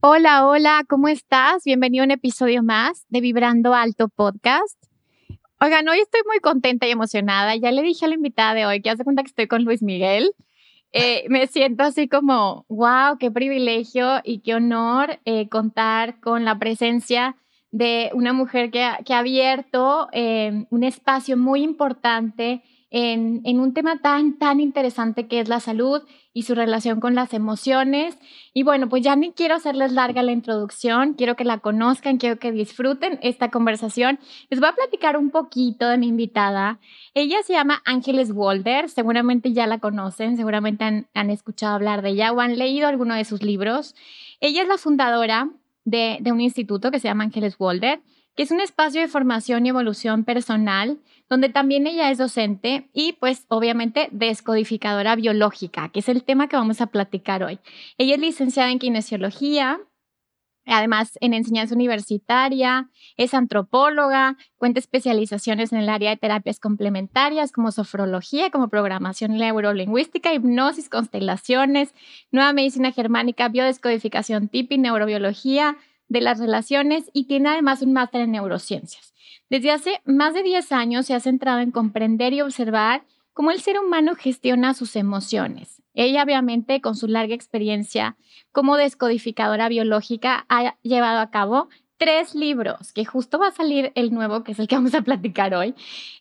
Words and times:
Hola, 0.00 0.46
hola, 0.46 0.84
¿cómo 0.88 1.08
estás? 1.08 1.64
Bienvenido 1.64 2.04
a 2.04 2.06
un 2.06 2.12
episodio 2.12 2.62
más 2.62 3.04
de 3.08 3.20
Vibrando 3.20 3.74
Alto 3.74 4.08
Podcast. 4.08 4.80
Oigan, 5.60 5.88
hoy 5.88 5.98
estoy 5.98 6.20
muy 6.24 6.38
contenta 6.38 6.86
y 6.86 6.92
emocionada. 6.92 7.56
Ya 7.56 7.72
le 7.72 7.82
dije 7.82 8.04
a 8.04 8.08
la 8.08 8.14
invitada 8.14 8.54
de 8.54 8.64
hoy 8.64 8.80
que 8.80 8.90
hace 8.90 9.02
cuenta 9.02 9.24
que 9.24 9.30
estoy 9.30 9.48
con 9.48 9.64
Luis 9.64 9.82
Miguel. 9.82 10.30
Eh, 10.92 11.24
me 11.30 11.48
siento 11.48 11.82
así 11.82 12.06
como, 12.06 12.64
wow, 12.68 13.18
qué 13.18 13.32
privilegio 13.32 14.20
y 14.22 14.38
qué 14.38 14.54
honor 14.54 15.18
eh, 15.24 15.48
contar 15.48 16.20
con 16.20 16.44
la 16.44 16.60
presencia 16.60 17.34
de 17.72 18.10
una 18.14 18.32
mujer 18.32 18.70
que 18.70 18.84
ha, 18.84 19.00
abierto 19.10 20.06
eh, 20.12 20.64
un 20.70 20.84
espacio 20.84 21.36
muy 21.36 21.62
importante 21.62 22.62
en, 22.90 23.40
en, 23.42 23.58
un 23.58 23.74
tema 23.74 24.00
tan, 24.00 24.38
tan 24.38 24.60
interesante 24.60 25.26
que 25.26 25.40
es 25.40 25.48
la 25.48 25.58
salud 25.58 26.02
y 26.32 26.42
su 26.42 26.54
relación 26.54 27.00
con 27.00 27.14
las 27.14 27.34
emociones. 27.34 28.16
Y 28.54 28.62
bueno, 28.62 28.88
pues 28.88 29.02
ya 29.02 29.16
ni 29.16 29.32
quiero 29.32 29.54
hacerles 29.54 29.92
larga 29.92 30.22
la 30.22 30.32
introducción, 30.32 31.14
quiero 31.14 31.36
que 31.36 31.44
la 31.44 31.58
conozcan, 31.58 32.18
quiero 32.18 32.38
que 32.38 32.52
disfruten 32.52 33.18
esta 33.22 33.50
conversación. 33.50 34.18
Les 34.50 34.60
voy 34.60 34.68
a 34.68 34.74
platicar 34.74 35.16
un 35.16 35.30
poquito 35.30 35.88
de 35.88 35.98
mi 35.98 36.08
invitada. 36.08 36.78
Ella 37.14 37.42
se 37.42 37.54
llama 37.54 37.82
Ángeles 37.84 38.30
Walder, 38.32 38.88
seguramente 38.88 39.52
ya 39.52 39.66
la 39.66 39.78
conocen, 39.78 40.36
seguramente 40.36 41.06
han, 41.12 41.30
escuchado 41.30 41.74
hablar 41.74 42.02
de 42.02 42.10
ella 42.10 42.32
o 42.32 42.40
han 42.40 42.58
leído 42.58 42.88
alguno 42.88 43.14
de 43.14 43.24
sus 43.24 43.42
libros. 43.42 43.94
Ella 44.40 44.62
es 44.62 44.68
la 44.68 44.78
fundadora 44.78 45.50
de, 45.84 46.18
de 46.20 46.32
un 46.32 46.40
instituto 46.40 46.90
que 46.90 47.00
se 47.00 47.08
llama 47.08 47.24
Ángeles 47.24 47.56
Walder 47.58 48.00
que 48.38 48.44
es 48.44 48.52
un 48.52 48.60
espacio 48.60 49.00
de 49.00 49.08
formación 49.08 49.66
y 49.66 49.70
evolución 49.70 50.22
personal, 50.22 51.00
donde 51.28 51.48
también 51.48 51.86
ella 51.86 52.10
es 52.10 52.18
docente 52.18 52.88
y 52.92 53.14
pues 53.14 53.44
obviamente 53.48 54.08
descodificadora 54.12 55.16
biológica, 55.16 55.90
que 55.90 56.00
es 56.00 56.08
el 56.08 56.24
tema 56.24 56.48
que 56.48 56.56
vamos 56.56 56.80
a 56.80 56.86
platicar 56.86 57.42
hoy. 57.42 57.58
Ella 57.98 58.14
es 58.14 58.20
licenciada 58.20 58.70
en 58.70 58.78
kinesiología, 58.78 59.80
además 60.64 61.18
en 61.20 61.34
enseñanza 61.34 61.74
universitaria, 61.74 62.90
es 63.16 63.34
antropóloga, 63.34 64.36
cuenta 64.56 64.80
especializaciones 64.80 65.72
en 65.72 65.78
el 65.78 65.88
área 65.88 66.10
de 66.10 66.16
terapias 66.16 66.60
complementarias 66.60 67.52
como 67.52 67.72
sofrología, 67.72 68.50
como 68.50 68.68
programación 68.68 69.36
neurolingüística, 69.36 70.32
hipnosis, 70.32 70.88
constelaciones, 70.88 71.94
nueva 72.30 72.52
medicina 72.52 72.92
germánica, 72.92 73.48
biodescodificación 73.48 74.48
TIPI, 74.48 74.78
neurobiología, 74.78 75.76
de 76.08 76.20
las 76.20 76.38
relaciones 76.38 77.10
y 77.12 77.24
tiene 77.24 77.50
además 77.50 77.82
un 77.82 77.92
máster 77.92 78.22
en 78.22 78.32
neurociencias. 78.32 79.14
Desde 79.50 79.70
hace 79.70 80.00
más 80.04 80.34
de 80.34 80.42
10 80.42 80.72
años 80.72 81.06
se 81.06 81.14
ha 81.14 81.20
centrado 81.20 81.60
en 81.60 81.70
comprender 81.70 82.32
y 82.32 82.42
observar 82.42 83.02
cómo 83.32 83.50
el 83.50 83.60
ser 83.60 83.78
humano 83.78 84.14
gestiona 84.14 84.74
sus 84.74 84.96
emociones. 84.96 85.82
Ella, 85.94 86.22
obviamente, 86.22 86.80
con 86.80 86.96
su 86.96 87.08
larga 87.08 87.34
experiencia 87.34 88.16
como 88.52 88.76
descodificadora 88.76 89.68
biológica, 89.68 90.44
ha 90.48 90.76
llevado 90.82 91.20
a 91.20 91.30
cabo 91.30 91.68
tres 91.98 92.34
libros, 92.34 92.92
que 92.92 93.04
justo 93.04 93.38
va 93.38 93.48
a 93.48 93.52
salir 93.52 93.92
el 93.94 94.12
nuevo, 94.12 94.44
que 94.44 94.52
es 94.52 94.58
el 94.58 94.68
que 94.68 94.76
vamos 94.76 94.94
a 94.94 95.02
platicar 95.02 95.54
hoy. 95.54 95.74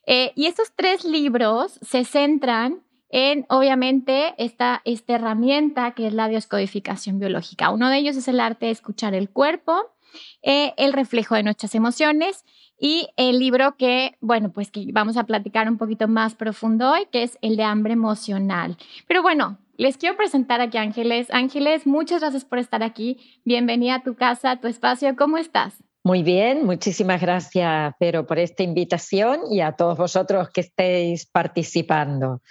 Eh, 0.05 0.31
y 0.35 0.47
estos 0.47 0.71
tres 0.75 1.05
libros 1.05 1.79
se 1.81 2.03
centran 2.03 2.81
en, 3.09 3.45
obviamente, 3.49 4.33
esta, 4.37 4.81
esta 4.85 5.15
herramienta 5.15 5.91
que 5.91 6.07
es 6.07 6.13
la 6.13 6.27
descodificación 6.27 7.19
biológica. 7.19 7.69
Uno 7.71 7.89
de 7.89 7.97
ellos 7.97 8.17
es 8.17 8.27
el 8.27 8.39
arte 8.39 8.67
de 8.67 8.71
escuchar 8.71 9.13
el 9.13 9.29
cuerpo, 9.29 9.91
eh, 10.41 10.73
el 10.77 10.93
reflejo 10.93 11.35
de 11.35 11.43
nuestras 11.43 11.75
emociones 11.75 12.45
y 12.79 13.09
el 13.17 13.39
libro 13.39 13.75
que, 13.77 14.17
bueno, 14.21 14.51
pues 14.51 14.71
que 14.71 14.87
vamos 14.91 15.17
a 15.17 15.23
platicar 15.23 15.69
un 15.69 15.77
poquito 15.77 16.07
más 16.07 16.35
profundo 16.35 16.91
hoy, 16.91 17.07
que 17.11 17.23
es 17.23 17.37
el 17.41 17.57
de 17.57 17.63
hambre 17.63 17.93
emocional. 17.93 18.77
Pero 19.07 19.21
bueno, 19.21 19.57
les 19.77 19.97
quiero 19.97 20.17
presentar 20.17 20.61
aquí 20.61 20.77
a 20.77 20.81
Ángeles. 20.81 21.27
Ángeles, 21.31 21.87
muchas 21.87 22.21
gracias 22.21 22.45
por 22.45 22.59
estar 22.59 22.83
aquí. 22.83 23.41
Bienvenida 23.45 23.95
a 23.95 24.03
tu 24.03 24.15
casa, 24.15 24.51
a 24.51 24.59
tu 24.59 24.67
espacio. 24.67 25.15
¿Cómo 25.15 25.37
estás? 25.37 25.83
Muy 26.03 26.23
bien, 26.23 26.65
muchísimas 26.65 27.19
gracias, 27.19 27.93
Pero, 27.99 28.25
por 28.25 28.39
esta 28.39 28.63
invitación 28.63 29.41
y 29.51 29.59
a 29.59 29.73
todos 29.73 29.97
vosotros 29.97 30.49
que 30.51 30.61
estéis 30.61 31.25
participando 31.25 32.41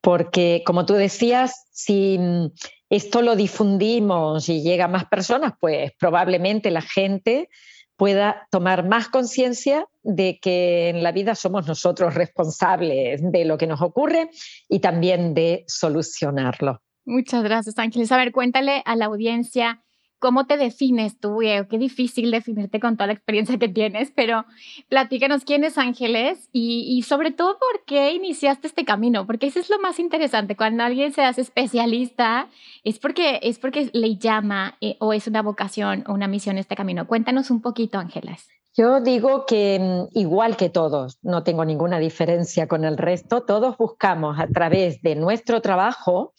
porque 0.00 0.62
como 0.64 0.86
tú 0.86 0.94
decías, 0.94 1.66
si 1.72 2.18
esto 2.88 3.22
lo 3.22 3.36
difundimos 3.36 4.48
y 4.48 4.62
llega 4.62 4.86
a 4.86 4.88
más 4.88 5.06
personas, 5.06 5.52
pues 5.60 5.92
probablemente 5.98 6.70
la 6.70 6.82
gente 6.82 7.48
pueda 7.96 8.48
tomar 8.50 8.88
más 8.88 9.08
conciencia 9.08 9.86
de 10.02 10.38
que 10.40 10.88
en 10.88 11.02
la 11.02 11.12
vida 11.12 11.34
somos 11.34 11.66
nosotros 11.66 12.14
responsables 12.14 13.20
de 13.22 13.44
lo 13.44 13.58
que 13.58 13.66
nos 13.66 13.82
ocurre 13.82 14.30
y 14.68 14.80
también 14.80 15.34
de 15.34 15.64
solucionarlo. 15.66 16.80
Muchas 17.04 17.42
gracias, 17.42 17.78
Ángeles. 17.78 18.10
A 18.10 18.16
ver, 18.16 18.32
cuéntale 18.32 18.82
a 18.86 18.96
la 18.96 19.04
audiencia 19.04 19.82
¿Cómo 20.20 20.44
te 20.46 20.58
defines 20.58 21.18
tú? 21.18 21.38
Qué 21.40 21.78
difícil 21.78 22.30
definirte 22.30 22.78
con 22.78 22.96
toda 22.96 23.06
la 23.06 23.14
experiencia 23.14 23.58
que 23.58 23.68
tienes, 23.68 24.12
pero 24.14 24.44
platícanos 24.90 25.44
quién 25.44 25.64
es 25.64 25.78
Ángeles 25.78 26.50
y, 26.52 27.02
sobre 27.08 27.30
todo 27.30 27.58
por 27.58 27.84
qué 27.86 28.12
iniciaste 28.12 28.66
este 28.66 28.84
camino, 28.84 29.26
porque 29.26 29.46
eso 29.46 29.58
es 29.58 29.70
lo 29.70 29.78
más 29.78 29.98
interesante. 29.98 30.56
Cuando 30.56 30.84
alguien 30.84 31.12
se 31.12 31.22
hace 31.22 31.40
especialista, 31.40 32.48
es 32.84 32.98
porque, 32.98 33.40
es 33.42 33.58
porque 33.58 33.88
le 33.94 34.16
llama 34.16 34.76
eh, 34.82 34.96
o 35.00 35.14
es 35.14 35.26
una 35.26 35.40
vocación 35.40 36.04
o 36.06 36.12
una 36.12 36.28
misión 36.28 36.58
este 36.58 36.76
camino. 36.76 37.06
Cuéntanos 37.06 37.50
un 37.50 37.62
poquito, 37.62 37.98
Ángeles. 37.98 38.46
Yo 38.76 39.00
digo 39.00 39.46
que 39.46 39.78
mm, 39.80 40.18
igual 40.18 40.56
que 40.58 40.68
todos, 40.68 41.18
no 41.22 41.42
tengo 41.42 41.64
ninguna 41.64 41.98
diferencia 41.98 42.68
con 42.68 42.84
el 42.84 42.98
resto, 42.98 43.42
todos 43.42 43.78
buscamos 43.78 44.38
a 44.38 44.46
través 44.46 45.00
de 45.02 45.16
nuestro 45.16 45.62
trabajo 45.62 46.34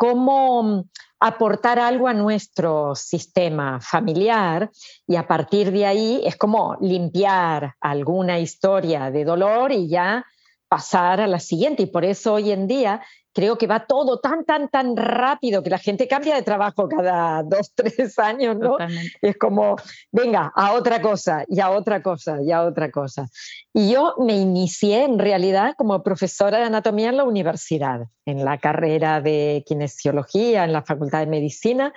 cómo 0.00 0.62
mm, 0.62 0.82
aportar 1.20 1.78
algo 1.78 2.08
a 2.08 2.14
nuestro 2.14 2.94
sistema 2.94 3.78
familiar 3.82 4.70
y 5.06 5.16
a 5.16 5.26
partir 5.26 5.70
de 5.70 5.84
ahí 5.84 6.22
es 6.24 6.36
como 6.36 6.78
limpiar 6.80 7.74
alguna 7.82 8.38
historia 8.38 9.10
de 9.10 9.26
dolor 9.26 9.72
y 9.72 9.90
ya 9.90 10.24
pasar 10.70 11.20
a 11.20 11.26
la 11.26 11.38
siguiente. 11.38 11.82
Y 11.82 11.86
por 11.86 12.06
eso 12.06 12.32
hoy 12.34 12.50
en 12.50 12.66
día 12.66 13.02
creo 13.32 13.56
que 13.58 13.66
va 13.66 13.86
todo 13.86 14.18
tan, 14.18 14.44
tan, 14.44 14.68
tan 14.68 14.96
rápido 14.96 15.62
que 15.62 15.70
la 15.70 15.78
gente 15.78 16.08
cambia 16.08 16.34
de 16.34 16.42
trabajo 16.42 16.88
cada 16.88 17.42
dos, 17.44 17.72
tres 17.74 18.18
años, 18.18 18.56
¿no? 18.56 18.76
Es 19.22 19.36
como, 19.36 19.76
venga, 20.10 20.52
a 20.54 20.72
otra 20.72 21.00
cosa, 21.00 21.44
y 21.48 21.60
a 21.60 21.70
otra 21.70 22.02
cosa, 22.02 22.42
y 22.42 22.50
a 22.52 22.62
otra 22.62 22.90
cosa. 22.90 23.28
Y 23.72 23.92
yo 23.92 24.14
me 24.18 24.36
inicié 24.36 25.04
en 25.04 25.18
realidad 25.18 25.74
como 25.76 26.02
profesora 26.02 26.58
de 26.58 26.64
anatomía 26.64 27.10
en 27.10 27.16
la 27.16 27.24
universidad, 27.24 28.08
en 28.26 28.44
la 28.44 28.58
carrera 28.58 29.20
de 29.20 29.62
kinesiología, 29.66 30.64
en 30.64 30.72
la 30.72 30.82
facultad 30.82 31.20
de 31.20 31.26
medicina, 31.26 31.92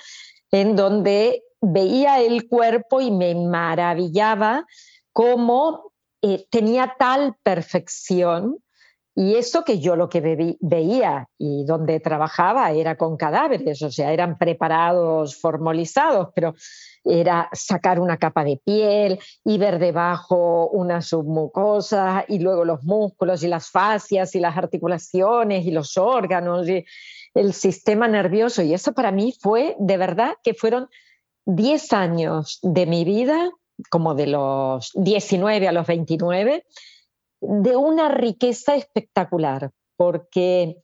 en 0.52 0.76
donde 0.76 1.44
veía 1.62 2.22
el 2.22 2.48
cuerpo 2.48 3.02
y 3.02 3.10
me 3.10 3.34
maravillaba 3.34 4.66
cómo 5.14 5.94
eh, 6.22 6.46
tenía 6.50 6.96
tal 7.00 7.36
perfección 7.44 8.58
y 9.16 9.36
eso 9.36 9.64
que 9.64 9.80
yo 9.80 9.96
lo 9.96 10.10
que 10.10 10.58
veía 10.60 11.30
y 11.38 11.66
donde 11.66 12.00
trabajaba 12.00 12.72
era 12.72 12.96
con 12.96 13.16
cadáveres, 13.16 13.82
o 13.84 13.92
sea, 13.92 14.12
eran 14.12 14.38
preparados, 14.38 15.40
formalizados, 15.40 16.30
pero 16.34 16.56
era 17.04 17.50
sacar 17.54 18.00
una 18.00 18.18
capa 18.18 18.44
de 18.44 18.60
piel 18.64 19.20
y 19.44 19.58
ver 19.60 19.78
debajo 19.78 20.68
una 20.70 21.02
submucosa 21.02 22.26
y 22.28 22.40
luego 22.40 22.66
los 22.66 22.84
músculos 22.84 23.44
y 23.44 23.48
las 23.48 23.70
fascias 23.70 24.34
y 24.36 24.40
las 24.40 24.58
articulaciones 24.58 25.66
y 25.66 25.72
los 25.72 25.98
órganos 25.98 26.68
y 26.68 26.84
el 27.36 27.54
sistema 27.54 28.08
nervioso. 28.08 28.64
Y 28.64 28.74
eso 28.74 28.94
para 28.94 29.12
mí 29.12 29.34
fue, 29.40 29.76
de 29.80 29.98
verdad, 29.98 30.36
que 30.44 30.54
fueron 30.54 30.88
10 31.46 31.94
años 31.94 32.60
de 32.64 32.86
mi 32.86 33.06
vida 33.06 33.52
como 33.90 34.16
de 34.16 34.28
los 34.28 34.92
19 34.96 35.68
a 35.68 35.72
los 35.72 35.86
29, 35.86 36.66
de 37.44 37.76
una 37.76 38.10
riqueza 38.10 38.76
espectacular, 38.76 39.72
porque 39.98 40.78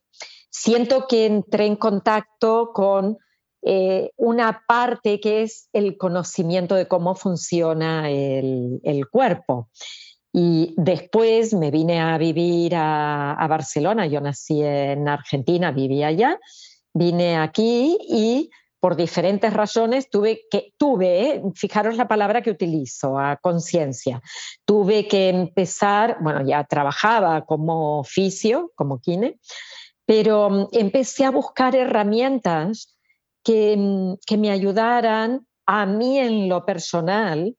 siento 0.50 1.06
que 1.08 1.26
entré 1.26 1.66
en 1.66 1.76
contacto 1.76 2.72
con 2.72 3.18
eh, 3.62 4.10
una 4.16 4.62
parte 4.66 5.20
que 5.20 5.42
es 5.42 5.68
el 5.72 5.96
conocimiento 5.96 6.74
de 6.74 6.88
cómo 6.88 7.14
funciona 7.14 8.10
el, 8.10 9.08
cuerpo. 9.10 9.68
Y 10.32 10.74
después 10.76 11.54
me 11.54 11.70
vine 11.70 12.00
a 12.00 12.16
vivir 12.16 12.74
a, 12.76 13.32
a, 13.32 13.48
Barcelona, 13.48 14.06
yo 14.06 14.20
nací 14.20 14.62
en 14.62 15.08
Argentina, 15.08 15.72
vivía 15.72 16.08
allá, 16.08 16.38
vine 16.94 17.36
aquí 17.36 17.98
y 18.08 18.50
por 18.80 18.96
diferentes 18.96 19.52
razones 19.52 20.08
tuve 20.08 20.46
que, 20.50 20.72
tuve, 20.78 21.30
eh, 21.30 21.42
fijaros 21.54 21.96
la 21.96 22.08
palabra 22.08 22.42
que 22.42 22.50
utilizo, 22.50 23.18
a 23.18 23.36
conciencia, 23.36 24.22
tuve 24.64 25.06
que 25.06 25.28
empezar, 25.28 26.16
bueno, 26.20 26.42
ya 26.44 26.64
trabajaba 26.64 27.44
como 27.44 28.00
oficio, 28.00 28.72
como 28.74 28.98
kine, 28.98 29.38
pero 30.06 30.50
mm, 30.50 30.68
empecé 30.72 31.26
a 31.26 31.30
buscar 31.30 31.76
herramientas 31.76 32.96
que, 33.44 33.76
mm, 33.76 34.14
que 34.26 34.38
me 34.38 34.50
ayudaran 34.50 35.46
a 35.66 35.86
mí 35.86 36.18
en 36.18 36.48
lo 36.48 36.64
personal 36.64 37.54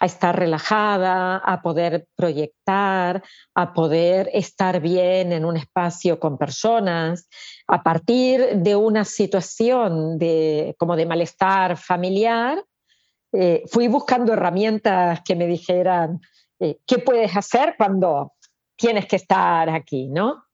a 0.00 0.06
estar 0.06 0.38
relajada, 0.38 1.38
a 1.38 1.62
poder 1.62 2.06
proyectar, 2.16 3.22
a 3.54 3.72
poder 3.72 4.30
estar 4.32 4.80
bien 4.80 5.32
en 5.32 5.44
un 5.44 5.56
espacio 5.56 6.18
con 6.18 6.38
personas, 6.38 7.28
a 7.66 7.82
partir 7.82 8.56
de 8.56 8.76
una 8.76 9.04
situación 9.04 10.18
de, 10.18 10.74
como 10.78 10.96
de 10.96 11.06
malestar 11.06 11.76
familiar, 11.76 12.62
eh, 13.32 13.62
fui 13.66 13.88
buscando 13.88 14.32
herramientas 14.32 15.20
que 15.24 15.34
me 15.34 15.46
dijeran 15.46 16.20
eh, 16.60 16.78
qué 16.86 16.98
puedes 16.98 17.36
hacer 17.36 17.74
cuando 17.76 18.34
tienes 18.76 19.06
que 19.06 19.16
estar 19.16 19.68
aquí, 19.70 20.08
¿no? 20.08 20.44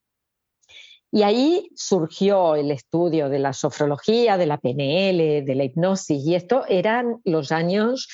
Y 1.13 1.23
ahí 1.23 1.71
surgió 1.75 2.55
el 2.55 2.71
estudio 2.71 3.29
de 3.29 3.41
la 3.41 3.53
sofrología, 3.53 4.37
de 4.37 4.47
la 4.47 4.59
PNL, 4.59 5.45
de 5.45 5.55
la 5.57 5.65
hipnosis, 5.65 6.25
y 6.25 6.37
esto 6.37 6.65
eran 6.69 7.21
los 7.25 7.51
años 7.51 8.09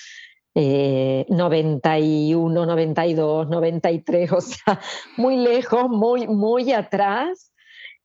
91, 0.56 2.67
92, 2.67 3.49
93, 3.49 4.32
o 4.32 4.41
sea, 4.41 4.81
muy 5.17 5.37
lejos, 5.37 5.88
muy, 5.88 6.26
muy 6.26 6.73
atrás. 6.73 7.53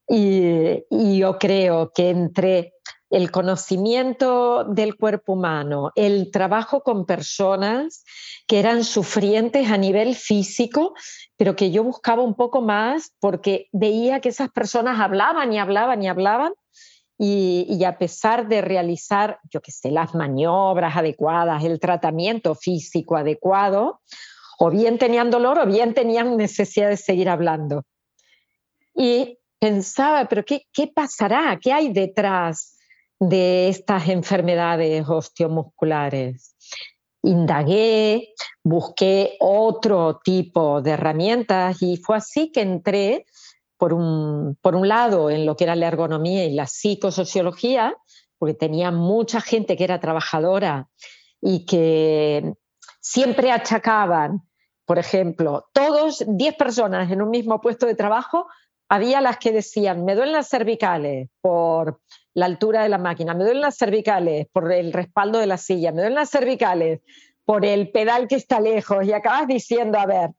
Y, 0.07 0.83
y, 0.89 1.19
yo 1.19 1.37
creo 1.37 1.91
que 1.95 2.09
entre 2.09 2.73
el 3.09 3.31
conocimiento 3.31 4.65
del 4.65 4.97
cuerpo 4.97 5.33
humano, 5.33 5.91
el 5.95 6.31
trabajo 6.31 6.81
con 6.81 7.05
personas 7.05 8.03
que 8.47 8.59
eran 8.59 8.83
sufrientes 8.83 9.71
a 9.71 9.77
nivel 9.77 10.15
físico, 10.15 10.93
pero 11.37 11.55
que 11.55 11.71
yo 11.71 11.83
buscaba 11.83 12.21
un 12.21 12.35
poco 12.35 12.61
más 12.61 13.13
porque 13.21 13.69
veía 13.71 14.19
que 14.19 14.29
esas 14.29 14.49
personas 14.49 14.99
hablaban 14.99 15.53
y 15.53 15.59
hablaban 15.59 16.03
y 16.03 16.09
hablaban 16.09 16.51
y, 17.23 17.83
a 17.83 17.99
pesar 17.99 18.47
de 18.47 18.61
realizar, 18.61 19.39
yo 19.51 19.61
qué 19.61 19.71
sé, 19.71 19.91
las 19.91 20.15
maniobras 20.15 20.97
adecuadas, 20.97 21.63
el 21.63 21.79
tratamiento 21.79 22.55
físico 22.55 23.15
adecuado, 23.15 24.01
o 24.57 24.71
bien 24.71 24.97
tenían 24.97 25.29
dolor 25.29 25.59
o 25.59 25.67
bien 25.67 25.93
tenían 25.93 26.35
necesidad 26.35 26.89
de 26.89 26.97
seguir 26.97 27.29
hablando. 27.29 27.83
Y 28.95 29.37
pensaba, 29.59 30.27
pero 30.27 30.43
¿qué, 30.43 30.63
qué 30.73 30.87
pasará? 30.87 31.59
¿Qué 31.61 31.71
hay 31.71 31.93
detrás 31.93 32.79
de 33.19 33.69
estas 33.69 34.09
enfermedades 34.09 35.07
osteomusculares? 35.07 36.55
Indagué, 37.21 38.33
busqué 38.63 39.37
otro 39.39 40.19
tipo 40.23 40.81
de 40.81 40.91
herramientas 40.91 41.83
y 41.83 41.97
fue 41.97 42.17
así 42.17 42.51
que 42.51 42.61
entré 42.61 43.27
por 43.81 43.95
un, 43.95 44.59
por 44.61 44.75
un 44.75 44.87
lado, 44.87 45.31
en 45.31 45.47
lo 45.47 45.55
que 45.55 45.63
era 45.63 45.75
la 45.75 45.87
ergonomía 45.87 46.45
y 46.45 46.53
la 46.53 46.67
psicosociología, 46.67 47.97
porque 48.37 48.53
tenía 48.53 48.91
mucha 48.91 49.41
gente 49.41 49.75
que 49.75 49.83
era 49.83 49.99
trabajadora 49.99 50.87
y 51.41 51.65
que 51.65 52.53
siempre 52.99 53.49
achacaban, 53.49 54.43
por 54.85 54.99
ejemplo, 54.99 55.65
todos 55.73 56.23
10 56.27 56.55
personas 56.57 57.11
en 57.11 57.23
un 57.23 57.31
mismo 57.31 57.59
puesto 57.59 57.87
de 57.87 57.95
trabajo, 57.95 58.45
había 58.87 59.19
las 59.19 59.39
que 59.39 59.51
decían, 59.51 60.05
me 60.05 60.13
duelen 60.13 60.33
las 60.33 60.49
cervicales 60.49 61.29
por 61.41 62.01
la 62.35 62.45
altura 62.45 62.83
de 62.83 62.89
la 62.89 62.99
máquina, 62.99 63.33
me 63.33 63.45
duelen 63.45 63.61
las 63.61 63.77
cervicales 63.77 64.45
por 64.53 64.71
el 64.71 64.93
respaldo 64.93 65.39
de 65.39 65.47
la 65.47 65.57
silla, 65.57 65.91
me 65.91 66.01
duelen 66.01 66.19
las 66.19 66.29
cervicales 66.29 66.99
por 67.45 67.65
el 67.65 67.89
pedal 67.89 68.27
que 68.27 68.35
está 68.35 68.59
lejos 68.59 69.03
y 69.07 69.11
acabas 69.11 69.47
diciendo, 69.47 69.97
a 69.97 70.05
ver, 70.05 70.29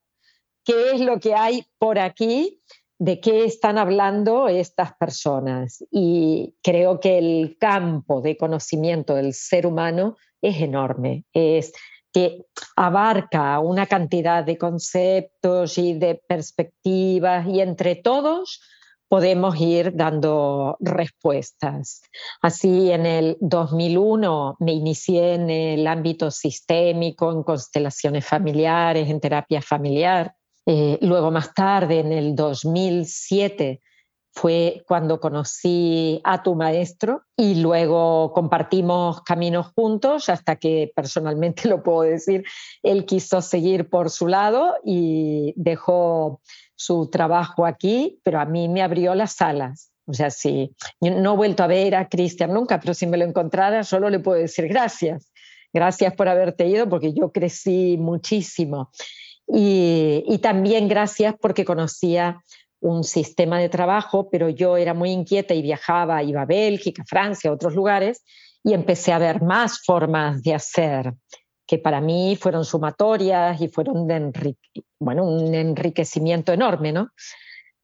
¿qué 0.64 0.92
es 0.92 1.00
lo 1.00 1.18
que 1.18 1.34
hay 1.34 1.66
por 1.78 1.98
aquí? 1.98 2.62
De 3.02 3.18
qué 3.18 3.44
están 3.44 3.78
hablando 3.78 4.46
estas 4.46 4.94
personas. 4.94 5.84
Y 5.90 6.54
creo 6.62 7.00
que 7.00 7.18
el 7.18 7.56
campo 7.58 8.20
de 8.20 8.36
conocimiento 8.36 9.16
del 9.16 9.34
ser 9.34 9.66
humano 9.66 10.16
es 10.40 10.60
enorme, 10.60 11.24
es 11.32 11.72
que 12.12 12.44
abarca 12.76 13.58
una 13.58 13.86
cantidad 13.86 14.44
de 14.44 14.56
conceptos 14.56 15.78
y 15.78 15.94
de 15.94 16.22
perspectivas 16.28 17.48
y 17.48 17.60
entre 17.60 17.96
todos 17.96 18.60
podemos 19.08 19.60
ir 19.60 19.96
dando 19.96 20.76
respuestas. 20.78 22.02
Así 22.40 22.92
en 22.92 23.06
el 23.06 23.36
2001 23.40 24.58
me 24.60 24.74
inicié 24.74 25.34
en 25.34 25.50
el 25.50 25.88
ámbito 25.88 26.30
sistémico, 26.30 27.32
en 27.32 27.42
constelaciones 27.42 28.24
familiares, 28.24 29.08
en 29.08 29.18
terapia 29.18 29.60
familiar 29.60 30.36
eh, 30.66 30.98
luego 31.02 31.30
más 31.30 31.54
tarde, 31.54 32.00
en 32.00 32.12
el 32.12 32.36
2007, 32.36 33.80
fue 34.34 34.82
cuando 34.88 35.20
conocí 35.20 36.20
a 36.24 36.42
tu 36.42 36.54
maestro 36.54 37.22
y 37.36 37.56
luego 37.56 38.32
compartimos 38.32 39.20
caminos 39.22 39.68
juntos 39.74 40.28
hasta 40.30 40.56
que 40.56 40.90
personalmente 40.94 41.68
lo 41.68 41.82
puedo 41.82 42.02
decir, 42.02 42.44
él 42.82 43.04
quiso 43.04 43.42
seguir 43.42 43.90
por 43.90 44.10
su 44.10 44.26
lado 44.26 44.74
y 44.84 45.52
dejó 45.56 46.40
su 46.74 47.10
trabajo 47.10 47.66
aquí, 47.66 48.20
pero 48.22 48.40
a 48.40 48.44
mí 48.44 48.68
me 48.68 48.82
abrió 48.82 49.14
las 49.14 49.40
alas. 49.40 49.90
O 50.06 50.14
sea, 50.14 50.30
sí, 50.30 50.74
no 51.00 51.34
he 51.34 51.36
vuelto 51.36 51.62
a 51.62 51.68
ver 51.68 51.94
a 51.94 52.08
Cristian 52.08 52.52
nunca, 52.52 52.80
pero 52.80 52.92
si 52.92 53.06
me 53.06 53.16
lo 53.16 53.24
encontrara 53.24 53.84
solo 53.84 54.10
le 54.10 54.18
puedo 54.18 54.38
decir 54.38 54.66
gracias. 54.66 55.30
Gracias 55.72 56.14
por 56.14 56.28
haberte 56.28 56.66
ido 56.66 56.88
porque 56.88 57.14
yo 57.14 57.32
crecí 57.32 57.96
muchísimo. 57.98 58.90
Y, 59.46 60.38
también 60.38 60.88
gracias 60.88 61.34
porque 61.40 61.64
conocía 61.64 62.42
un 62.80 63.04
sistema 63.04 63.58
de 63.58 63.68
trabajo, 63.68 64.28
pero 64.30 64.48
yo 64.48 64.76
era 64.76 64.94
muy 64.94 65.10
inquieta 65.10 65.54
y 65.54 65.62
viajaba, 65.62 66.22
iba 66.22 66.42
a 66.42 66.46
Bélgica, 66.46 67.04
Francia, 67.06 67.50
a 67.50 67.54
otros 67.54 67.74
lugares, 67.74 68.24
y 68.64 68.72
empecé 68.74 69.12
a 69.12 69.18
ver 69.18 69.42
más 69.42 69.80
formas 69.84 70.42
de 70.42 70.54
hacer, 70.54 71.12
que 71.66 71.78
para 71.78 72.00
mí 72.00 72.36
fueron 72.40 72.64
sumatorias 72.64 73.60
y 73.60 73.68
fueron 73.68 74.06
bueno, 74.98 75.24
un 75.24 75.54
enriquecimiento 75.54 76.52
enorme, 76.52 76.92
¿no? 76.92 77.10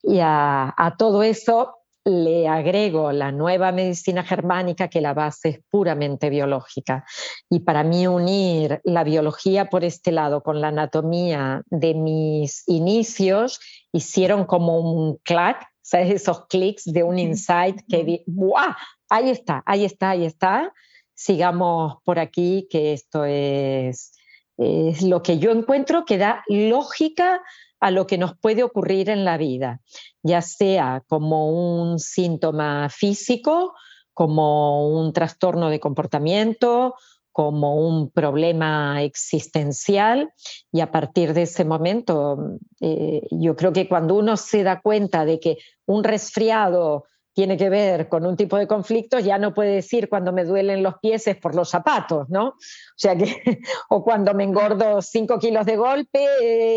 Y 0.02 0.18
a 0.20 0.94
todo 0.98 1.22
eso 1.22 1.77
le 2.08 2.48
agrego 2.48 3.12
la 3.12 3.32
nueva 3.32 3.70
medicina 3.72 4.24
germánica, 4.24 4.88
que 4.88 5.00
la 5.00 5.14
base 5.14 5.48
es 5.48 5.60
puramente 5.70 6.30
biológica. 6.30 7.04
Y 7.50 7.60
para 7.60 7.84
mí 7.84 8.06
unir 8.06 8.80
la 8.84 9.04
biología 9.04 9.66
por 9.66 9.84
este 9.84 10.12
lado 10.12 10.42
con 10.42 10.60
la 10.60 10.68
anatomía 10.68 11.62
de 11.66 11.94
mis 11.94 12.66
inicios 12.66 13.60
hicieron 13.92 14.44
como 14.44 14.78
un 14.78 15.18
clac, 15.18 15.66
¿sabes? 15.82 16.10
Esos 16.10 16.46
clics 16.46 16.84
de 16.84 17.02
un 17.02 17.18
insight 17.18 17.80
que 17.88 18.04
di, 18.04 18.22
¡buah! 18.26 18.76
Ahí 19.10 19.30
está, 19.30 19.62
ahí 19.66 19.84
está, 19.84 20.10
ahí 20.10 20.24
está. 20.24 20.72
Sigamos 21.14 21.96
por 22.04 22.18
aquí, 22.18 22.68
que 22.70 22.92
esto 22.92 23.24
es, 23.24 24.12
es 24.56 25.02
lo 25.02 25.22
que 25.22 25.38
yo 25.38 25.50
encuentro 25.50 26.04
que 26.04 26.18
da 26.18 26.42
lógica 26.48 27.42
a 27.80 27.90
lo 27.90 28.06
que 28.06 28.18
nos 28.18 28.36
puede 28.38 28.62
ocurrir 28.62 29.10
en 29.10 29.24
la 29.24 29.36
vida, 29.36 29.80
ya 30.22 30.42
sea 30.42 31.02
como 31.06 31.50
un 31.50 31.98
síntoma 31.98 32.88
físico, 32.88 33.74
como 34.12 34.88
un 34.98 35.12
trastorno 35.12 35.70
de 35.70 35.78
comportamiento, 35.78 36.94
como 37.30 37.76
un 37.76 38.10
problema 38.10 39.02
existencial. 39.02 40.32
Y 40.72 40.80
a 40.80 40.90
partir 40.90 41.34
de 41.34 41.42
ese 41.42 41.64
momento 41.64 42.58
eh, 42.80 43.22
yo 43.30 43.54
creo 43.54 43.72
que 43.72 43.88
cuando 43.88 44.16
uno 44.16 44.36
se 44.36 44.64
da 44.64 44.80
cuenta 44.80 45.24
de 45.24 45.38
que 45.38 45.58
un 45.86 46.02
resfriado 46.02 47.04
tiene 47.38 47.56
que 47.56 47.70
ver 47.70 48.08
con 48.08 48.26
un 48.26 48.36
tipo 48.36 48.56
de 48.56 48.66
conflictos, 48.66 49.22
ya 49.22 49.38
no 49.38 49.54
puede 49.54 49.76
decir 49.76 50.08
cuando 50.08 50.32
me 50.32 50.42
duelen 50.42 50.82
los 50.82 50.98
pies 50.98 51.24
es 51.28 51.36
por 51.36 51.54
los 51.54 51.70
zapatos, 51.70 52.28
¿no? 52.28 52.48
O 52.48 52.54
sea 52.96 53.14
que, 53.14 53.60
o 53.90 54.02
cuando 54.02 54.34
me 54.34 54.42
engordo 54.42 55.00
cinco 55.02 55.38
kilos 55.38 55.64
de 55.64 55.76
golpe 55.76 56.26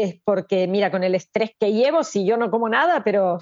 es 0.03 0.22
porque, 0.24 0.68
mira, 0.68 0.91
con 0.91 1.03
el 1.03 1.15
estrés 1.15 1.50
que 1.60 1.74
llevo, 1.74 2.03
si 2.03 2.27
yo 2.27 2.38
no 2.38 2.51
como 2.51 2.70
nada, 2.70 3.03
pero, 3.03 3.39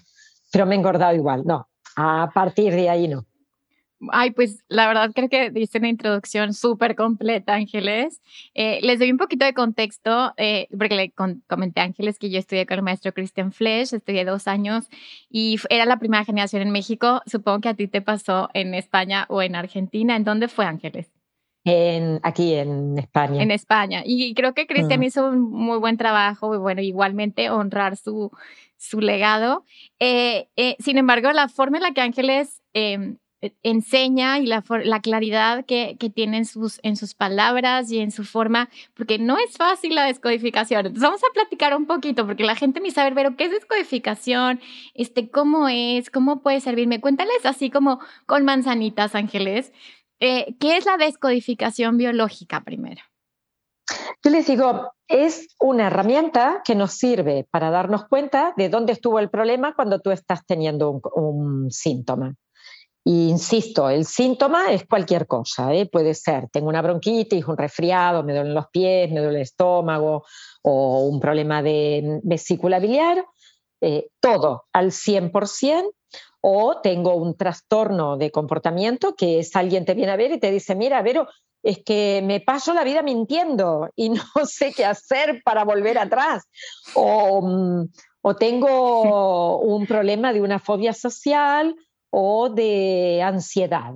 pero 0.50 0.66
me 0.66 0.76
he 0.76 0.78
engordado 0.78 1.14
igual. 1.14 1.44
No, 1.44 1.68
a 1.98 2.30
partir 2.34 2.74
de 2.74 2.90
ahí 2.90 3.10
no. 3.10 3.26
Ay, 4.12 4.32
pues 4.32 4.64
la 4.70 4.88
verdad 4.88 5.12
creo 5.14 5.28
que 5.28 5.50
diste 5.50 5.78
una 5.78 5.90
introducción 5.90 6.54
súper 6.54 6.96
completa, 6.96 7.54
Ángeles. 7.54 8.22
Eh, 8.54 8.80
les 8.82 9.00
doy 9.00 9.12
un 9.12 9.18
poquito 9.18 9.44
de 9.46 9.54
contexto, 9.54 10.34
eh, 10.38 10.68
porque 10.78 10.96
le 10.96 11.12
comenté 11.48 11.82
a 11.82 11.84
Ángeles 11.84 12.18
que 12.18 12.30
yo 12.30 12.40
estudié 12.40 12.66
con 12.66 12.78
el 12.78 12.84
maestro 12.84 13.14
Christian 13.14 13.52
Flesch, 13.52 13.94
estudié 13.94 14.24
dos 14.24 14.48
años 14.48 14.88
y 15.30 15.60
era 15.70 15.86
la 15.86 16.00
primera 16.00 16.24
generación 16.24 16.62
en 16.62 16.72
México. 16.72 17.22
Supongo 17.26 17.60
que 17.60 17.70
a 17.70 17.74
ti 17.74 17.88
te 17.88 18.02
pasó 18.02 18.50
en 18.54 18.74
España 18.74 19.26
o 19.28 19.42
en 19.42 19.56
Argentina. 19.56 20.16
¿En 20.16 20.24
dónde 20.24 20.48
fue, 20.48 20.66
Ángeles? 20.66 21.12
En, 21.66 22.22
aquí 22.24 22.54
en 22.54 22.98
España. 22.98 23.44
En 23.44 23.52
España. 23.52 24.04
Y 24.06 24.34
creo 24.34 24.54
que 24.54 24.66
Cristian 24.66 25.02
mm. 25.02 25.04
hizo 25.04 25.28
un 25.28 25.42
muy 25.42 25.78
buen 25.78 25.98
trabajo, 25.98 26.56
y 26.56 26.58
bueno, 26.58 26.82
igualmente 26.82 27.50
honrar 27.50 27.98
su, 27.98 28.32
su 28.78 29.02
legado. 29.02 29.66
Eh, 30.00 30.48
sin 30.80 30.98
embargo, 30.98 31.34
la 31.34 31.50
forma 31.50 31.78
en 31.78 31.84
la 31.84 31.92
que 31.92 32.00
Ángeles 32.00 32.62
em, 32.74 33.14
eh, 33.14 33.18
enseña 33.64 34.40
y 34.40 34.46
la, 34.46 34.64
la 34.84 35.00
claridad 35.02 35.66
que, 35.66 35.96
que, 36.00 36.10
tiene 36.10 36.38
en 36.38 36.46
sus, 36.46 36.80
en 36.84 36.96
sus 36.96 37.14
palabras 37.14 37.92
y 37.92 38.00
en 38.00 38.12
su 38.12 38.26
forma, 38.26 38.70
porque 38.96 39.18
no 39.18 39.38
es 39.38 39.56
fácil 39.58 39.96
la 39.96 40.06
descodificación. 40.06 40.86
Entonces 40.86 41.04
vamos 41.04 41.24
a 41.24 41.34
platicar 41.34 41.76
un 41.76 41.86
poquito, 41.86 42.26
porque 42.26 42.44
la 42.44 42.56
gente 42.56 42.82
me 42.82 42.92
sabe, 42.92 43.14
pero 43.14 43.36
¿qué 43.38 43.46
es 43.46 43.52
descodificación? 43.52 44.60
Este, 44.94 45.30
¿Cómo 45.30 45.70
es? 45.70 46.10
¿Cómo 46.10 46.42
puede 46.42 46.60
servirme? 46.60 47.02
Cuéntales 47.02 47.46
así 47.46 47.70
como 47.70 48.00
con 48.26 48.44
manzanitas, 48.44 49.16
Ángeles. 49.16 49.72
Eh, 50.20 50.56
¿Qué 50.60 50.78
es 50.78 50.86
la 50.86 50.98
descodificación 50.98 51.98
biológica 51.98 52.62
primero? 52.62 53.02
Yo 54.24 54.32
les 54.32 54.46
digo, 54.48 54.92
es 55.08 55.56
una 55.60 55.88
herramienta 55.88 56.62
que 56.66 56.76
nos 56.76 56.92
sirve 56.92 57.48
para 57.50 57.72
darnos 57.72 58.06
cuenta 58.06 58.54
de 58.58 58.70
dónde 58.70 58.94
estuvo 58.94 59.18
el 59.18 59.30
problema 59.30 59.74
cuando 59.74 60.00
tú 60.00 60.12
estás 60.12 60.46
teniendo 60.46 61.02
un 61.16 61.72
síntoma 61.72 62.36
insisto, 63.06 63.90
el 63.90 64.06
síntoma 64.06 64.72
es 64.72 64.86
cualquier 64.86 65.26
cosa, 65.26 65.74
¿eh? 65.74 65.86
puede 65.86 66.14
ser, 66.14 66.50
tengo 66.50 66.70
una 66.70 66.82
bronquitis, 66.82 67.46
un 67.46 67.58
resfriado, 67.58 68.24
me 68.24 68.34
duelen 68.34 68.54
los 68.54 68.68
pies, 68.68 69.10
me 69.12 69.22
duele 69.22 69.38
el 69.38 69.44
estómago 69.44 70.26
o 70.62 71.04
un 71.04 71.20
problema 71.20 71.64
de 71.64 72.20
vesícula 72.24 72.80
biliar, 72.80 73.26
eh, 73.82 74.10
todo 74.20 74.66
al 74.74 74.92
100%, 74.92 75.92
o 76.42 76.80
tengo 76.82 77.16
un 77.16 77.36
trastorno 77.36 78.18
de 78.18 78.32
comportamiento 78.32 79.16
que 79.16 79.40
es 79.40 79.56
alguien 79.56 79.86
te 79.86 79.94
viene 79.94 80.12
a 80.12 80.18
ver 80.18 80.32
y 80.32 80.40
te 80.40 80.52
dice, 80.52 80.76
mira, 80.76 81.02
Vero, 81.02 81.28
es 81.64 81.84
que 81.84 82.22
me 82.24 82.40
paso 82.40 82.74
la 82.74 82.84
vida 82.84 83.02
mintiendo 83.02 83.90
y 83.96 84.10
no 84.10 84.46
sé 84.46 84.74
qué 84.74 84.86
hacer 84.86 85.42
para 85.44 85.64
volver 85.64 85.98
atrás. 85.98 86.44
O, 86.96 87.42
mm, 87.42 87.90
o 88.22 88.36
tengo 88.36 89.60
un 89.60 89.86
problema 89.88 90.34
de 90.34 90.42
una 90.42 90.60
fobia 90.60 90.94
social 90.94 91.76
o 92.10 92.50
de 92.50 93.22
ansiedad. 93.24 93.94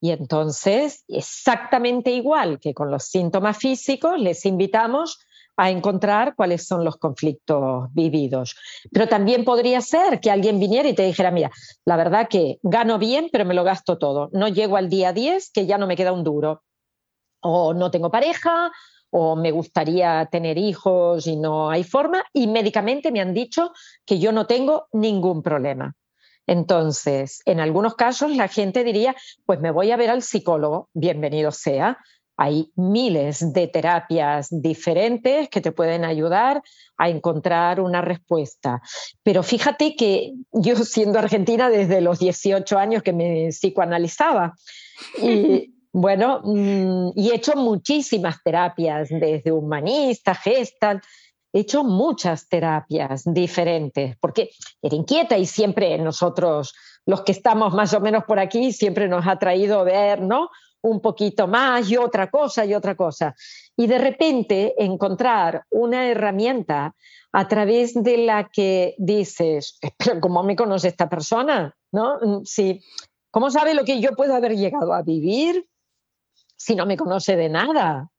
Y 0.00 0.10
entonces, 0.10 1.04
exactamente 1.06 2.10
igual 2.10 2.58
que 2.58 2.74
con 2.74 2.90
los 2.90 3.04
síntomas 3.04 3.56
físicos, 3.56 4.18
les 4.18 4.44
invitamos 4.46 5.18
a 5.56 5.70
encontrar 5.70 6.34
cuáles 6.34 6.66
son 6.66 6.84
los 6.84 6.96
conflictos 6.96 7.88
vividos. 7.92 8.56
Pero 8.90 9.08
también 9.08 9.44
podría 9.44 9.80
ser 9.80 10.18
que 10.20 10.30
alguien 10.30 10.58
viniera 10.58 10.88
y 10.88 10.94
te 10.94 11.04
dijera, 11.04 11.30
mira, 11.30 11.50
la 11.84 11.96
verdad 11.96 12.28
que 12.28 12.58
gano 12.62 12.98
bien, 12.98 13.28
pero 13.30 13.44
me 13.44 13.54
lo 13.54 13.64
gasto 13.64 13.98
todo. 13.98 14.28
No 14.32 14.48
llego 14.48 14.76
al 14.76 14.88
día 14.88 15.12
10, 15.12 15.50
que 15.52 15.66
ya 15.66 15.78
no 15.78 15.86
me 15.86 15.96
queda 15.96 16.12
un 16.12 16.24
duro. 16.24 16.62
O 17.40 17.74
no 17.74 17.90
tengo 17.90 18.10
pareja, 18.10 18.72
o 19.10 19.36
me 19.36 19.50
gustaría 19.50 20.26
tener 20.32 20.58
hijos 20.58 21.26
y 21.26 21.36
no 21.36 21.70
hay 21.70 21.84
forma. 21.84 22.24
Y 22.32 22.46
médicamente 22.46 23.12
me 23.12 23.20
han 23.20 23.34
dicho 23.34 23.72
que 24.06 24.18
yo 24.18 24.32
no 24.32 24.46
tengo 24.46 24.86
ningún 24.92 25.42
problema. 25.42 25.94
Entonces, 26.52 27.40
en 27.46 27.60
algunos 27.60 27.94
casos 27.94 28.36
la 28.36 28.46
gente 28.46 28.84
diría, 28.84 29.16
pues 29.46 29.58
me 29.60 29.70
voy 29.70 29.90
a 29.90 29.96
ver 29.96 30.10
al 30.10 30.20
psicólogo, 30.20 30.90
bienvenido 30.92 31.50
sea. 31.50 31.96
Hay 32.36 32.70
miles 32.76 33.54
de 33.54 33.68
terapias 33.68 34.48
diferentes 34.50 35.48
que 35.48 35.62
te 35.62 35.72
pueden 35.72 36.04
ayudar 36.04 36.62
a 36.98 37.08
encontrar 37.08 37.80
una 37.80 38.02
respuesta. 38.02 38.82
Pero 39.22 39.42
fíjate 39.42 39.96
que 39.96 40.34
yo 40.52 40.76
siendo 40.76 41.18
argentina 41.18 41.70
desde 41.70 42.02
los 42.02 42.18
18 42.18 42.78
años 42.78 43.02
que 43.02 43.14
me 43.14 43.48
psicoanalizaba 43.48 44.52
y 45.22 45.72
bueno, 45.90 46.42
mm, 46.44 47.12
y 47.16 47.30
he 47.30 47.36
hecho 47.36 47.56
muchísimas 47.56 48.42
terapias 48.42 49.08
desde 49.08 49.52
humanista, 49.52 50.34
gestal, 50.34 51.00
he 51.52 51.60
hecho 51.60 51.84
muchas 51.84 52.48
terapias 52.48 53.22
diferentes, 53.26 54.16
porque 54.18 54.50
era 54.80 54.96
inquieta 54.96 55.36
y 55.36 55.46
siempre 55.46 55.98
nosotros, 55.98 56.74
los 57.06 57.22
que 57.22 57.32
estamos 57.32 57.74
más 57.74 57.92
o 57.94 58.00
menos 58.00 58.24
por 58.24 58.38
aquí, 58.38 58.72
siempre 58.72 59.08
nos 59.08 59.26
ha 59.26 59.38
traído 59.38 59.84
ver, 59.84 60.22
¿no? 60.22 60.48
Un 60.80 61.00
poquito 61.00 61.46
más 61.46 61.90
y 61.90 61.96
otra 61.96 62.30
cosa 62.30 62.64
y 62.64 62.74
otra 62.74 62.96
cosa. 62.96 63.34
Y 63.76 63.86
de 63.86 63.98
repente 63.98 64.74
encontrar 64.82 65.64
una 65.70 66.08
herramienta 66.08 66.94
a 67.32 67.48
través 67.48 67.94
de 67.94 68.18
la 68.18 68.48
que 68.48 68.94
dices, 68.98 69.78
pero 69.98 70.20
¿cómo 70.20 70.42
me 70.42 70.56
conoce 70.56 70.88
esta 70.88 71.08
persona? 71.08 71.76
¿No? 71.92 72.44
Si, 72.44 72.82
¿Cómo 73.30 73.50
sabe 73.50 73.74
lo 73.74 73.84
que 73.84 74.00
yo 74.00 74.12
puedo 74.12 74.34
haber 74.34 74.56
llegado 74.56 74.92
a 74.92 75.02
vivir 75.02 75.66
si 76.56 76.74
no 76.74 76.84
me 76.84 76.96
conoce 76.96 77.36
de 77.36 77.48
nada? 77.48 78.10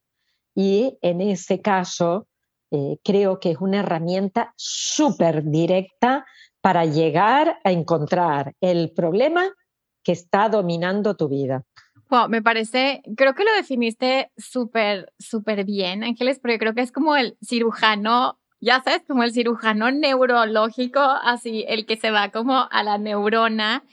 Y 0.56 0.98
en 1.02 1.20
ese 1.20 1.60
caso, 1.60 2.26
eh, 2.74 2.98
creo 3.04 3.38
que 3.38 3.52
es 3.52 3.58
una 3.60 3.80
herramienta 3.80 4.52
súper 4.56 5.44
directa 5.44 6.26
para 6.60 6.84
llegar 6.84 7.60
a 7.62 7.70
encontrar 7.70 8.54
el 8.60 8.90
problema 8.90 9.44
que 10.02 10.10
está 10.10 10.48
dominando 10.48 11.14
tu 11.14 11.28
vida. 11.28 11.62
Wow, 12.10 12.28
me 12.28 12.42
parece, 12.42 13.02
creo 13.16 13.34
que 13.34 13.44
lo 13.44 13.52
definiste 13.54 14.32
súper, 14.36 15.12
súper 15.20 15.64
bien, 15.64 16.02
Ángeles, 16.02 16.40
porque 16.40 16.58
creo 16.58 16.74
que 16.74 16.80
es 16.80 16.90
como 16.90 17.14
el 17.14 17.36
cirujano, 17.40 18.40
ya 18.60 18.82
sabes, 18.82 19.02
como 19.06 19.22
el 19.22 19.32
cirujano 19.32 19.92
neurológico, 19.92 21.00
así, 21.00 21.64
el 21.68 21.86
que 21.86 21.96
se 21.96 22.10
va 22.10 22.30
como 22.30 22.66
a 22.70 22.82
la 22.82 22.98
neurona 22.98 23.84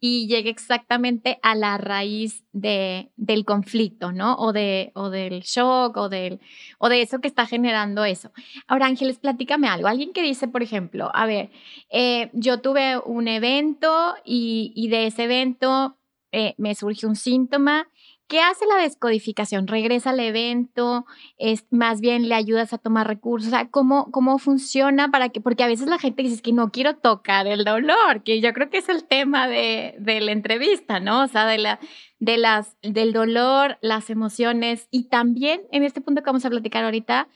y 0.00 0.26
llegue 0.26 0.48
exactamente 0.48 1.38
a 1.42 1.54
la 1.54 1.76
raíz 1.76 2.44
de, 2.52 3.10
del 3.16 3.44
conflicto, 3.44 4.12
¿no? 4.12 4.34
O, 4.36 4.52
de, 4.52 4.92
o 4.94 5.10
del 5.10 5.40
shock 5.42 5.96
o, 5.98 6.08
del, 6.08 6.40
o 6.78 6.88
de 6.88 7.02
eso 7.02 7.20
que 7.20 7.28
está 7.28 7.46
generando 7.46 8.04
eso. 8.04 8.32
Ahora, 8.66 8.86
Ángeles, 8.86 9.18
platícame 9.18 9.68
algo. 9.68 9.88
Alguien 9.88 10.12
que 10.12 10.22
dice, 10.22 10.48
por 10.48 10.62
ejemplo, 10.62 11.10
a 11.14 11.26
ver, 11.26 11.50
eh, 11.90 12.30
yo 12.32 12.60
tuve 12.60 12.98
un 12.98 13.28
evento 13.28 14.14
y, 14.24 14.72
y 14.74 14.88
de 14.88 15.06
ese 15.06 15.24
evento 15.24 15.98
eh, 16.32 16.54
me 16.58 16.74
surge 16.74 17.06
un 17.06 17.16
síntoma 17.16 17.88
¿Qué 18.30 18.40
hace 18.40 18.64
la 18.64 18.76
descodificación? 18.76 19.66
¿Regresa 19.66 20.10
al 20.10 20.20
evento? 20.20 21.04
¿Es, 21.36 21.66
más 21.72 22.00
bien 22.00 22.28
le 22.28 22.36
ayudas 22.36 22.72
a 22.72 22.78
tomar 22.78 23.08
recursos? 23.08 23.52
¿cómo, 23.72 24.12
¿cómo 24.12 24.38
funciona 24.38 25.10
para 25.10 25.30
que, 25.30 25.40
porque 25.40 25.64
a 25.64 25.66
veces 25.66 25.88
la 25.88 25.98
gente 25.98 26.22
dice 26.22 26.40
que 26.40 26.52
no 26.52 26.70
quiero 26.70 26.94
tocar 26.94 27.48
el 27.48 27.64
dolor, 27.64 28.22
que 28.22 28.40
yo 28.40 28.52
creo 28.52 28.70
que 28.70 28.78
es 28.78 28.88
el 28.88 29.02
tema 29.02 29.48
de, 29.48 29.96
de 29.98 30.20
la 30.20 30.30
entrevista, 30.30 31.00
¿no? 31.00 31.24
O 31.24 31.26
sea, 31.26 31.44
de 31.44 31.58
la, 31.58 31.80
de 32.20 32.38
las, 32.38 32.76
del 32.82 33.12
dolor, 33.12 33.78
las 33.80 34.10
emociones 34.10 34.86
y 34.92 35.08
también 35.08 35.62
en 35.72 35.82
este 35.82 36.00
punto 36.00 36.22
que 36.22 36.26
vamos 36.26 36.44
a 36.44 36.50
platicar 36.50 36.84
ahorita, 36.84 37.26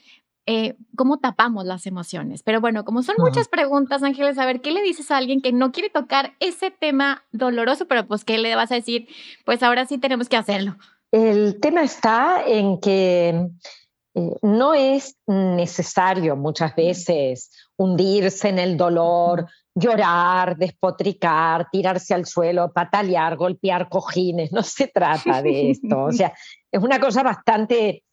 eh, 0.47 0.77
cómo 0.97 1.19
tapamos 1.19 1.65
las 1.65 1.87
emociones. 1.87 2.43
Pero 2.43 2.61
bueno, 2.61 2.85
como 2.85 3.03
son 3.03 3.17
muchas 3.19 3.49
preguntas, 3.49 4.03
Ángeles, 4.03 4.39
a 4.39 4.47
ver, 4.47 4.61
¿qué 4.61 4.73
le 4.73 4.83
dices 4.83 5.11
a 5.11 5.17
alguien 5.17 5.41
que 5.41 5.53
no 5.53 5.73
quiere 5.73 5.89
tocar 5.89 6.35
ese 6.41 6.71
tema 6.71 7.25
doloroso, 7.33 7.87
pero 7.87 8.07
pues 8.07 8.25
qué 8.25 8.39
le 8.39 8.55
vas 8.55 8.71
a 8.71 8.77
decir? 8.77 9.09
Pues 9.45 9.63
ahora 9.63 9.87
sí 9.87 9.99
tenemos 9.99 10.29
que 10.29 10.37
hacerlo. 10.37 10.77
El 11.11 11.61
tema 11.61 11.83
está 11.83 12.43
en 12.47 12.79
que 12.81 13.49
eh, 14.15 14.31
no 14.43 14.75
es 14.75 15.17
necesario 15.27 16.37
muchas 16.37 16.75
veces 16.77 17.51
hundirse 17.77 18.49
en 18.49 18.59
el 18.59 18.77
dolor, 18.77 19.47
llorar, 19.75 20.57
despotricar, 20.57 21.69
tirarse 21.71 22.15
al 22.15 22.27
suelo, 22.27 22.73
patalear, 22.73 23.37
golpear 23.37 23.89
cojines, 23.89 24.53
no 24.53 24.63
se 24.63 24.89
trata 24.89 25.43
de 25.43 25.71
esto. 25.71 26.05
O 26.05 26.13
sea, 26.13 26.33
es 26.71 26.83
una 26.83 27.01
cosa 27.01 27.23
bastante 27.23 28.05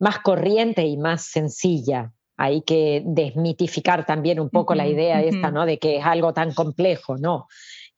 más 0.00 0.18
corriente 0.18 0.84
y 0.84 0.96
más 0.96 1.22
sencilla. 1.22 2.12
Hay 2.36 2.62
que 2.62 3.02
desmitificar 3.04 4.06
también 4.06 4.40
un 4.40 4.50
poco 4.50 4.74
la 4.74 4.88
idea 4.88 5.22
esta, 5.22 5.50
¿no? 5.50 5.66
De 5.66 5.78
que 5.78 5.98
es 5.98 6.04
algo 6.04 6.32
tan 6.32 6.52
complejo, 6.54 7.18
¿no? 7.18 7.46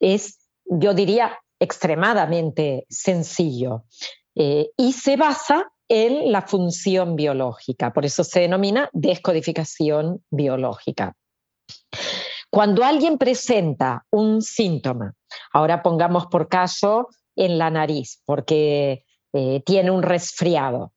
Es, 0.01 0.39
yo 0.65 0.95
diría, 0.95 1.39
extremadamente 1.61 2.87
sencillo 2.91 3.85
eh, 4.35 4.71
y 4.77 4.93
se 4.93 5.17
basa 5.17 5.73
en 5.89 6.33
la 6.33 6.43
función 6.43 7.15
biológica, 7.15 7.93
por 7.93 8.05
eso 8.05 8.25
se 8.25 8.41
denomina 8.41 8.89
descodificación 8.93 10.25
biológica. 10.31 11.15
Cuando 12.51 12.83
alguien 12.83 13.17
presenta 13.17 14.07
un 14.11 14.43
síntoma, 14.43 15.15
ahora 15.53 15.83
pongamos 15.83 16.27
por 16.27 16.49
caso 16.49 17.09
en 17.37 17.59
la 17.59 17.71
nariz, 17.71 18.21
porque 18.25 19.05
eh, 19.33 19.63
tiene 19.65 19.91
un 19.91 20.03
resfriado, 20.03 20.93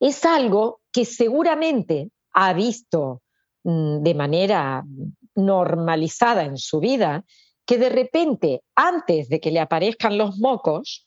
es 0.00 0.24
algo 0.24 0.80
que 0.92 1.04
seguramente 1.04 2.10
ha 2.32 2.52
visto 2.52 3.22
mm, 3.64 4.02
de 4.02 4.14
manera 4.14 4.84
normalizada 5.34 6.44
en 6.44 6.58
su 6.58 6.80
vida 6.80 7.24
que 7.66 7.78
de 7.78 7.88
repente, 7.88 8.62
antes 8.76 9.28
de 9.28 9.40
que 9.40 9.50
le 9.50 9.60
aparezcan 9.60 10.16
los 10.16 10.38
mocos, 10.38 11.06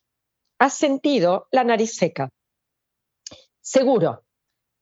ha 0.59 0.69
sentido 0.69 1.47
la 1.51 1.63
nariz 1.63 1.95
seca. 1.95 2.29
Seguro. 3.61 4.23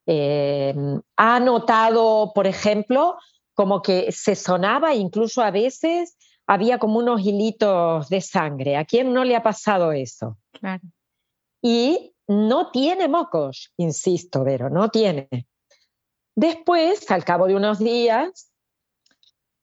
Eh, 0.07 0.73
ha 1.17 1.39
notado, 1.39 2.31
por 2.33 2.47
ejemplo, 2.47 3.17
como 3.53 3.81
que 3.81 4.11
se 4.11 4.35
sonaba, 4.35 4.95
incluso 4.95 5.41
a 5.41 5.51
veces 5.51 6.17
había 6.47 6.79
como 6.79 6.99
unos 6.99 7.21
hilitos 7.21 8.09
de 8.09 8.21
sangre. 8.21 8.77
¿A 8.77 8.85
quién 8.85 9.13
no 9.13 9.23
le 9.23 9.35
ha 9.35 9.43
pasado 9.43 9.91
eso? 9.91 10.37
Claro. 10.53 10.81
Y 11.61 12.13
no 12.27 12.71
tiene 12.71 13.07
mocos, 13.07 13.73
insisto, 13.77 14.43
pero 14.43 14.69
no 14.69 14.89
tiene. 14.89 15.29
Después, 16.35 17.09
al 17.09 17.23
cabo 17.23 17.47
de 17.47 17.55
unos 17.55 17.79
días, 17.79 18.51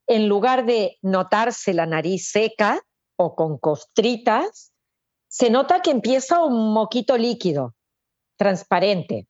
en 0.07 0.29
lugar 0.29 0.65
de 0.67 0.99
notarse 1.03 1.75
la 1.75 1.87
nariz 1.87 2.31
seca 2.31 2.81
o 3.17 3.35
con 3.35 3.59
costritas, 3.59 4.73
se 5.29 5.51
nota 5.51 5.83
que 5.83 5.91
empieza 5.91 6.43
un 6.43 6.73
moquito 6.73 7.19
líquido, 7.19 7.75
transparente, 8.37 9.29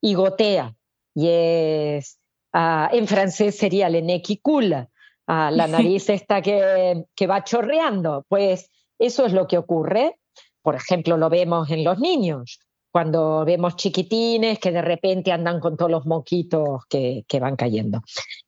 y 0.00 0.14
gotea. 0.14 0.76
Y 1.14 1.28
es, 1.28 2.18
ah, 2.52 2.90
en 2.92 3.08
francés 3.08 3.56
sería 3.56 3.88
le 3.88 4.02
nequicula, 4.02 4.90
ah, 5.26 5.50
la 5.50 5.66
nariz 5.68 6.10
esta 6.10 6.42
que, 6.42 7.04
que 7.14 7.26
va 7.26 7.44
chorreando. 7.44 8.24
Pues 8.28 8.68
eso 8.98 9.24
es 9.24 9.32
lo 9.32 9.46
que 9.46 9.58
ocurre. 9.58 10.20
Por 10.62 10.74
ejemplo, 10.74 11.16
lo 11.16 11.28
vemos 11.28 11.70
en 11.70 11.84
los 11.84 11.98
niños 11.98 12.58
cuando 12.94 13.44
vemos 13.44 13.74
chiquitines 13.74 14.60
que 14.60 14.70
de 14.70 14.80
repente 14.80 15.32
andan 15.32 15.58
con 15.58 15.76
todos 15.76 15.90
los 15.90 16.06
moquitos 16.06 16.86
que, 16.88 17.24
que 17.26 17.40
van 17.40 17.56
cayendo. 17.56 18.02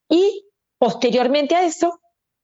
Y 0.09 0.47
posteriormente 0.79 1.57
a 1.57 1.67
eso, 1.67 1.99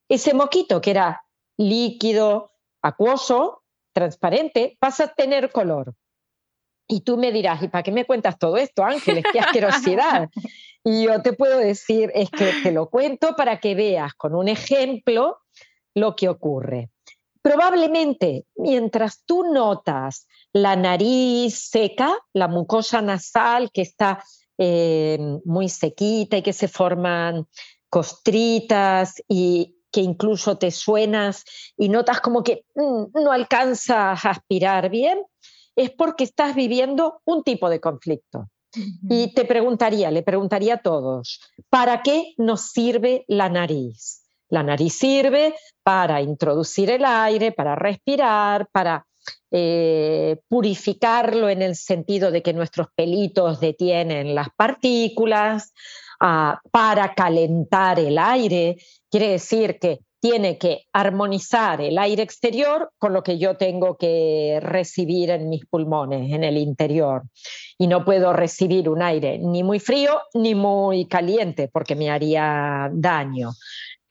ese 0.08 0.34
moquito 0.34 0.80
que 0.80 0.90
era 0.90 1.22
líquido, 1.56 2.54
acuoso, 2.82 3.62
transparente, 3.92 4.76
pasa 4.80 5.04
a 5.04 5.14
tener 5.14 5.52
color. 5.52 5.94
Y 6.88 7.02
tú 7.02 7.16
me 7.16 7.30
dirás, 7.30 7.62
¿y 7.62 7.68
para 7.68 7.84
qué 7.84 7.92
me 7.92 8.04
cuentas 8.04 8.36
todo 8.36 8.56
esto, 8.56 8.82
Ángeles? 8.82 9.22
¡Qué 9.32 9.38
asquerosidad! 9.38 10.28
y 10.84 11.04
yo 11.04 11.22
te 11.22 11.34
puedo 11.34 11.58
decir, 11.58 12.10
es 12.16 12.30
que 12.30 12.52
te 12.64 12.72
lo 12.72 12.90
cuento 12.90 13.36
para 13.36 13.60
que 13.60 13.76
veas 13.76 14.12
con 14.14 14.34
un 14.34 14.48
ejemplo 14.48 15.38
lo 15.94 16.16
que 16.16 16.28
ocurre. 16.28 16.90
Probablemente 17.42 18.46
mientras 18.56 19.24
tú 19.26 19.44
notas 19.44 20.26
la 20.52 20.76
nariz 20.76 21.68
seca, 21.70 22.16
la 22.32 22.46
mucosa 22.46 23.02
nasal 23.02 23.70
que 23.72 23.82
está 23.82 24.22
eh, 24.58 25.18
muy 25.44 25.68
sequita 25.68 26.36
y 26.36 26.42
que 26.42 26.52
se 26.52 26.68
forman 26.68 27.46
costritas 27.88 29.22
y 29.28 29.76
que 29.90 30.00
incluso 30.00 30.56
te 30.56 30.70
suenas 30.70 31.44
y 31.76 31.88
notas 31.88 32.20
como 32.20 32.42
que 32.42 32.64
mm, 32.74 33.20
no 33.22 33.32
alcanzas 33.32 34.24
a 34.24 34.30
aspirar 34.30 34.88
bien, 34.88 35.22
es 35.76 35.90
porque 35.90 36.24
estás 36.24 36.54
viviendo 36.54 37.20
un 37.24 37.42
tipo 37.42 37.68
de 37.68 37.80
conflicto. 37.80 38.48
Y 39.10 39.34
te 39.34 39.44
preguntaría, 39.44 40.10
le 40.10 40.22
preguntaría 40.22 40.74
a 40.74 40.82
todos, 40.82 41.40
¿para 41.68 42.02
qué 42.02 42.32
nos 42.38 42.70
sirve 42.70 43.26
la 43.28 43.50
nariz? 43.50 44.21
La 44.52 44.62
nariz 44.62 44.92
sirve 44.92 45.54
para 45.82 46.20
introducir 46.20 46.90
el 46.90 47.06
aire, 47.06 47.52
para 47.52 47.74
respirar, 47.74 48.68
para 48.70 49.06
eh, 49.50 50.36
purificarlo 50.46 51.48
en 51.48 51.62
el 51.62 51.74
sentido 51.74 52.30
de 52.30 52.42
que 52.42 52.52
nuestros 52.52 52.88
pelitos 52.94 53.60
detienen 53.60 54.34
las 54.34 54.48
partículas, 54.54 55.72
ah, 56.20 56.60
para 56.70 57.14
calentar 57.14 57.98
el 57.98 58.18
aire. 58.18 58.76
Quiere 59.10 59.30
decir 59.30 59.78
que 59.78 60.00
tiene 60.20 60.58
que 60.58 60.84
armonizar 60.92 61.80
el 61.80 61.96
aire 61.96 62.22
exterior 62.22 62.92
con 62.98 63.14
lo 63.14 63.22
que 63.22 63.38
yo 63.38 63.56
tengo 63.56 63.96
que 63.96 64.60
recibir 64.62 65.30
en 65.30 65.48
mis 65.48 65.64
pulmones, 65.64 66.30
en 66.30 66.44
el 66.44 66.58
interior. 66.58 67.22
Y 67.78 67.86
no 67.86 68.04
puedo 68.04 68.34
recibir 68.34 68.90
un 68.90 69.00
aire 69.00 69.38
ni 69.38 69.64
muy 69.64 69.80
frío 69.80 70.20
ni 70.34 70.54
muy 70.54 71.06
caliente 71.06 71.68
porque 71.72 71.96
me 71.96 72.10
haría 72.10 72.90
daño 72.92 73.52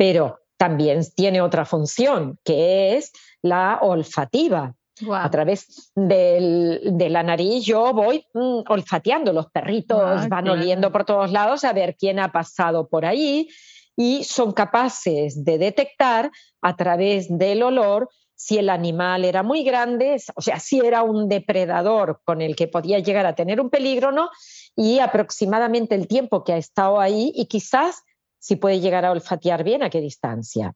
pero 0.01 0.39
también 0.57 1.01
tiene 1.15 1.41
otra 1.41 1.63
función, 1.63 2.39
que 2.43 2.97
es 2.97 3.11
la 3.43 3.77
olfativa. 3.83 4.73
A 5.13 5.29
través 5.29 5.91
de 5.93 7.07
la 7.11 7.21
nariz 7.21 7.63
yo 7.63 7.93
voy 7.93 8.25
mm, 8.33 8.61
olfateando, 8.67 9.31
los 9.31 9.51
perritos 9.51 10.27
van 10.27 10.49
oliendo 10.49 10.91
por 10.91 11.05
todos 11.05 11.31
lados 11.31 11.63
a 11.63 11.73
ver 11.73 11.95
quién 11.99 12.17
ha 12.17 12.31
pasado 12.31 12.87
por 12.87 13.05
ahí 13.05 13.47
y 13.95 14.23
son 14.23 14.53
capaces 14.53 15.45
de 15.45 15.59
detectar 15.59 16.31
a 16.63 16.75
través 16.75 17.27
del 17.29 17.61
olor 17.61 18.09
si 18.33 18.57
el 18.57 18.71
animal 18.71 19.23
era 19.23 19.43
muy 19.43 19.63
grande, 19.63 20.17
o 20.33 20.41
sea, 20.41 20.59
si 20.59 20.79
era 20.79 21.03
un 21.03 21.29
depredador 21.29 22.21
con 22.25 22.41
el 22.41 22.55
que 22.55 22.67
podía 22.67 22.97
llegar 22.97 23.27
a 23.27 23.35
tener 23.35 23.61
un 23.61 23.69
peligro, 23.69 24.11
¿no? 24.11 24.31
Y 24.75 24.97
aproximadamente 24.97 25.93
el 25.93 26.07
tiempo 26.07 26.43
que 26.43 26.53
ha 26.53 26.57
estado 26.57 26.99
ahí 26.99 27.31
y 27.35 27.45
quizás 27.45 28.03
si 28.41 28.55
puede 28.55 28.79
llegar 28.79 29.05
a 29.05 29.11
olfatear 29.11 29.63
bien, 29.63 29.83
a 29.83 29.89
qué 29.89 30.01
distancia. 30.01 30.73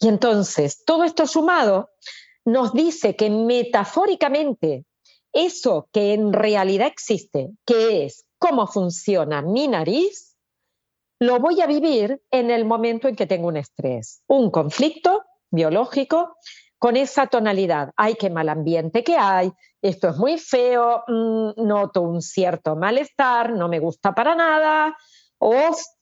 Y 0.00 0.08
entonces, 0.08 0.82
todo 0.84 1.04
esto 1.04 1.26
sumado 1.26 1.90
nos 2.44 2.72
dice 2.72 3.14
que 3.16 3.28
metafóricamente 3.28 4.84
eso 5.32 5.88
que 5.92 6.14
en 6.14 6.32
realidad 6.32 6.88
existe, 6.88 7.50
que 7.66 8.06
es 8.06 8.24
cómo 8.38 8.66
funciona 8.66 9.42
mi 9.42 9.68
nariz, 9.68 10.36
lo 11.20 11.38
voy 11.38 11.60
a 11.60 11.66
vivir 11.66 12.22
en 12.30 12.50
el 12.50 12.64
momento 12.64 13.08
en 13.08 13.16
que 13.16 13.26
tengo 13.26 13.48
un 13.48 13.56
estrés, 13.56 14.22
un 14.26 14.50
conflicto 14.50 15.24
biológico 15.50 16.36
con 16.78 16.96
esa 16.96 17.26
tonalidad. 17.26 17.90
Ay, 17.96 18.14
qué 18.14 18.30
mal 18.30 18.48
ambiente 18.48 19.02
que 19.02 19.16
hay, 19.16 19.50
esto 19.82 20.08
es 20.08 20.16
muy 20.16 20.38
feo, 20.38 21.04
mm, 21.06 21.66
noto 21.66 22.02
un 22.02 22.22
cierto 22.22 22.76
malestar, 22.76 23.52
no 23.52 23.68
me 23.68 23.78
gusta 23.78 24.14
para 24.14 24.34
nada, 24.34 24.96
o 25.38 25.54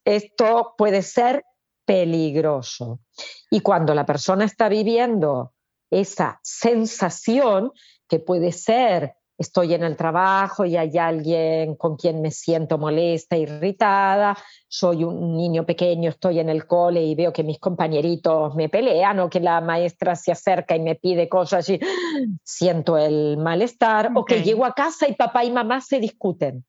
esto 0.05 0.75
puede 0.77 1.03
ser 1.03 1.44
peligroso. 1.85 3.01
Y 3.51 3.61
cuando 3.61 3.94
la 3.94 4.07
persona 4.07 4.44
está 4.44 4.68
viviendo 4.68 5.53
esa 5.90 6.40
sensación, 6.42 7.73
que 8.09 8.18
puede 8.18 8.53
ser 8.53 9.14
estoy 9.37 9.75
en 9.75 9.83
el 9.83 9.97
trabajo 9.97 10.64
y 10.64 10.77
hay 10.77 10.97
alguien 10.97 11.75
con 11.75 11.97
quien 11.97 12.20
me 12.23 12.31
siento 12.31 12.79
molesta, 12.79 13.37
irritada, 13.37 14.37
soy 14.68 15.05
un 15.05 15.37
niño 15.37 15.66
pequeño, 15.66 16.11
estoy 16.11 16.38
en 16.38 16.49
el 16.49 16.66
cole 16.66 17.03
y 17.03 17.14
veo 17.14 17.33
que 17.33 17.42
mis 17.42 17.59
compañeritos 17.59 18.55
me 18.55 18.68
pelean 18.68 19.18
o 19.20 19.29
que 19.29 19.40
la 19.40 19.61
maestra 19.61 20.14
se 20.14 20.33
acerca 20.33 20.77
y 20.77 20.81
me 20.81 20.94
pide 20.94 21.29
cosas 21.29 21.68
y 21.68 21.81
siento 22.44 22.97
el 22.97 23.37
malestar, 23.38 24.12
o 24.14 24.25
que 24.25 24.42
llego 24.42 24.64
a 24.64 24.75
casa 24.75 25.09
y 25.09 25.14
papá 25.14 25.44
y 25.44 25.51
mamá 25.51 25.81
se 25.81 25.99
discuten, 25.99 26.64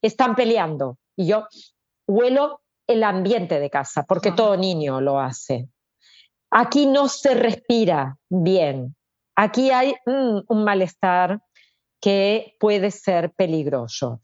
están 0.00 0.34
peleando. 0.34 0.98
Y 1.16 1.26
yo 1.26 1.46
huelo 2.06 2.60
el 2.86 3.02
ambiente 3.02 3.60
de 3.60 3.70
casa, 3.70 4.04
porque 4.04 4.32
todo 4.32 4.56
niño 4.56 5.00
lo 5.00 5.20
hace. 5.20 5.68
Aquí 6.50 6.86
no 6.86 7.08
se 7.08 7.34
respira 7.34 8.18
bien. 8.28 8.94
Aquí 9.36 9.70
hay 9.70 9.94
mm, 10.06 10.40
un 10.48 10.64
malestar 10.64 11.40
que 12.00 12.54
puede 12.60 12.90
ser 12.90 13.32
peligroso. 13.32 14.20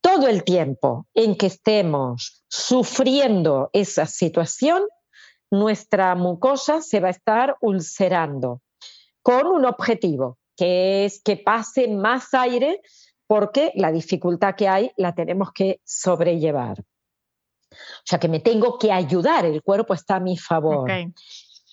Todo 0.00 0.28
el 0.28 0.44
tiempo 0.44 1.06
en 1.14 1.36
que 1.36 1.46
estemos 1.46 2.44
sufriendo 2.48 3.70
esa 3.72 4.06
situación, 4.06 4.82
nuestra 5.50 6.14
mucosa 6.14 6.80
se 6.80 7.00
va 7.00 7.08
a 7.08 7.12
estar 7.12 7.56
ulcerando 7.60 8.62
con 9.22 9.46
un 9.46 9.66
objetivo, 9.66 10.38
que 10.56 11.04
es 11.04 11.22
que 11.22 11.36
pase 11.36 11.88
más 11.88 12.32
aire 12.32 12.80
porque 13.26 13.72
la 13.74 13.92
dificultad 13.92 14.54
que 14.54 14.68
hay 14.68 14.90
la 14.96 15.14
tenemos 15.14 15.52
que 15.52 15.80
sobrellevar. 15.84 16.82
O 17.98 18.04
sea 18.04 18.18
que 18.18 18.28
me 18.28 18.40
tengo 18.40 18.78
que 18.78 18.92
ayudar, 18.92 19.44
el 19.44 19.62
cuerpo 19.62 19.94
está 19.94 20.16
a 20.16 20.20
mi 20.20 20.36
favor. 20.36 20.90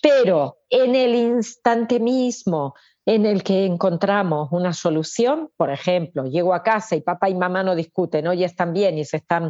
Pero 0.02 0.58
en 0.70 0.94
el 0.94 1.14
instante 1.14 1.98
mismo 1.98 2.74
en 3.06 3.24
el 3.24 3.42
que 3.44 3.64
encontramos 3.64 4.48
una 4.50 4.72
solución, 4.72 5.50
por 5.56 5.70
ejemplo, 5.70 6.24
llego 6.24 6.54
a 6.54 6.62
casa 6.62 6.96
y 6.96 7.00
papá 7.00 7.30
y 7.30 7.34
mamá 7.34 7.62
no 7.62 7.74
discuten, 7.74 8.26
hoy 8.26 8.42
están 8.42 8.72
bien 8.72 8.98
y 8.98 9.04
se 9.04 9.18
están 9.18 9.48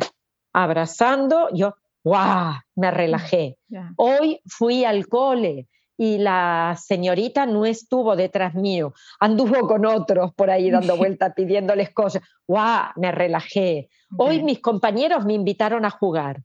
abrazando, 0.53 1.49
yo, 1.53 1.75
¡guau! 2.05 2.55
Me 2.75 2.91
relajé. 2.91 3.59
Hoy 3.97 4.41
fui 4.47 4.85
al 4.85 5.07
cole 5.09 5.69
y 5.97 6.19
la 6.19 6.77
señorita 6.79 7.47
no 7.47 7.65
estuvo 7.65 8.17
detrás 8.17 8.55
mío, 8.55 8.93
anduvo 9.19 9.67
con 9.67 9.87
otros 9.87 10.35
por 10.35 10.51
ahí 10.51 10.71
dando 10.71 10.97
vueltas 10.97 11.33
pidiéndoles 11.35 11.91
cosas. 11.91 12.23
¡Guau! 12.47 12.91
Me 12.97 13.13
relajé. 13.13 13.89
Hoy 14.19 14.43
mis 14.43 14.61
compañeros 14.61 15.25
me 15.25 15.35
invitaron 15.35 15.85
a 15.85 15.91
jugar 15.91 16.43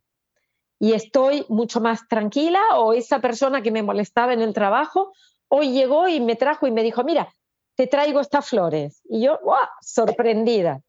y 0.78 0.94
estoy 0.94 1.44
mucho 1.48 1.80
más 1.80 2.08
tranquila 2.08 2.60
o 2.76 2.92
esa 2.92 3.20
persona 3.20 3.62
que 3.62 3.70
me 3.70 3.82
molestaba 3.82 4.32
en 4.32 4.40
el 4.40 4.52
trabajo 4.52 5.12
hoy 5.54 5.70
llegó 5.70 6.08
y 6.08 6.18
me 6.18 6.34
trajo 6.34 6.66
y 6.66 6.70
me 6.70 6.82
dijo, 6.82 7.04
mira, 7.04 7.28
te 7.74 7.86
traigo 7.86 8.20
estas 8.20 8.48
flores. 8.48 9.02
Y 9.04 9.22
yo, 9.24 9.38
¡guau! 9.42 9.60
sorprendida. 9.82 10.80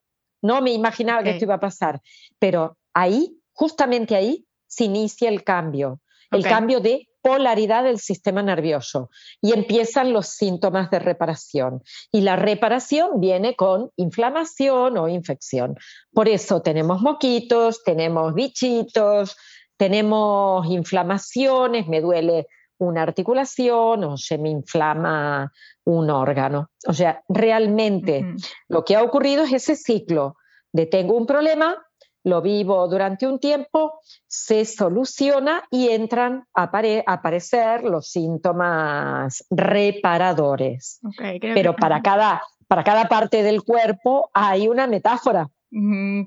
No 0.41 0.61
me 0.61 0.71
imaginaba 0.71 1.21
que 1.21 1.31
esto 1.31 1.43
iba 1.43 1.55
a 1.55 1.59
pasar. 1.59 2.01
Pero 2.39 2.77
ahí, 2.93 3.37
justamente 3.51 4.15
ahí, 4.15 4.45
se 4.67 4.85
inicia 4.85 5.27
el 5.27 5.43
cambio. 5.43 5.99
El 6.31 6.43
cambio 6.43 6.79
de 6.79 7.09
polaridad 7.23 7.85
del 7.85 7.99
sistema 7.99 8.43
nervioso 8.43 9.09
y 9.41 9.53
empiezan 9.53 10.13
los 10.13 10.27
síntomas 10.27 10.91
de 10.91 10.99
reparación. 10.99 11.81
Y 12.11 12.21
la 12.21 12.35
reparación 12.35 13.21
viene 13.21 13.55
con 13.55 13.89
inflamación 13.95 14.97
o 14.97 15.07
infección. 15.07 15.75
Por 16.13 16.27
eso 16.27 16.61
tenemos 16.61 17.01
moquitos, 17.01 17.81
tenemos 17.83 18.33
bichitos, 18.35 19.37
tenemos 19.77 20.67
inflamaciones, 20.67 21.87
me 21.87 22.01
duele 22.01 22.47
una 22.77 23.03
articulación 23.03 24.03
o 24.03 24.17
se 24.17 24.37
me 24.37 24.49
inflama 24.49 25.51
un 25.85 26.09
órgano. 26.09 26.71
O 26.85 26.93
sea, 26.93 27.23
realmente 27.29 28.35
lo 28.67 28.83
que 28.83 28.97
ha 28.97 29.01
ocurrido 29.01 29.43
es 29.45 29.53
ese 29.53 29.77
ciclo 29.77 30.35
de 30.73 30.87
tengo 30.87 31.15
un 31.15 31.25
problema, 31.25 31.77
lo 32.23 32.41
vivo 32.41 32.87
durante 32.87 33.27
un 33.27 33.39
tiempo, 33.39 33.99
se 34.27 34.65
soluciona 34.65 35.63
y 35.69 35.89
entran 35.89 36.45
a, 36.53 36.71
aparecer 37.05 37.83
los 37.83 38.07
síntomas 38.09 39.45
reparadores. 39.49 40.99
Pero 41.41 41.75
para, 41.75 42.01
cada, 42.01 42.41
para 42.67 42.83
cada 42.83 43.07
parte 43.07 43.43
del 43.43 43.63
cuerpo 43.63 44.29
hay 44.33 44.67
una 44.67 44.87
metáfora. 44.87 45.49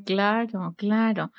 claro, 0.05 0.75
claro. 0.77 1.33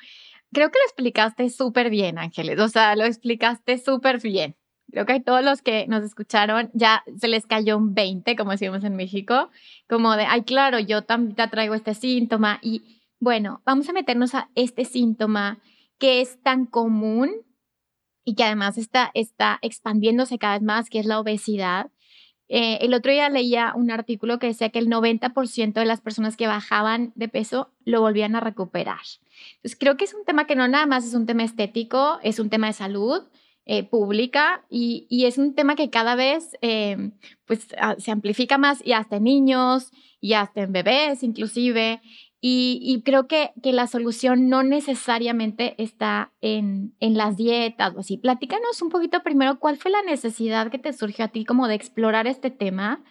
Creo 0.52 0.70
que 0.70 0.78
lo 0.78 0.84
explicaste 0.86 1.50
súper 1.50 1.90
bien, 1.90 2.18
Ángeles. 2.18 2.58
O 2.58 2.68
sea, 2.68 2.96
lo 2.96 3.04
explicaste 3.04 3.78
súper 3.78 4.20
bien. 4.20 4.56
Creo 4.90 5.04
que 5.04 5.12
a 5.12 5.22
todos 5.22 5.44
los 5.44 5.60
que 5.60 5.86
nos 5.86 6.02
escucharon 6.02 6.70
ya 6.72 7.04
se 7.18 7.28
les 7.28 7.46
cayó 7.46 7.76
un 7.76 7.92
20, 7.92 8.34
como 8.36 8.52
decimos 8.52 8.82
en 8.84 8.96
México, 8.96 9.50
como 9.86 10.16
de, 10.16 10.24
ay, 10.24 10.42
claro, 10.42 10.78
yo 10.78 11.02
también 11.02 11.36
traigo 11.50 11.74
este 11.74 11.92
síntoma 11.92 12.58
y 12.62 12.97
bueno, 13.20 13.62
vamos 13.64 13.88
a 13.88 13.92
meternos 13.92 14.34
a 14.34 14.50
este 14.54 14.84
síntoma 14.84 15.58
que 15.98 16.20
es 16.20 16.40
tan 16.42 16.66
común 16.66 17.30
y 18.24 18.34
que 18.34 18.44
además 18.44 18.78
está, 18.78 19.10
está 19.14 19.58
expandiéndose 19.62 20.38
cada 20.38 20.54
vez 20.54 20.62
más, 20.62 20.90
que 20.90 20.98
es 20.98 21.06
la 21.06 21.18
obesidad. 21.18 21.90
Eh, 22.48 22.78
el 22.80 22.94
otro 22.94 23.12
día 23.12 23.28
leía 23.28 23.72
un 23.74 23.90
artículo 23.90 24.38
que 24.38 24.48
decía 24.48 24.70
que 24.70 24.78
el 24.78 24.88
90% 24.88 25.72
de 25.72 25.84
las 25.84 26.00
personas 26.00 26.36
que 26.36 26.46
bajaban 26.46 27.12
de 27.14 27.28
peso 27.28 27.70
lo 27.84 28.00
volvían 28.00 28.36
a 28.36 28.40
recuperar. 28.40 29.00
Entonces, 29.56 29.78
creo 29.78 29.96
que 29.96 30.04
es 30.04 30.14
un 30.14 30.24
tema 30.24 30.46
que 30.46 30.56
no 30.56 30.68
nada 30.68 30.86
más 30.86 31.06
es 31.06 31.14
un 31.14 31.26
tema 31.26 31.44
estético, 31.44 32.18
es 32.22 32.38
un 32.38 32.50
tema 32.50 32.68
de 32.68 32.72
salud 32.72 33.22
eh, 33.66 33.84
pública 33.84 34.64
y, 34.70 35.06
y, 35.10 35.26
es 35.26 35.36
un 35.36 35.54
tema 35.54 35.76
que 35.76 35.90
cada 35.90 36.14
vez 36.14 36.56
eh, 36.62 37.10
pues, 37.44 37.68
se 37.98 38.10
amplifica 38.10 38.56
más 38.56 38.84
y 38.84 38.92
hasta 38.92 39.16
en 39.16 39.24
niños 39.24 39.90
y 40.20 40.32
hasta 40.32 40.62
en 40.62 40.72
bebés 40.72 41.22
inclusive. 41.22 42.00
Y, 42.40 43.02
creo 43.04 43.26
que, 43.26 43.50
que, 43.62 43.72
la 43.72 43.88
solución 43.88 44.48
no 44.48 44.62
necesariamente 44.62 45.74
está 45.82 46.32
en, 46.40 46.94
en, 47.00 47.16
las 47.16 47.36
dietas 47.36 47.94
o 47.96 48.00
así. 48.00 48.16
Platícanos 48.16 48.80
un 48.80 48.90
poquito 48.90 49.24
primero 49.24 49.58
cuál 49.58 49.76
fue 49.76 49.90
la 49.90 50.02
necesidad 50.02 50.70
que 50.70 50.78
te 50.78 50.92
surgió 50.92 51.24
a 51.24 51.28
ti 51.28 51.44
como 51.44 51.66
de 51.66 51.74
explorar 51.74 52.28
este 52.28 52.52
tema 52.52 53.02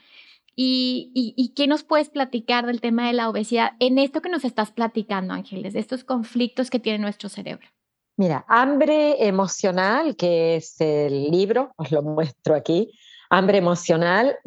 y, 0.60 1.12
y, 1.14 1.50
qué 1.50 1.68
nos 1.68 1.84
puedes 1.84 2.10
platicar 2.10 2.66
del 2.66 2.82
tema 2.82 3.06
de 3.06 3.14
la 3.14 3.30
obesidad 3.30 3.74
en 3.80 4.00
esto 4.00 4.24
que 4.24 4.30
nos 4.30 4.44
estás 4.44 4.72
platicando, 4.72 5.34
Ángeles, 5.34 5.74
de 5.74 5.80
estos 5.80 6.04
conflictos 6.04 6.72
que 6.72 6.80
tiene 6.80 6.98
nuestro 6.98 7.30
cerebro. 7.30 7.68
Mira, 8.16 8.44
hambre 8.48 9.28
emocional, 9.28 10.16
que 10.16 10.56
es 10.56 10.82
el 10.82 11.30
libro, 11.30 11.74
os 11.76 11.92
lo 11.92 12.02
muestro 12.02 12.56
aquí, 12.56 12.92
Hambre 13.30 13.58
emocional, 13.58 14.38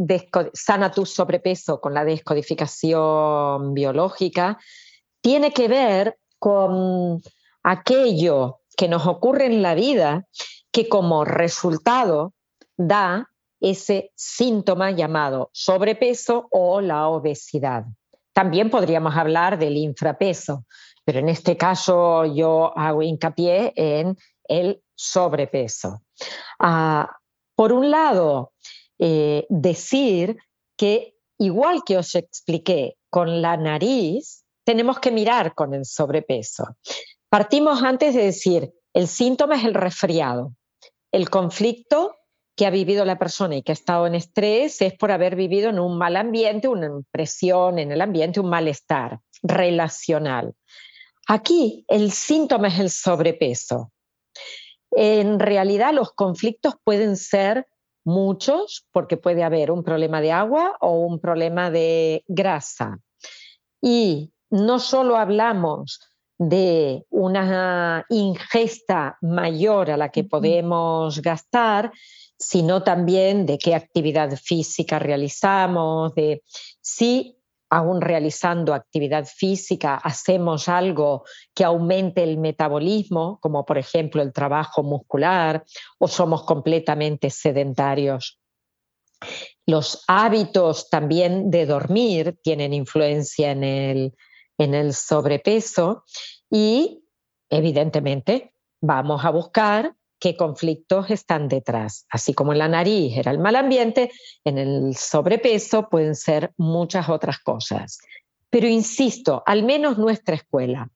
sana 0.54 0.90
tu 0.90 1.04
sobrepeso 1.04 1.80
con 1.80 1.94
la 1.94 2.04
descodificación 2.04 3.74
biológica, 3.74 4.58
tiene 5.20 5.52
que 5.52 5.68
ver 5.68 6.18
con 6.38 7.20
aquello 7.62 8.60
que 8.76 8.88
nos 8.88 9.06
ocurre 9.06 9.46
en 9.46 9.62
la 9.62 9.74
vida 9.74 10.26
que 10.72 10.88
como 10.88 11.24
resultado 11.24 12.32
da 12.76 13.30
ese 13.60 14.12
síntoma 14.14 14.90
llamado 14.90 15.50
sobrepeso 15.52 16.48
o 16.50 16.80
la 16.80 17.08
obesidad. 17.08 17.84
También 18.32 18.70
podríamos 18.70 19.14
hablar 19.16 19.58
del 19.58 19.76
infrapeso, 19.76 20.64
pero 21.04 21.18
en 21.18 21.28
este 21.28 21.56
caso 21.56 22.24
yo 22.24 22.72
hago 22.78 23.02
hincapié 23.02 23.72
en 23.76 24.16
el 24.48 24.82
sobrepeso. 24.94 26.02
Ah, 26.58 27.19
por 27.60 27.74
un 27.74 27.90
lado, 27.90 28.54
eh, 28.98 29.44
decir 29.50 30.38
que 30.78 31.14
igual 31.36 31.82
que 31.84 31.98
os 31.98 32.14
expliqué 32.14 32.96
con 33.10 33.42
la 33.42 33.58
nariz, 33.58 34.46
tenemos 34.64 34.98
que 34.98 35.10
mirar 35.10 35.54
con 35.54 35.74
el 35.74 35.84
sobrepeso. 35.84 36.78
Partimos 37.28 37.82
antes 37.82 38.14
de 38.14 38.24
decir, 38.24 38.72
el 38.94 39.06
síntoma 39.08 39.56
es 39.56 39.66
el 39.66 39.74
resfriado. 39.74 40.54
El 41.12 41.28
conflicto 41.28 42.16
que 42.56 42.64
ha 42.64 42.70
vivido 42.70 43.04
la 43.04 43.18
persona 43.18 43.56
y 43.56 43.62
que 43.62 43.72
ha 43.72 43.74
estado 43.74 44.06
en 44.06 44.14
estrés 44.14 44.80
es 44.80 44.94
por 44.94 45.12
haber 45.12 45.36
vivido 45.36 45.68
en 45.68 45.80
un 45.80 45.98
mal 45.98 46.16
ambiente, 46.16 46.66
una 46.66 46.86
impresión 46.86 47.78
en 47.78 47.92
el 47.92 48.00
ambiente, 48.00 48.40
un 48.40 48.48
malestar 48.48 49.20
relacional. 49.42 50.54
Aquí 51.28 51.84
el 51.88 52.10
síntoma 52.10 52.68
es 52.68 52.78
el 52.78 52.88
sobrepeso. 52.88 53.92
En 54.92 55.38
realidad 55.38 55.94
los 55.94 56.12
conflictos 56.12 56.74
pueden 56.84 57.16
ser 57.16 57.66
muchos 58.04 58.86
porque 58.92 59.16
puede 59.16 59.42
haber 59.42 59.70
un 59.70 59.82
problema 59.82 60.20
de 60.20 60.32
agua 60.32 60.76
o 60.80 61.00
un 61.00 61.20
problema 61.20 61.70
de 61.70 62.24
grasa. 62.28 62.98
Y 63.80 64.32
no 64.50 64.78
solo 64.78 65.16
hablamos 65.16 66.00
de 66.38 67.04
una 67.10 68.04
ingesta 68.08 69.18
mayor 69.20 69.90
a 69.90 69.96
la 69.96 70.10
que 70.10 70.24
podemos 70.24 71.20
gastar, 71.20 71.92
sino 72.38 72.82
también 72.82 73.44
de 73.44 73.58
qué 73.58 73.74
actividad 73.74 74.34
física 74.36 74.98
realizamos, 74.98 76.14
de 76.14 76.42
si 76.80 77.36
aún 77.70 78.00
realizando 78.00 78.74
actividad 78.74 79.24
física, 79.24 79.94
hacemos 79.94 80.68
algo 80.68 81.24
que 81.54 81.64
aumente 81.64 82.22
el 82.22 82.36
metabolismo, 82.36 83.38
como 83.40 83.64
por 83.64 83.78
ejemplo 83.78 84.20
el 84.22 84.32
trabajo 84.32 84.82
muscular, 84.82 85.64
o 85.98 86.08
somos 86.08 86.42
completamente 86.42 87.30
sedentarios. 87.30 88.40
Los 89.66 90.04
hábitos 90.08 90.90
también 90.90 91.50
de 91.50 91.66
dormir 91.66 92.38
tienen 92.42 92.74
influencia 92.74 93.52
en 93.52 93.62
el, 93.62 94.16
en 94.58 94.74
el 94.74 94.94
sobrepeso 94.94 96.04
y 96.50 97.04
evidentemente 97.48 98.52
vamos 98.80 99.24
a 99.24 99.30
buscar 99.30 99.94
qué 100.20 100.36
conflictos 100.36 101.10
están 101.10 101.48
detrás. 101.48 102.06
Así 102.10 102.34
como 102.34 102.52
en 102.52 102.58
la 102.58 102.68
nariz 102.68 103.16
era 103.16 103.32
el 103.32 103.38
mal 103.38 103.56
ambiente, 103.56 104.12
en 104.44 104.58
el 104.58 104.94
sobrepeso 104.94 105.88
pueden 105.88 106.14
ser 106.14 106.52
muchas 106.56 107.08
otras 107.08 107.40
cosas. 107.40 107.98
Pero 108.50 108.68
insisto, 108.68 109.42
al 109.46 109.64
menos 109.64 109.98
nuestra 109.98 110.36
escuela 110.36 110.90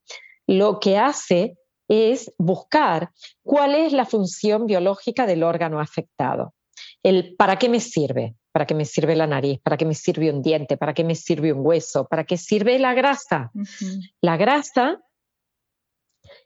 lo 0.47 0.79
que 0.79 0.99
hace 0.99 1.57
es 1.89 2.33
buscar 2.39 3.11
cuál 3.43 3.75
es 3.75 3.93
la 3.93 4.05
función 4.05 4.67
biológica 4.67 5.27
del 5.27 5.43
órgano 5.43 5.81
afectado. 5.81 6.55
El 7.03 7.35
para 7.37 7.59
qué 7.59 7.69
me 7.69 7.81
sirve, 7.81 8.35
para 8.53 8.67
qué 8.67 8.75
me 8.75 8.85
sirve 8.85 9.17
la 9.17 9.27
nariz, 9.27 9.61
para 9.61 9.77
qué 9.77 9.85
me 9.85 9.95
sirve 9.95 10.31
un 10.31 10.43
diente, 10.43 10.77
para 10.77 10.95
qué 10.95 11.05
me 11.05 11.15
sirve 11.15 11.53
un 11.53 11.65
hueso, 11.65 12.07
para 12.07 12.25
qué 12.25 12.37
sirve 12.37 12.79
la 12.79 12.95
grasa. 12.95 13.51
La 14.21 14.37
grasa 14.37 15.01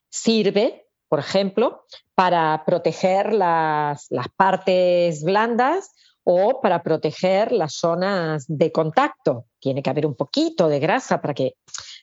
sirve 0.08 0.87
por 1.08 1.18
ejemplo, 1.20 1.84
para 2.14 2.62
proteger 2.66 3.32
las, 3.32 4.08
partes 4.36 5.22
blandas 5.22 5.90
o 6.22 6.60
para 6.60 6.82
proteger 6.82 7.52
las 7.52 7.74
zonas 7.74 8.44
de 8.48 8.70
contacto. 8.70 9.46
Tiene 9.58 9.82
que 9.82 9.90
haber 9.90 10.06
un 10.06 10.14
poquito 10.14 10.68
de 10.68 10.78
grasa 10.78 11.20
para 11.20 11.34
que 11.34 11.54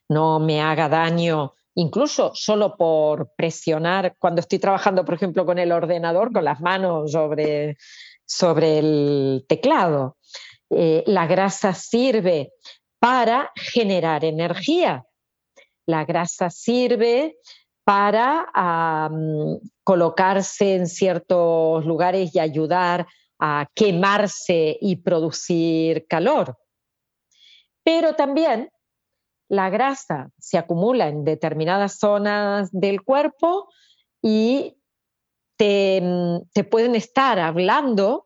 no 0.10 0.39
me 0.39 0.62
haga 0.62 0.89
daño, 0.89 1.54
incluso 1.76 2.32
solo 2.34 2.76
por 2.76 3.32
presionar 3.36 4.15
cuando 4.18 4.41
estoy 4.41 4.60
trabajando, 4.60 5.06
por 5.06 5.15
ejemplo, 5.15 5.46
con 5.46 5.60
el 5.60 5.72
ordenador, 5.72 6.34
con 6.34 6.44
las 6.44 6.60
manos 6.62 7.12
sobre, 7.12 7.78
sobre 8.26 8.80
el 8.80 9.46
teclado. 9.48 10.18
Eh, 10.72 11.04
la 11.06 11.28
grasa 11.28 11.74
sirve 11.74 12.54
para 13.00 13.52
generar 13.56 14.26
energía. 14.26 15.06
La 15.86 16.06
grasa 16.06 16.50
sirve 16.50 17.38
para 17.86 19.10
colocarse 19.84 20.76
en 20.76 20.88
ciertos 20.88 21.86
lugares 21.86 22.36
y 22.36 22.39
ayudar 22.39 23.08
a 23.39 23.67
quemarse 23.76 24.78
y 24.82 24.98
producir 24.98 26.08
calor. 26.08 26.58
Pero 27.84 28.15
también 28.15 28.71
la 29.48 29.69
grasa 29.69 30.32
se 30.39 30.58
acumula 30.58 31.08
en 31.08 31.24
determinadas 31.24 32.00
zonas 32.00 32.71
del 32.71 33.04
cuerpo 33.04 33.69
y 34.19 34.78
te, 35.56 36.02
te 36.54 36.63
pueden 36.63 36.95
estar 36.95 37.38
hablando 37.38 38.26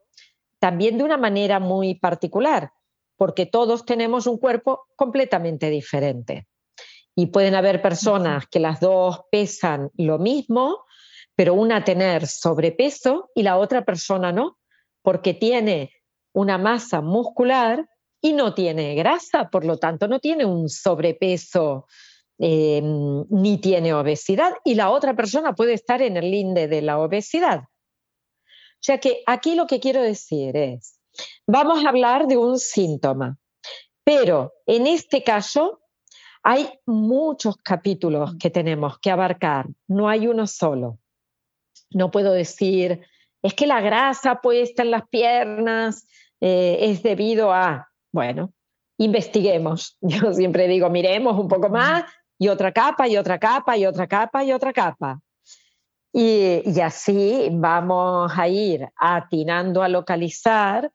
también 0.59 0.97
de 0.97 1.03
una 1.03 1.17
manera 1.17 1.59
muy 1.59 1.95
particular, 1.95 2.71
porque 3.17 3.45
todos 3.45 3.85
tenemos 3.85 4.25
un 4.25 4.37
cuerpo 4.37 4.85
completamente 4.95 5.69
diferente 5.69 6.47
y 7.19 7.25
pueden 7.25 7.53
haber 7.53 7.81
personas 7.81 8.47
que 8.47 8.61
las 8.61 8.79
dos 8.79 9.23
pesan 9.29 9.91
lo 9.97 10.19
mismo, 10.19 10.85
pero 11.35 11.53
una 11.53 11.83
tener 11.83 12.25
sobrepeso 12.25 13.29
y 13.35 13.43
la 13.43 13.57
otra 13.57 13.83
persona 13.83 14.31
no, 14.31 14.57
porque 15.01 15.33
tiene 15.33 15.91
una 16.31 16.57
masa 16.57 17.01
muscular 17.01 17.89
y 18.21 18.31
no 18.31 18.53
tiene 18.53 18.95
grasa, 18.95 19.49
por 19.49 19.65
lo 19.65 19.77
tanto 19.77 20.07
no 20.07 20.21
tiene 20.21 20.45
un 20.45 20.69
sobrepeso 20.69 21.87
eh, 22.37 22.81
ni 22.81 23.57
tiene 23.57 23.93
obesidad 23.93 24.53
y 24.63 24.75
la 24.75 24.89
otra 24.89 25.13
persona 25.13 25.53
puede 25.53 25.73
estar 25.73 26.01
en 26.01 26.15
el 26.15 26.31
linde 26.31 26.69
de 26.69 26.81
la 26.81 26.99
obesidad. 26.99 27.63
O 27.63 28.79
sea 28.79 28.97
que 29.01 29.23
aquí 29.27 29.55
lo 29.55 29.67
que 29.67 29.81
quiero 29.81 30.01
decir 30.01 30.55
es, 30.55 31.01
vamos 31.45 31.83
a 31.83 31.89
hablar 31.89 32.27
de 32.27 32.37
un 32.37 32.57
síntoma, 32.57 33.37
pero 34.05 34.53
en 34.65 34.87
este 34.87 35.21
caso 35.21 35.81
hay 36.43 36.69
muchos 36.85 37.57
capítulos 37.57 38.35
que 38.39 38.49
tenemos 38.49 38.99
que 38.99 39.11
abarcar, 39.11 39.67
no 39.87 40.09
hay 40.09 40.27
uno 40.27 40.47
solo. 40.47 40.99
No 41.91 42.11
puedo 42.11 42.31
decir, 42.33 43.01
es 43.41 43.53
que 43.53 43.67
la 43.67 43.81
grasa 43.81 44.41
puesta 44.41 44.83
en 44.83 44.91
las 44.91 45.07
piernas 45.09 46.07
eh, 46.41 46.77
es 46.81 47.03
debido 47.03 47.51
a, 47.51 47.89
bueno, 48.11 48.53
investiguemos. 48.97 49.97
Yo 50.01 50.33
siempre 50.33 50.67
digo, 50.67 50.89
miremos 50.89 51.37
un 51.37 51.47
poco 51.47 51.69
más 51.69 52.05
y 52.37 52.47
otra 52.47 52.71
capa 52.71 53.07
y 53.07 53.17
otra 53.17 53.39
capa 53.39 53.77
y 53.77 53.85
otra 53.85 54.07
capa 54.07 54.43
y 54.43 54.51
otra 54.51 54.71
capa. 54.73 55.19
Y, 56.11 56.63
y 56.65 56.79
así 56.79 57.49
vamos 57.51 58.31
a 58.35 58.47
ir 58.47 58.87
atinando 58.95 59.83
a 59.83 59.89
localizar 59.89 60.91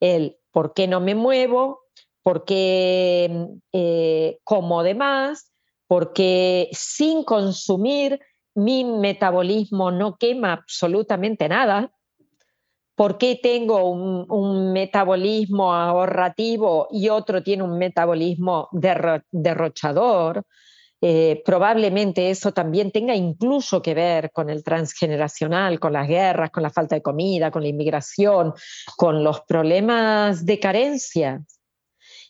el 0.00 0.36
por 0.50 0.74
qué 0.74 0.88
no 0.88 1.00
me 1.00 1.14
muevo, 1.14 1.85
por 2.26 2.44
qué 2.44 3.30
eh, 3.72 4.38
como 4.42 4.82
de 4.82 4.96
más, 4.96 5.52
porque 5.86 6.68
sin 6.72 7.22
consumir 7.22 8.18
mi 8.56 8.82
metabolismo 8.82 9.92
no 9.92 10.16
quema 10.16 10.54
absolutamente 10.54 11.48
nada, 11.48 11.92
por 12.96 13.16
qué 13.16 13.38
tengo 13.40 13.88
un, 13.88 14.72
metabolismo 14.72 15.72
ahorrativo 15.72 16.88
y 16.90 17.10
otro 17.10 17.44
tiene 17.44 17.62
un 17.62 17.78
metabolismo 17.78 18.70
derrochador. 18.72 20.42
Eh, 21.00 21.42
probablemente 21.44 22.30
eso 22.30 22.50
también 22.52 22.90
tenga 22.90 23.14
incluso 23.14 23.80
que 23.80 23.94
ver 23.94 24.32
con 24.32 24.50
el 24.50 24.64
transgeneracional, 24.64 25.78
con 25.78 25.92
las 25.92 26.08
guerras, 26.08 26.50
con 26.50 26.64
la 26.64 26.70
falta 26.70 26.96
de 26.96 27.02
comida, 27.02 27.52
con 27.52 27.62
la 27.62 27.68
inmigración, 27.68 28.52
con 28.96 29.22
los 29.22 29.42
problemas 29.42 30.44
de 30.44 30.58
carencia. 30.58 31.44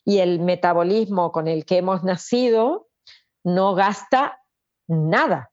Y 0.07 0.21
el 0.21 0.40
metabolismo 0.40 1.33
con 1.33 1.49
el 1.49 1.66
que 1.66 1.79
hemos 1.79 2.05
nacido 2.05 2.88
no 3.45 3.75
gasta 3.75 4.38
nada, 4.88 5.51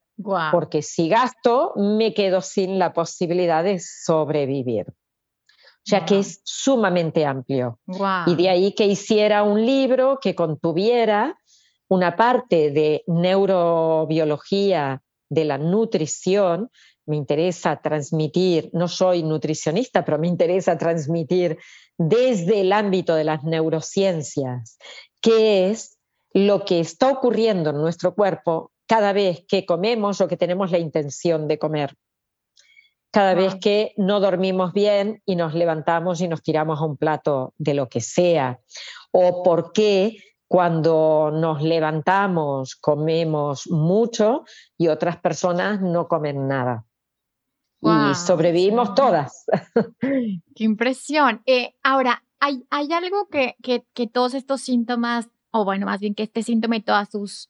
porque 0.52 0.82
si 0.82 1.10
gasto 1.10 1.74
me 1.76 2.14
quedo 2.14 2.42
sin 2.42 2.80
la 2.80 2.94
posibilidad 2.94 3.64
de 3.64 3.80
sobrevivir. 3.80 4.86
O 5.86 5.86
sea 5.86 6.06
que 6.06 6.20
es 6.20 6.40
sumamente 6.46 7.26
amplio. 7.26 7.80
Y 8.26 8.36
de 8.36 8.50
ahí 8.50 8.74
que 8.74 8.86
hiciera 8.86 9.44
un 9.44 9.66
libro 9.66 10.20
que 10.22 10.34
contuviera 10.34 11.38
una 11.90 12.16
parte 12.16 12.72
de 12.72 13.04
neurobiología 13.08 15.02
de 15.34 15.46
la 15.46 15.58
nutrición. 15.58 16.70
Me 17.06 17.16
interesa 17.18 17.82
transmitir, 17.82 18.70
no 18.74 18.88
soy 18.88 19.24
nutricionista, 19.24 20.06
pero 20.06 20.20
me 20.20 20.28
interesa 20.28 20.78
transmitir 20.78 21.58
desde 21.98 22.62
el 22.62 22.72
ámbito 22.72 23.16
de 23.16 23.24
las 23.24 23.44
neurociencias, 23.44 24.78
qué 25.22 25.70
es 25.70 25.98
lo 26.34 26.66
que 26.66 26.80
está 26.80 27.10
ocurriendo 27.10 27.70
en 27.70 27.78
nuestro 27.78 28.16
cuerpo 28.16 28.72
cada 28.88 29.14
vez 29.14 29.44
que 29.48 29.66
comemos 29.66 30.22
o 30.22 30.28
que 30.28 30.38
tenemos 30.38 30.72
la 30.72 30.80
intención 30.80 31.48
de 31.48 31.60
comer 31.60 31.96
cada 33.14 33.36
vez 33.36 33.54
que 33.62 33.94
no 33.96 34.20
dormimos 34.20 34.74
bien 34.74 35.22
y 35.24 35.36
nos 35.36 35.54
levantamos 35.54 36.20
y 36.20 36.28
nos 36.28 36.42
tiramos 36.42 36.80
a 36.80 36.86
un 36.86 36.98
plato 36.98 37.54
de 37.60 37.76
lo 37.76 37.88
que 37.88 38.02
sea, 38.02 38.60
o 39.12 39.44
por 39.44 39.72
qué 39.72 40.18
cuando 40.54 41.32
nos 41.34 41.64
levantamos 41.64 42.76
comemos 42.76 43.68
mucho 43.72 44.44
y 44.78 44.88
otras 44.88 45.18
personas 45.18 45.82
no 45.82 46.08
comen 46.08 46.48
nada. 46.48 46.86
y 47.82 48.14
sobrevivimos 48.14 48.94
todas. 48.94 49.48
Qué 50.00 50.64
impresión. 50.64 51.42
Eh, 51.48 51.74
ahora, 51.82 52.24
¿hay, 52.40 52.68
¿hay 52.70 52.94
algo 52.94 53.30
que, 53.30 53.56
que, 53.64 53.84
que, 53.96 54.06
todos 54.06 54.36
estos 54.36 54.62
síntomas, 54.62 55.28
o 55.50 55.66
bueno, 55.66 55.88
más 55.88 56.00
bien 56.00 56.14
que 56.14 56.22
este 56.22 56.44
síntoma 56.44 56.76
y 56.76 56.82
todas 56.82 57.10
sus, 57.10 57.50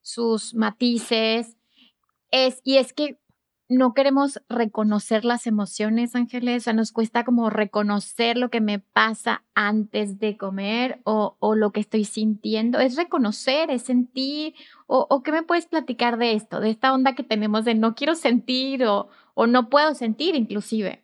sus 0.00 0.54
matices, 0.54 1.56
es, 2.30 2.60
y 2.62 2.76
es 2.76 2.92
que 2.92 3.18
no 3.68 3.94
queremos 3.94 4.40
reconocer 4.48 5.24
las 5.24 5.46
emociones, 5.46 6.14
Ángeles, 6.14 6.62
o 6.62 6.64
sea, 6.64 6.72
nos 6.72 6.92
cuesta 6.92 7.24
como 7.24 7.48
reconocer 7.50 8.36
lo 8.36 8.50
que 8.50 8.60
me 8.60 8.78
pasa 8.78 9.42
antes 9.54 10.18
de 10.18 10.36
comer 10.36 11.00
o, 11.04 11.36
lo 11.54 11.72
que 11.72 11.80
estoy 11.80 12.04
sintiendo. 12.04 12.78
Es 12.78 12.96
reconocer, 12.96 13.70
es 13.70 13.82
sentir, 13.82 14.54
o, 14.86 15.22
qué 15.22 15.32
me 15.32 15.42
puedes 15.42 15.66
platicar 15.66 16.18
de 16.18 16.32
esto, 16.34 16.60
de 16.60 16.70
esta 16.70 16.92
onda 16.92 17.14
que 17.14 17.22
tenemos 17.22 17.64
de 17.64 17.74
no 17.74 17.94
quiero 17.94 18.14
sentir 18.14 18.84
o, 18.84 19.08
o 19.34 19.46
no 19.46 19.68
puedo 19.68 19.94
sentir 19.94 20.34
inclusive. 20.34 21.03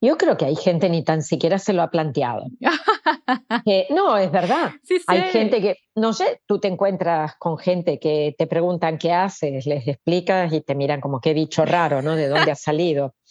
Yo 0.00 0.18
creo 0.18 0.36
que 0.36 0.44
hay 0.44 0.56
gente 0.56 0.90
ni 0.90 1.02
tan 1.02 1.22
siquiera 1.22 1.58
se 1.58 1.72
lo 1.72 1.82
ha 1.82 1.90
planteado. 1.90 2.46
no, 3.90 4.16
es 4.18 4.30
verdad. 4.30 4.72
Hay 5.06 5.22
gente 5.30 5.60
que, 5.60 5.76
no 5.94 6.12
sé, 6.12 6.40
tú 6.46 6.58
te 6.58 6.68
encuentras 6.68 7.34
con 7.38 7.56
gente 7.56 7.98
que 7.98 8.34
te 8.36 8.46
preguntan 8.46 8.98
qué 8.98 9.12
haces, 9.12 9.66
les 9.66 9.88
explicas 9.88 10.52
y 10.52 10.60
te 10.60 10.74
miran 10.74 11.00
como 11.00 11.20
qué 11.20 11.32
bicho 11.32 11.64
raro, 11.64 12.02
¿no? 12.02 12.14
¿De 12.14 12.28
dónde 12.28 12.50
has 12.50 12.62
salido? 12.62 13.14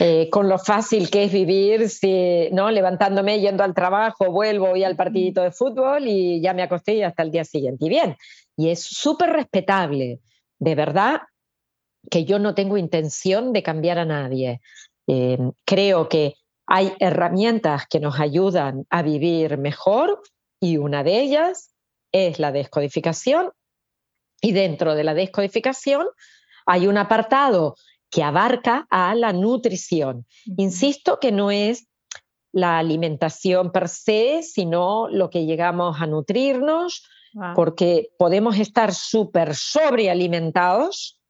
Eh, 0.00 0.28
con 0.30 0.48
lo 0.48 0.58
fácil 0.58 1.08
que 1.08 1.24
es 1.24 1.32
vivir, 1.32 1.88
si, 1.88 2.48
¿no? 2.50 2.68
levantándome, 2.70 3.40
yendo 3.40 3.62
al 3.62 3.74
trabajo, 3.74 4.30
vuelvo, 4.30 4.70
voy 4.70 4.82
al 4.82 4.96
partidito 4.96 5.40
de 5.40 5.52
fútbol 5.52 6.08
y 6.08 6.40
ya 6.40 6.52
me 6.52 6.62
acosté 6.62 6.94
y 6.94 7.02
hasta 7.02 7.22
el 7.22 7.30
día 7.30 7.44
siguiente. 7.44 7.86
Y 7.86 7.88
bien, 7.88 8.16
y 8.56 8.70
es 8.70 8.82
súper 8.82 9.30
respetable, 9.30 10.18
de 10.58 10.74
verdad 10.74 11.20
que 12.10 12.24
yo 12.24 12.38
no 12.38 12.54
tengo 12.54 12.76
intención 12.76 13.52
de 13.52 13.62
cambiar 13.62 13.98
a 13.98 14.04
nadie. 14.04 14.60
Eh, 15.08 15.38
creo 15.64 16.08
que 16.08 16.34
hay 16.66 16.92
herramientas 17.00 17.86
que 17.88 17.98
nos 17.98 18.20
ayudan 18.20 18.86
a 18.90 19.02
vivir 19.02 19.56
mejor 19.56 20.20
y 20.60 20.76
una 20.76 21.02
de 21.02 21.20
ellas 21.20 21.74
es 22.12 22.38
la 22.38 22.52
descodificación. 22.52 23.50
Y 24.40 24.52
dentro 24.52 24.94
de 24.94 25.02
la 25.02 25.14
descodificación 25.14 26.06
hay 26.66 26.86
un 26.86 26.98
apartado 26.98 27.74
que 28.10 28.22
abarca 28.22 28.86
a 28.90 29.14
la 29.14 29.32
nutrición. 29.32 30.26
Insisto 30.58 31.18
que 31.18 31.32
no 31.32 31.50
es 31.50 31.88
la 32.52 32.78
alimentación 32.78 33.72
per 33.72 33.88
se, 33.88 34.42
sino 34.42 35.08
lo 35.08 35.30
que 35.30 35.46
llegamos 35.46 36.00
a 36.00 36.06
nutrirnos, 36.06 37.02
porque 37.54 38.10
podemos 38.18 38.58
estar 38.58 38.94
súper 38.94 39.54
sobrealimentados, 39.54 41.20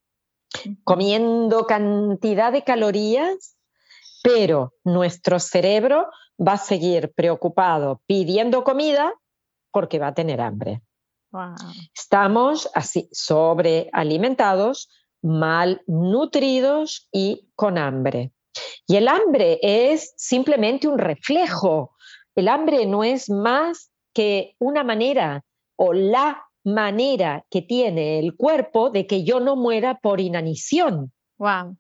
comiendo 0.84 1.66
cantidad 1.66 2.52
de 2.52 2.64
calorías 2.64 3.57
pero 4.22 4.74
nuestro 4.84 5.38
cerebro 5.38 6.08
va 6.38 6.52
a 6.52 6.58
seguir 6.58 7.12
preocupado 7.14 8.02
pidiendo 8.06 8.64
comida 8.64 9.12
porque 9.70 9.98
va 9.98 10.08
a 10.08 10.14
tener 10.14 10.40
hambre. 10.40 10.82
Estamos 11.94 12.70
así 12.74 13.08
sobrealimentados, 13.12 14.88
mal 15.22 15.82
nutridos 15.86 17.08
y 17.12 17.50
con 17.54 17.76
hambre. 17.76 18.32
Y 18.86 18.96
el 18.96 19.08
hambre 19.08 19.58
es 19.62 20.14
simplemente 20.16 20.88
un 20.88 20.98
reflejo. 20.98 21.92
El 22.34 22.48
hambre 22.48 22.86
no 22.86 23.04
es 23.04 23.28
más 23.28 23.90
que 24.14 24.54
una 24.58 24.84
manera 24.84 25.44
o 25.76 25.92
la 25.92 26.44
manera 26.64 27.44
que 27.50 27.62
tiene 27.62 28.18
el 28.18 28.36
cuerpo 28.36 28.90
de 28.90 29.06
que 29.06 29.24
yo 29.24 29.40
no 29.40 29.54
muera 29.54 29.98
por 30.00 30.20
inanición. 30.20 31.12
Wow. 31.38 31.76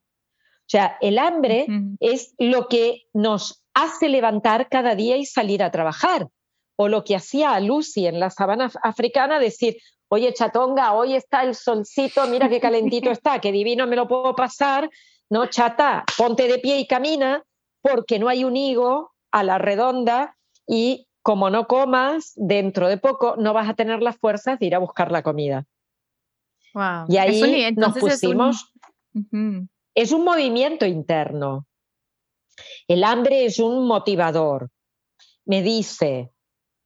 O 0.68 0.70
sea, 0.70 0.98
el 1.00 1.18
hambre 1.18 1.66
es 1.98 2.34
lo 2.36 2.68
que 2.68 3.04
nos 3.14 3.64
hace 3.72 4.10
levantar 4.10 4.68
cada 4.68 4.94
día 4.94 5.16
y 5.16 5.24
salir 5.24 5.62
a 5.62 5.70
trabajar. 5.70 6.28
O 6.76 6.88
lo 6.88 7.04
que 7.04 7.16
hacía 7.16 7.58
Lucy 7.58 8.06
en 8.06 8.20
la 8.20 8.28
sabana 8.28 8.70
africana, 8.82 9.38
decir, 9.38 9.78
oye, 10.08 10.30
chatonga, 10.34 10.92
hoy 10.92 11.14
está 11.14 11.42
el 11.42 11.54
solcito, 11.54 12.26
mira 12.26 12.50
qué 12.50 12.60
calentito 12.60 13.10
está, 13.10 13.40
qué 13.40 13.50
divino 13.50 13.86
me 13.86 13.96
lo 13.96 14.06
puedo 14.06 14.36
pasar. 14.36 14.90
No, 15.30 15.46
chata, 15.46 16.04
ponte 16.18 16.46
de 16.46 16.58
pie 16.58 16.80
y 16.80 16.86
camina, 16.86 17.42
porque 17.80 18.18
no 18.18 18.28
hay 18.28 18.44
un 18.44 18.54
higo 18.54 19.14
a 19.30 19.44
la 19.44 19.56
redonda 19.56 20.36
y 20.66 21.08
como 21.22 21.48
no 21.48 21.66
comas, 21.66 22.34
dentro 22.36 22.88
de 22.88 22.98
poco 22.98 23.36
no 23.38 23.54
vas 23.54 23.70
a 23.70 23.74
tener 23.74 24.02
las 24.02 24.18
fuerzas 24.18 24.58
de 24.58 24.66
ir 24.66 24.74
a 24.74 24.80
buscar 24.80 25.12
la 25.12 25.22
comida. 25.22 25.64
Y 27.08 27.16
ahí 27.16 27.72
nos 27.74 27.96
pusimos 27.96 28.70
es 29.14 29.32
un 29.32 29.70
movimiento 30.24 30.86
interno. 30.86 31.66
El 32.86 33.04
hambre 33.04 33.44
es 33.44 33.58
un 33.58 33.86
motivador. 33.86 34.70
Me 35.44 35.62
dice, 35.62 36.30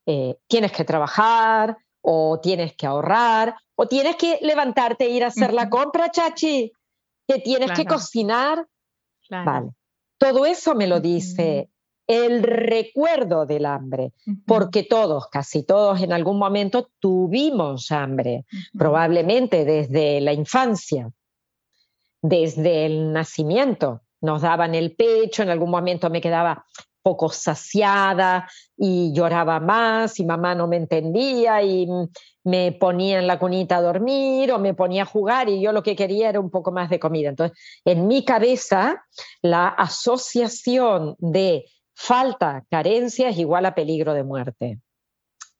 eh, 0.06 0.36
tienes 0.46 0.72
que 0.72 0.84
trabajar 0.84 1.76
o 2.00 2.40
tienes 2.40 2.74
que 2.74 2.86
ahorrar 2.86 3.54
o 3.74 3.86
tienes 3.86 4.16
que 4.16 4.38
levantarte 4.42 5.04
e 5.04 5.10
ir 5.10 5.24
a 5.24 5.28
hacer 5.28 5.52
la 5.52 5.68
compra, 5.68 6.10
chachi. 6.10 6.72
que 7.28 7.38
tienes 7.38 7.70
que 7.72 7.84
cocinar. 7.84 8.66
Vale. 9.30 9.70
Todo 10.18 10.44
eso 10.44 10.74
me 10.74 10.86
lo 10.86 11.00
dice 11.00 11.70
el 12.06 12.42
recuerdo 12.42 13.46
del 13.46 13.64
hambre, 13.64 14.12
porque 14.46 14.82
todos, 14.82 15.28
casi 15.28 15.62
todos 15.62 16.02
en 16.02 16.12
algún 16.12 16.38
momento 16.38 16.90
tuvimos 16.98 17.90
hambre, 17.90 18.44
probablemente 18.76 19.64
desde 19.64 20.20
la 20.20 20.32
infancia, 20.32 21.10
desde 22.22 22.86
el 22.86 23.12
nacimiento. 23.12 24.02
Nos 24.20 24.42
daban 24.42 24.74
el 24.74 24.94
pecho, 24.94 25.42
en 25.42 25.50
algún 25.50 25.70
momento 25.70 26.08
me 26.08 26.20
quedaba 26.20 26.64
poco 27.02 27.28
saciada 27.30 28.48
y 28.76 29.12
lloraba 29.12 29.58
más 29.60 30.20
y 30.20 30.24
mamá 30.24 30.54
no 30.54 30.68
me 30.68 30.76
entendía 30.76 31.60
y 31.62 31.88
me 32.44 32.72
ponía 32.72 33.18
en 33.18 33.26
la 33.26 33.38
cunita 33.38 33.76
a 33.76 33.82
dormir 33.82 34.52
o 34.52 34.58
me 34.58 34.74
ponía 34.74 35.02
a 35.02 35.06
jugar 35.06 35.48
y 35.48 35.60
yo 35.60 35.72
lo 35.72 35.82
que 35.82 35.96
quería 35.96 36.28
era 36.28 36.40
un 36.40 36.50
poco 36.50 36.72
más 36.72 36.90
de 36.90 37.00
comida. 37.00 37.28
Entonces, 37.28 37.58
en 37.84 38.06
mi 38.06 38.24
cabeza, 38.24 39.04
la 39.42 39.68
asociación 39.68 41.16
de 41.18 41.64
falta, 41.94 42.64
carencia 42.70 43.28
es 43.28 43.38
igual 43.38 43.66
a 43.66 43.74
peligro 43.74 44.14
de 44.14 44.24
muerte, 44.24 44.80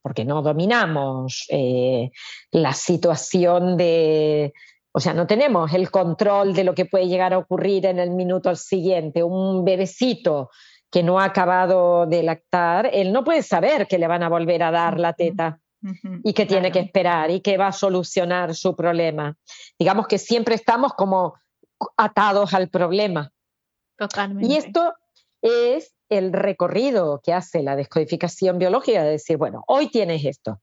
porque 0.00 0.24
no 0.24 0.42
dominamos 0.42 1.44
eh, 1.50 2.10
la 2.50 2.72
situación 2.72 3.76
de, 3.76 4.52
o 4.92 5.00
sea, 5.00 5.14
no 5.14 5.26
tenemos 5.26 5.72
el 5.72 5.90
control 5.90 6.52
de 6.54 6.64
lo 6.64 6.74
que 6.74 6.84
puede 6.84 7.08
llegar 7.08 7.32
a 7.32 7.38
ocurrir 7.38 7.86
en 7.86 7.98
el 7.98 8.10
minuto 8.10 8.54
siguiente. 8.54 9.22
Un 9.22 9.64
bebecito 9.64 10.50
que 10.90 11.02
no 11.02 11.18
ha 11.18 11.24
acabado 11.24 12.06
de 12.06 12.22
lactar, 12.22 12.90
él 12.92 13.12
no 13.12 13.24
puede 13.24 13.42
saber 13.42 13.88
que 13.88 13.98
le 13.98 14.06
van 14.06 14.22
a 14.22 14.28
volver 14.28 14.62
a 14.62 14.70
dar 14.70 15.00
la 15.00 15.14
teta 15.14 15.58
y 16.22 16.34
que 16.34 16.46
tiene 16.46 16.70
que 16.70 16.78
esperar 16.78 17.30
y 17.30 17.40
que 17.40 17.56
va 17.56 17.68
a 17.68 17.72
solucionar 17.72 18.54
su 18.54 18.76
problema. 18.76 19.34
Digamos 19.78 20.06
que 20.06 20.18
siempre 20.18 20.54
estamos 20.54 20.92
como 20.92 21.34
atados 21.96 22.52
al 22.52 22.68
problema. 22.68 23.32
Totalmente. 23.96 24.46
Y 24.46 24.56
esto 24.56 24.92
es 25.40 25.94
el 26.10 26.32
recorrido 26.32 27.20
que 27.24 27.32
hace 27.32 27.62
la 27.62 27.74
descodificación 27.74 28.58
biológica 28.58 29.02
de 29.02 29.12
decir, 29.12 29.38
bueno, 29.38 29.64
hoy 29.66 29.88
tienes 29.88 30.24
esto, 30.24 30.60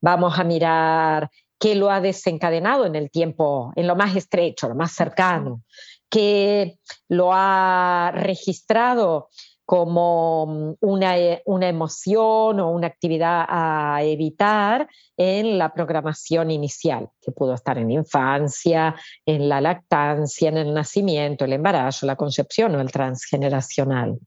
vamos 0.00 0.38
a 0.38 0.44
mirar 0.44 1.28
qué 1.62 1.76
lo 1.76 1.92
ha 1.92 2.00
desencadenado 2.00 2.86
en 2.86 2.96
el 2.96 3.08
tiempo, 3.08 3.72
en 3.76 3.86
lo 3.86 3.94
más 3.94 4.16
estrecho, 4.16 4.68
lo 4.68 4.74
más 4.74 4.90
cercano, 4.90 5.62
qué 6.10 6.76
lo 7.08 7.30
ha 7.32 8.10
registrado 8.12 9.28
como 9.64 10.46
mm, 10.46 10.72
una, 10.80 11.18
eh, 11.18 11.40
una, 11.46 11.68
emoción 11.68 12.58
o 12.58 12.68
una 12.72 12.88
actividad 12.88 13.46
a 13.48 14.02
evitar 14.02 14.88
en 15.16 15.56
la 15.56 15.72
programación 15.72 16.50
inicial, 16.50 17.10
que 17.20 17.30
pudo 17.30 17.54
estar 17.54 17.78
en 17.78 17.92
infancia, 17.92 18.96
en 19.24 19.48
la 19.48 19.60
lactancia, 19.60 20.48
en 20.48 20.56
el 20.56 20.74
nacimiento, 20.74 21.44
el 21.44 21.52
embarazo, 21.52 22.06
la 22.06 22.16
concepción 22.16 22.74
o 22.74 22.80
el 22.80 22.90
transgeneracional. 22.90 24.18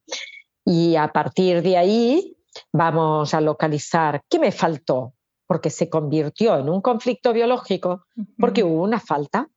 Y 0.63 0.95
a 0.95 1.09
partir 1.09 1.61
de 1.61 1.75
ahí 1.75 2.37
vamos 2.71 3.33
a 3.33 3.41
localizar 3.41 4.21
qué 4.29 4.39
me 4.39 4.53
faltó, 4.53 5.15
porque 5.47 5.69
se 5.69 5.89
convirtió 5.89 6.57
en 6.57 6.69
un 6.69 6.81
conflicto 6.81 7.33
biológico, 7.33 8.05
porque 8.37 8.63
hubo 8.63 8.83
una 8.83 8.99
falta. 8.99 9.47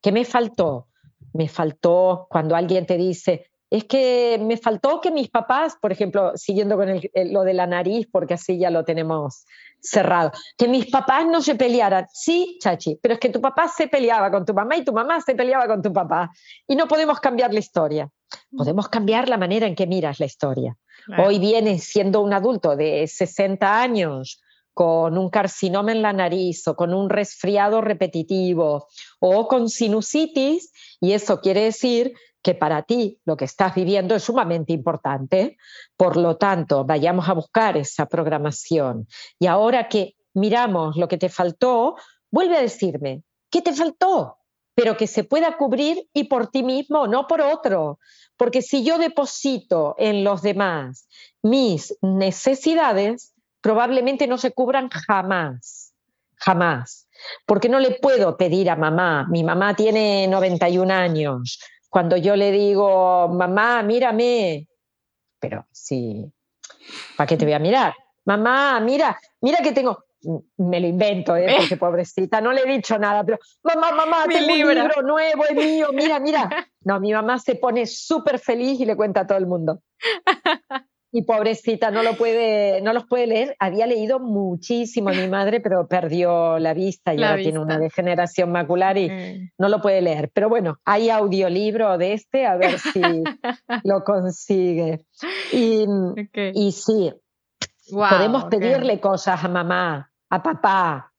¿Qué 0.00 0.12
me 0.12 0.24
faltó? 0.24 0.88
Me 1.32 1.48
faltó 1.48 2.26
cuando 2.30 2.56
alguien 2.56 2.86
te 2.86 2.96
dice, 2.96 3.50
es 3.68 3.84
que 3.84 4.38
me 4.40 4.56
faltó 4.56 5.00
que 5.00 5.10
mis 5.10 5.28
papás, 5.28 5.76
por 5.80 5.90
ejemplo, 5.90 6.32
siguiendo 6.36 6.76
con 6.76 7.00
lo 7.30 7.42
de 7.42 7.54
la 7.54 7.66
nariz, 7.66 8.08
porque 8.10 8.34
así 8.34 8.58
ya 8.58 8.70
lo 8.70 8.84
tenemos 8.84 9.44
cerrado, 9.80 10.32
que 10.56 10.68
mis 10.68 10.86
papás 10.86 11.26
no 11.26 11.42
se 11.42 11.54
pelearan. 11.56 12.06
Sí, 12.12 12.58
chachi, 12.60 12.98
pero 13.02 13.14
es 13.14 13.20
que 13.20 13.28
tu 13.28 13.40
papá 13.40 13.68
se 13.68 13.88
peleaba 13.88 14.30
con 14.30 14.44
tu 14.44 14.54
mamá 14.54 14.76
y 14.76 14.84
tu 14.84 14.92
mamá 14.92 15.20
se 15.20 15.34
peleaba 15.34 15.66
con 15.66 15.82
tu 15.82 15.92
papá. 15.92 16.30
Y 16.66 16.76
no 16.76 16.86
podemos 16.86 17.20
cambiar 17.20 17.52
la 17.52 17.60
historia. 17.60 18.08
Podemos 18.56 18.88
cambiar 18.88 19.28
la 19.28 19.36
manera 19.36 19.66
en 19.66 19.74
que 19.74 19.86
miras 19.86 20.20
la 20.20 20.26
historia. 20.26 20.76
Hoy 21.18 21.38
vienes 21.38 21.84
siendo 21.84 22.20
un 22.20 22.32
adulto 22.32 22.76
de 22.76 23.06
60 23.06 23.80
años 23.80 24.42
con 24.76 25.16
un 25.16 25.30
carcinoma 25.30 25.90
en 25.92 26.02
la 26.02 26.12
nariz 26.12 26.68
o 26.68 26.76
con 26.76 26.92
un 26.92 27.08
resfriado 27.08 27.80
repetitivo 27.80 28.88
o 29.20 29.48
con 29.48 29.70
sinusitis 29.70 30.70
y 31.00 31.12
eso 31.12 31.40
quiere 31.40 31.62
decir 31.62 32.12
que 32.42 32.54
para 32.54 32.82
ti 32.82 33.18
lo 33.24 33.38
que 33.38 33.46
estás 33.46 33.74
viviendo 33.74 34.14
es 34.14 34.24
sumamente 34.24 34.74
importante. 34.74 35.56
Por 35.96 36.18
lo 36.18 36.36
tanto, 36.36 36.84
vayamos 36.84 37.26
a 37.26 37.32
buscar 37.32 37.78
esa 37.78 38.04
programación. 38.04 39.08
Y 39.38 39.46
ahora 39.46 39.88
que 39.88 40.14
miramos 40.34 40.94
lo 40.96 41.08
que 41.08 41.16
te 41.16 41.30
faltó, 41.30 41.96
vuelve 42.30 42.58
a 42.58 42.60
decirme, 42.60 43.22
¿qué 43.50 43.62
te 43.62 43.72
faltó? 43.72 44.36
Pero 44.74 44.98
que 44.98 45.06
se 45.06 45.24
pueda 45.24 45.56
cubrir 45.56 46.06
y 46.12 46.24
por 46.24 46.48
ti 46.48 46.62
mismo, 46.62 47.06
no 47.06 47.26
por 47.26 47.40
otro. 47.40 47.98
Porque 48.36 48.60
si 48.60 48.84
yo 48.84 48.98
deposito 48.98 49.94
en 49.96 50.22
los 50.22 50.42
demás 50.42 51.08
mis 51.42 51.96
necesidades, 52.02 53.32
probablemente 53.66 54.28
no 54.28 54.38
se 54.38 54.52
cubran 54.52 54.88
jamás, 54.90 55.92
jamás. 56.36 57.08
Porque 57.46 57.68
no 57.68 57.80
le 57.80 57.98
puedo 58.00 58.36
pedir 58.36 58.70
a 58.70 58.76
mamá, 58.76 59.26
mi 59.28 59.42
mamá 59.42 59.74
tiene 59.74 60.28
91 60.28 60.94
años, 60.94 61.58
cuando 61.90 62.16
yo 62.16 62.36
le 62.36 62.52
digo, 62.52 63.26
mamá, 63.26 63.82
mírame, 63.82 64.68
pero 65.40 65.66
sí, 65.72 66.32
¿para 67.16 67.26
qué 67.26 67.36
te 67.36 67.44
voy 67.44 67.54
a 67.54 67.58
mirar? 67.58 67.92
Mamá, 68.24 68.78
mira, 68.78 69.18
mira 69.40 69.58
que 69.58 69.72
tengo, 69.72 70.04
me 70.58 70.78
lo 70.78 70.86
invento, 70.86 71.34
¿eh? 71.34 71.56
porque 71.58 71.76
pobrecita, 71.76 72.40
no 72.40 72.52
le 72.52 72.60
he 72.60 72.72
dicho 72.72 72.96
nada, 73.00 73.24
pero 73.24 73.40
mamá, 73.64 73.90
mamá, 73.90 74.26
tengo 74.28 74.52
un 74.52 74.58
libro 74.58 75.02
nuevo, 75.02 75.44
es 75.44 75.56
mío, 75.56 75.88
mira, 75.92 76.20
mira. 76.20 76.68
No, 76.82 77.00
mi 77.00 77.12
mamá 77.12 77.40
se 77.40 77.56
pone 77.56 77.84
súper 77.84 78.38
feliz 78.38 78.78
y 78.78 78.84
le 78.84 78.94
cuenta 78.94 79.22
a 79.22 79.26
todo 79.26 79.38
el 79.38 79.46
mundo. 79.48 79.82
Y 81.16 81.22
pobrecita, 81.22 81.90
no, 81.90 82.02
lo 82.02 82.14
puede, 82.14 82.82
no 82.82 82.92
los 82.92 83.06
puede 83.06 83.26
leer. 83.26 83.56
Había 83.58 83.86
leído 83.86 84.20
muchísimo 84.20 85.08
a 85.08 85.12
mi 85.12 85.26
madre, 85.28 85.60
pero 85.60 85.88
perdió 85.88 86.58
la 86.58 86.74
vista 86.74 87.14
y 87.14 87.22
ahora 87.22 87.40
tiene 87.40 87.58
una 87.58 87.78
degeneración 87.78 88.52
macular 88.52 88.98
y 88.98 89.08
mm. 89.08 89.50
no 89.56 89.70
lo 89.70 89.80
puede 89.80 90.02
leer. 90.02 90.30
Pero 90.34 90.50
bueno, 90.50 90.78
hay 90.84 91.08
audiolibro 91.08 91.96
de 91.96 92.12
este, 92.12 92.44
a 92.44 92.58
ver 92.58 92.78
si 92.78 93.00
lo 93.84 94.04
consigue. 94.04 95.06
Y, 95.54 95.86
y 96.52 96.72
sí, 96.72 97.14
podemos 97.90 98.44
pedirle 98.44 99.00
cosas 99.00 99.42
a 99.42 99.48
mamá, 99.48 100.10
a 100.28 100.42
papá, 100.42 101.14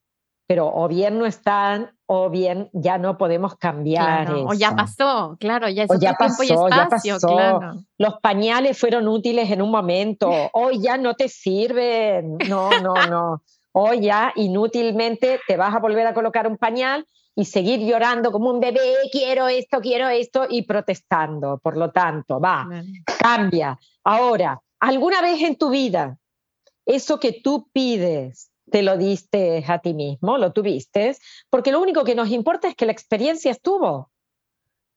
pero 0.45 0.71
o 0.71 0.87
bien 0.87 1.17
no 1.17 1.25
están 1.25 1.96
o 2.07 2.29
bien 2.29 2.69
ya 2.71 2.97
no 2.97 3.17
podemos 3.17 3.55
cambiar. 3.57 4.31
O 4.31 4.53
ya 4.53 4.75
pasó, 4.75 5.37
claro, 5.39 5.69
ya 5.69 5.83
es 5.83 5.91
o 5.91 5.99
ya 5.99 6.13
pasó, 6.13 6.43
ya 6.43 6.87
pasó. 6.89 7.59
Los 7.97 8.15
pañales 8.21 8.79
fueron 8.79 9.07
útiles 9.07 9.51
en 9.51 9.61
un 9.61 9.69
momento, 9.69 10.29
hoy 10.53 10.81
ya 10.81 10.97
no 10.97 11.15
te 11.15 11.27
sirven, 11.27 12.37
no, 12.49 12.69
no, 12.81 12.93
no. 13.07 13.43
Hoy 13.73 14.01
ya 14.01 14.31
inútilmente 14.35 15.39
te 15.47 15.57
vas 15.57 15.75
a 15.75 15.79
volver 15.79 16.07
a 16.07 16.13
colocar 16.13 16.47
un 16.47 16.57
pañal 16.57 17.05
y 17.35 17.45
seguir 17.45 17.81
llorando 17.81 18.31
como 18.31 18.49
un 18.49 18.59
bebé, 18.59 18.95
quiero 19.11 19.47
esto, 19.47 19.79
quiero 19.81 20.07
esto, 20.07 20.47
y 20.49 20.63
protestando. 20.63 21.59
Por 21.61 21.77
lo 21.77 21.91
tanto, 21.91 22.39
va, 22.39 22.67
cambia. 23.19 23.77
Ahora, 24.03 24.59
¿alguna 24.79 25.21
vez 25.21 25.43
en 25.43 25.57
tu 25.57 25.69
vida 25.69 26.17
eso 26.87 27.19
que 27.19 27.33
tú 27.43 27.69
pides 27.71 28.49
te 28.69 28.81
lo 28.81 28.97
diste 28.97 29.63
a 29.67 29.79
ti 29.79 29.93
mismo, 29.93 30.37
lo 30.37 30.51
tuviste, 30.51 31.15
porque 31.49 31.71
lo 31.71 31.79
único 31.79 32.03
que 32.03 32.15
nos 32.15 32.29
importa 32.29 32.67
es 32.67 32.75
que 32.75 32.85
la 32.85 32.91
experiencia 32.91 33.51
estuvo. 33.51 34.11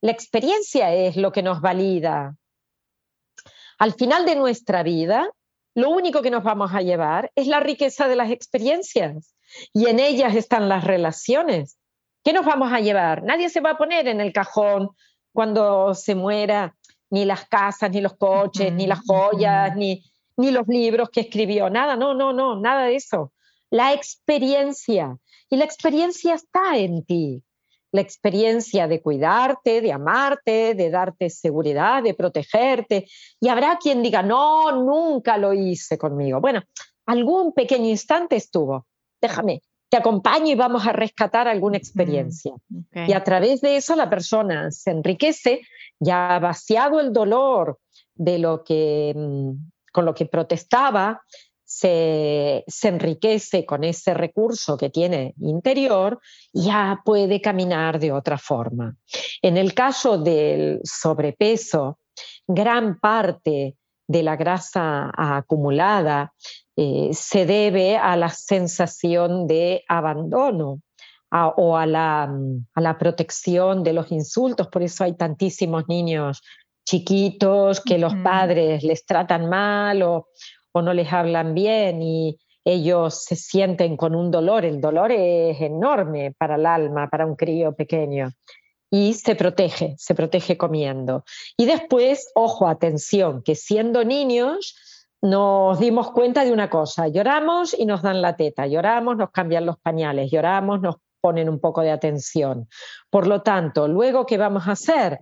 La 0.00 0.10
experiencia 0.10 0.92
es 0.94 1.16
lo 1.16 1.30
que 1.30 1.42
nos 1.42 1.60
valida. 1.60 2.36
Al 3.78 3.94
final 3.94 4.26
de 4.26 4.36
nuestra 4.36 4.82
vida, 4.82 5.30
lo 5.74 5.90
único 5.90 6.22
que 6.22 6.30
nos 6.30 6.42
vamos 6.42 6.74
a 6.74 6.82
llevar 6.82 7.30
es 7.34 7.46
la 7.46 7.60
riqueza 7.60 8.08
de 8.08 8.16
las 8.16 8.30
experiencias 8.30 9.34
y 9.72 9.86
en 9.86 10.00
ellas 10.00 10.34
están 10.34 10.68
las 10.68 10.84
relaciones. 10.84 11.78
¿Qué 12.24 12.32
nos 12.32 12.44
vamos 12.44 12.72
a 12.72 12.80
llevar? 12.80 13.22
Nadie 13.22 13.48
se 13.48 13.60
va 13.60 13.70
a 13.70 13.78
poner 13.78 14.08
en 14.08 14.20
el 14.20 14.32
cajón 14.32 14.90
cuando 15.32 15.94
se 15.94 16.14
muera 16.14 16.76
ni 17.08 17.24
las 17.24 17.46
casas, 17.48 17.90
ni 17.90 18.00
los 18.00 18.16
coches, 18.16 18.72
ni 18.72 18.86
las 18.86 19.00
joyas, 19.06 19.74
ni, 19.76 20.04
ni 20.36 20.50
los 20.50 20.66
libros 20.66 21.08
que 21.10 21.20
escribió, 21.20 21.70
nada, 21.70 21.96
no, 21.96 22.14
no, 22.14 22.32
no, 22.32 22.60
nada 22.60 22.84
de 22.84 22.96
eso 22.96 23.32
la 23.70 23.92
experiencia. 23.92 25.16
Y 25.48 25.56
la 25.56 25.64
experiencia 25.64 26.34
está 26.34 26.76
en 26.76 27.04
ti. 27.04 27.42
La 27.92 28.00
experiencia 28.00 28.86
de 28.86 29.02
cuidarte, 29.02 29.80
de 29.80 29.92
amarte, 29.92 30.74
de 30.74 30.90
darte 30.90 31.28
seguridad, 31.28 32.02
de 32.02 32.14
protegerte. 32.14 33.06
Y 33.40 33.48
habrá 33.48 33.78
quien 33.78 34.02
diga, 34.02 34.22
no, 34.22 34.70
nunca 34.72 35.38
lo 35.38 35.52
hice 35.52 35.98
conmigo. 35.98 36.40
Bueno, 36.40 36.62
algún 37.06 37.52
pequeño 37.52 37.88
instante 37.88 38.36
estuvo. 38.36 38.86
Déjame, 39.20 39.62
te 39.90 39.96
acompaño 39.96 40.52
y 40.52 40.54
vamos 40.54 40.86
a 40.86 40.92
rescatar 40.92 41.48
alguna 41.48 41.76
experiencia. 41.76 42.54
Y 42.94 43.12
a 43.12 43.24
través 43.24 43.60
de 43.60 43.76
eso 43.76 43.96
la 43.96 44.08
persona 44.08 44.70
se 44.70 44.92
enriquece, 44.92 45.62
ya 45.98 46.36
ha 46.36 46.38
vaciado 46.38 47.00
el 47.00 47.12
dolor 47.12 47.78
de 48.14 48.38
lo 48.38 48.62
que, 48.62 49.12
mm, 49.16 49.50
con 49.92 50.04
lo 50.04 50.14
que 50.14 50.26
protestaba, 50.26 51.22
se, 51.70 52.64
enriquece 52.82 53.64
con 53.64 53.84
ese 53.84 54.12
recurso 54.12 54.76
que 54.76 54.90
tiene 54.90 55.34
interior, 55.40 56.18
ya 56.52 57.00
puede 57.04 57.40
caminar 57.40 58.00
de 58.00 58.10
otra 58.10 58.38
forma. 58.38 58.96
En 59.40 59.56
el 59.56 59.72
caso 59.72 60.18
del 60.18 60.80
sobrepeso, 60.82 62.00
gran 62.48 62.98
parte 62.98 63.76
de 64.08 64.22
la 64.24 64.34
grasa 64.34 65.12
acumulada 65.16 66.32
eh, 66.74 67.10
se 67.12 67.46
debe 67.46 67.96
a 67.96 68.16
la 68.16 68.30
sensación 68.30 69.46
de 69.46 69.84
abandono 69.86 70.82
o 71.30 71.76
a 71.76 71.86
la, 71.86 72.24
a 72.74 72.80
la, 72.80 72.98
protección 72.98 73.84
de 73.84 73.92
los 73.92 74.10
insultos. 74.10 74.66
Por 74.66 74.82
eso 74.82 75.04
hay 75.04 75.16
tantísimos 75.16 75.86
niños 75.86 76.42
chiquitos 76.84 77.80
que 77.80 77.98
los 77.98 78.12
padres 78.16 78.82
les 78.82 79.06
tratan 79.06 79.48
mal 79.48 80.02
o, 80.02 80.26
o 80.72 80.82
no 80.82 80.94
les 80.94 81.12
hablan 81.12 81.54
bien 81.54 82.02
y 82.02 82.38
ellos 82.64 83.24
se 83.24 83.36
sienten 83.36 83.96
con 83.96 84.14
un 84.14 84.30
dolor. 84.30 84.64
El 84.64 84.80
dolor 84.80 85.12
es 85.12 85.60
enorme 85.60 86.34
para 86.36 86.56
el 86.56 86.66
alma, 86.66 87.08
para 87.08 87.26
un 87.26 87.36
crío 87.36 87.74
pequeño. 87.74 88.30
Y 88.90 89.14
se 89.14 89.36
protege, 89.36 89.94
se 89.98 90.14
protege 90.14 90.56
comiendo. 90.56 91.24
Y 91.56 91.66
después, 91.66 92.30
ojo, 92.34 92.66
atención, 92.66 93.42
que 93.42 93.54
siendo 93.54 94.04
niños 94.04 94.76
nos 95.22 95.78
dimos 95.78 96.10
cuenta 96.12 96.44
de 96.44 96.52
una 96.52 96.70
cosa, 96.70 97.06
lloramos 97.08 97.78
y 97.78 97.84
nos 97.84 98.02
dan 98.02 98.22
la 98.22 98.36
teta, 98.36 98.66
lloramos, 98.66 99.16
nos 99.16 99.30
cambian 99.30 99.66
los 99.66 99.78
pañales, 99.78 100.30
lloramos, 100.30 100.80
nos 100.80 100.96
ponen 101.20 101.48
un 101.48 101.60
poco 101.60 101.82
de 101.82 101.90
atención. 101.90 102.68
Por 103.10 103.26
lo 103.26 103.42
tanto, 103.42 103.86
luego, 103.86 104.26
¿qué 104.26 104.38
vamos 104.38 104.66
a 104.66 104.72
hacer? 104.72 105.20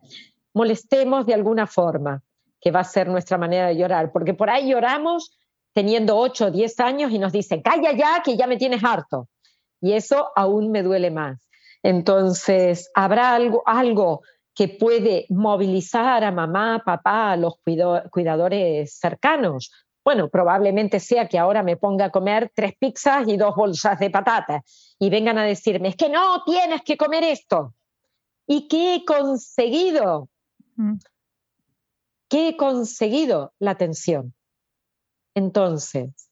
Molestemos 0.54 1.26
de 1.26 1.34
alguna 1.34 1.66
forma, 1.66 2.22
que 2.60 2.70
va 2.70 2.80
a 2.80 2.84
ser 2.84 3.08
nuestra 3.08 3.38
manera 3.38 3.68
de 3.68 3.76
llorar, 3.76 4.12
porque 4.12 4.34
por 4.34 4.50
ahí 4.50 4.70
lloramos 4.70 5.38
teniendo 5.72 6.16
8 6.16 6.46
o 6.46 6.50
10 6.50 6.80
años 6.80 7.12
y 7.12 7.18
nos 7.18 7.32
dicen, 7.32 7.62
calla 7.62 7.92
ya, 7.92 8.22
que 8.24 8.36
ya 8.36 8.46
me 8.46 8.56
tienes 8.56 8.82
harto. 8.82 9.28
Y 9.80 9.92
eso 9.92 10.30
aún 10.34 10.70
me 10.70 10.82
duele 10.82 11.10
más. 11.10 11.38
Entonces, 11.82 12.90
¿habrá 12.94 13.34
algo, 13.34 13.62
algo 13.64 14.22
que 14.54 14.68
puede 14.68 15.26
movilizar 15.28 16.24
a 16.24 16.32
mamá, 16.32 16.82
papá, 16.84 17.32
a 17.32 17.36
los 17.36 17.54
cuidadores 18.10 18.98
cercanos? 18.98 19.70
Bueno, 20.04 20.28
probablemente 20.28 21.00
sea 21.00 21.28
que 21.28 21.38
ahora 21.38 21.62
me 21.62 21.76
ponga 21.76 22.06
a 22.06 22.10
comer 22.10 22.50
tres 22.54 22.72
pizzas 22.78 23.28
y 23.28 23.36
dos 23.36 23.54
bolsas 23.54 23.98
de 24.00 24.10
patatas 24.10 24.96
y 24.98 25.10
vengan 25.10 25.38
a 25.38 25.44
decirme, 25.44 25.90
es 25.90 25.96
que 25.96 26.08
no, 26.08 26.42
tienes 26.44 26.82
que 26.82 26.96
comer 26.96 27.22
esto. 27.24 27.74
¿Y 28.46 28.66
qué 28.66 28.96
he 28.96 29.04
conseguido? 29.04 30.28
Mm. 30.76 30.94
¿Qué 32.28 32.48
he 32.48 32.56
conseguido? 32.56 33.54
La 33.58 33.72
atención. 33.72 34.34
Entonces, 35.34 36.30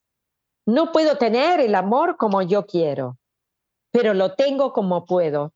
no 0.65 0.91
puedo 0.91 1.17
tener 1.17 1.59
el 1.59 1.75
amor 1.75 2.17
como 2.17 2.41
yo 2.41 2.65
quiero, 2.65 3.17
pero 3.91 4.13
lo 4.13 4.35
tengo 4.35 4.73
como 4.73 5.05
puedo. 5.05 5.53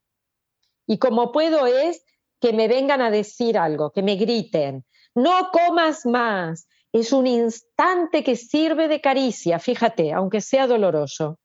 Y 0.86 0.98
como 0.98 1.32
puedo 1.32 1.66
es 1.66 2.04
que 2.40 2.52
me 2.52 2.66
vengan 2.66 3.00
a 3.00 3.10
decir 3.10 3.56
algo, 3.56 3.92
que 3.92 4.02
me 4.02 4.16
griten, 4.16 4.84
no 5.14 5.50
comas 5.52 6.06
más. 6.06 6.66
Es 6.92 7.12
un 7.12 7.26
instante 7.26 8.24
que 8.24 8.36
sirve 8.36 8.88
de 8.88 9.00
caricia, 9.00 9.58
fíjate, 9.58 10.12
aunque 10.12 10.40
sea 10.40 10.66
doloroso. 10.66 11.38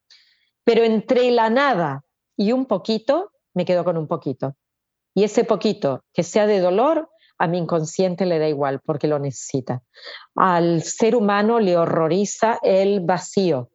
Pero 0.64 0.84
entre 0.84 1.32
la 1.32 1.50
nada 1.50 2.04
y 2.36 2.52
un 2.52 2.66
poquito, 2.66 3.32
me 3.54 3.64
quedo 3.64 3.84
con 3.84 3.98
un 3.98 4.08
poquito. 4.08 4.56
Y 5.14 5.24
ese 5.24 5.44
poquito 5.44 6.04
que 6.14 6.24
sea 6.24 6.48
de 6.48 6.60
dolor, 6.60 7.10
a 7.38 7.48
mi 7.48 7.58
inconsciente 7.58 8.26
le 8.26 8.40
da 8.40 8.48
igual 8.48 8.82
porque 8.84 9.08
lo 9.08 9.20
necesita. 9.20 9.82
Al 10.36 10.84
ser 10.84 11.16
humano 11.16 11.60
le 11.60 11.78
horroriza 11.78 12.60
el 12.64 13.02
vacío, 13.02 13.70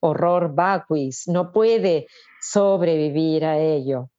horror 0.00 0.54
vacuis, 0.54 1.26
no 1.28 1.52
puede 1.52 2.06
sobrevivir 2.40 3.44
a 3.44 3.58
ello. 3.58 4.10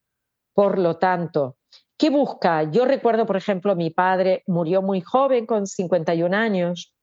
Por 0.54 0.80
lo 0.80 0.98
tanto, 0.98 1.58
¿qué 1.98 2.10
busca? 2.10 2.64
Yo 2.64 2.86
recuerdo, 2.86 3.26
por 3.26 3.38
ejemplo, 3.38 3.76
mi 3.76 3.91
padre 3.91 4.43
murió 4.48 4.82
muy 4.82 5.02
joven, 5.02 5.45
con 5.45 5.68
51 5.68 6.36
años. 6.36 6.93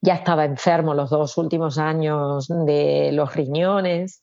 Ya 0.00 0.14
estaba 0.14 0.44
enfermo 0.44 0.94
los 0.94 1.10
dos 1.10 1.36
últimos 1.36 1.76
años 1.78 2.46
de 2.48 3.10
los 3.12 3.34
riñones. 3.34 4.22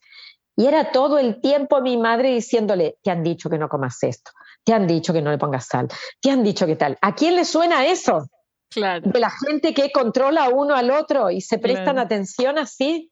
Y 0.56 0.68
era 0.68 0.92
todo 0.92 1.18
el 1.18 1.42
tiempo 1.42 1.82
mi 1.82 1.98
madre 1.98 2.34
diciéndole, 2.34 2.98
te 3.04 3.12
han 3.12 3.24
dicho 3.24 3.50
que 3.50 3.58
no 3.58 3.68
comas 3.68 4.02
esto, 4.04 4.32
te 4.64 4.74
han 4.74 4.88
dicho 4.88 5.12
que 5.12 5.22
no 5.22 5.32
le 5.32 5.38
pongas 5.38 5.68
sal, 5.68 5.90
te 6.22 6.32
han 6.32 6.44
dicho 6.44 6.66
que 6.66 6.76
tal. 6.76 6.98
¿A 7.02 7.14
quién 7.14 7.36
le 7.36 7.44
suena 7.44 7.86
eso? 7.86 8.28
Claro. 8.70 9.10
De 9.10 9.20
la 9.20 9.30
gente 9.30 9.74
que 9.74 9.92
controla 9.92 10.50
uno 10.50 10.76
al 10.76 10.92
otro 10.92 11.30
y 11.30 11.42
se 11.42 11.60
prestan 11.60 12.00
atención 12.00 12.58
así. 12.58 13.12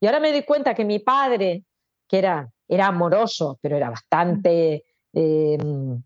Y 0.00 0.06
ahora 0.06 0.20
me 0.20 0.32
doy 0.32 0.44
cuenta 0.44 0.74
que 0.74 0.84
mi 0.84 0.98
padre, 0.98 1.64
que 2.08 2.18
era, 2.18 2.48
era 2.68 2.86
amoroso, 2.86 3.58
pero 3.60 3.76
era 3.76 3.90
bastante, 3.90 4.84
eh, 5.12 5.58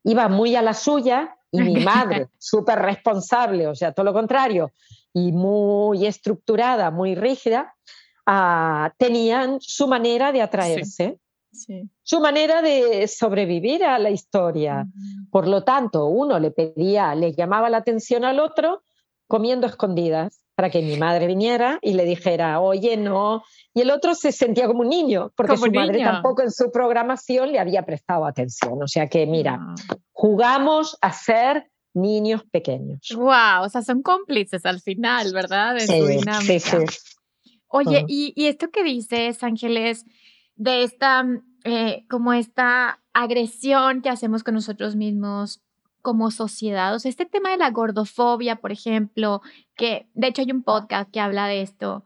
iba 0.04 0.28
muy 0.28 0.56
a 0.56 0.62
la 0.62 0.74
suya, 0.74 1.36
y 1.50 1.60
mi 1.60 1.74
madre, 1.84 2.28
súper 2.38 2.78
responsable, 2.78 3.66
o 3.66 3.74
sea, 3.74 3.92
todo 3.92 4.04
lo 4.04 4.12
contrario, 4.12 4.72
y 5.12 5.32
muy 5.32 6.06
estructurada, 6.06 6.90
muy 6.90 7.14
rígida, 7.14 7.74
ah, 8.26 8.92
tenían 8.98 9.58
su 9.60 9.88
manera 9.88 10.32
de 10.32 10.42
atraerse 10.42 11.18
su 12.02 12.20
manera 12.20 12.62
de 12.62 13.06
sobrevivir 13.08 13.84
a 13.84 13.98
la 13.98 14.10
historia. 14.10 14.86
Por 15.30 15.48
lo 15.48 15.64
tanto, 15.64 16.06
uno 16.06 16.38
le 16.38 16.50
pedía, 16.50 17.14
le 17.14 17.32
llamaba 17.32 17.70
la 17.70 17.78
atención 17.78 18.24
al 18.24 18.40
otro 18.40 18.82
comiendo 19.26 19.66
escondidas 19.66 20.40
para 20.54 20.70
que 20.70 20.82
mi 20.82 20.96
madre 20.96 21.26
viniera 21.26 21.78
y 21.82 21.94
le 21.94 22.04
dijera, 22.04 22.60
oye, 22.60 22.96
no. 22.96 23.44
Y 23.72 23.82
el 23.82 23.90
otro 23.90 24.14
se 24.14 24.32
sentía 24.32 24.66
como 24.66 24.80
un 24.80 24.88
niño, 24.88 25.32
porque 25.36 25.56
su 25.56 25.70
madre 25.70 26.02
tampoco 26.02 26.42
en 26.42 26.50
su 26.50 26.70
programación 26.70 27.52
le 27.52 27.58
había 27.58 27.84
prestado 27.86 28.26
atención. 28.26 28.82
O 28.82 28.88
sea 28.88 29.08
que, 29.08 29.26
mira, 29.26 29.58
jugamos 30.12 30.98
a 31.00 31.12
ser 31.12 31.70
niños 31.94 32.42
pequeños. 32.50 33.00
Wow, 33.14 33.64
o 33.64 33.68
sea, 33.68 33.82
son 33.82 34.02
cómplices 34.02 34.66
al 34.66 34.80
final, 34.80 35.32
¿verdad? 35.32 35.74
De 35.74 35.80
sí, 35.80 36.60
sí, 36.60 36.76
Oye, 37.70 38.04
y, 38.08 38.32
y, 38.36 38.46
esto 38.46 38.70
que 38.70 38.82
dices, 38.82 39.42
Ángeles, 39.44 40.04
de 40.56 40.82
esta, 40.82 41.24
eh, 41.64 42.04
como 42.08 42.32
esta 42.32 43.00
agresión 43.12 44.02
que 44.02 44.10
hacemos 44.10 44.42
con 44.42 44.54
nosotros 44.54 44.96
mismos 44.96 45.62
como 46.02 46.30
sociedad. 46.30 46.94
O 46.94 46.98
sea, 46.98 47.08
este 47.08 47.26
tema 47.26 47.50
de 47.50 47.58
la 47.58 47.70
gordofobia, 47.70 48.56
por 48.56 48.72
ejemplo, 48.72 49.40
que 49.76 50.08
de 50.14 50.28
hecho 50.28 50.42
hay 50.42 50.50
un 50.50 50.62
podcast 50.62 51.10
que 51.10 51.20
habla 51.20 51.46
de 51.46 51.62
esto, 51.62 52.04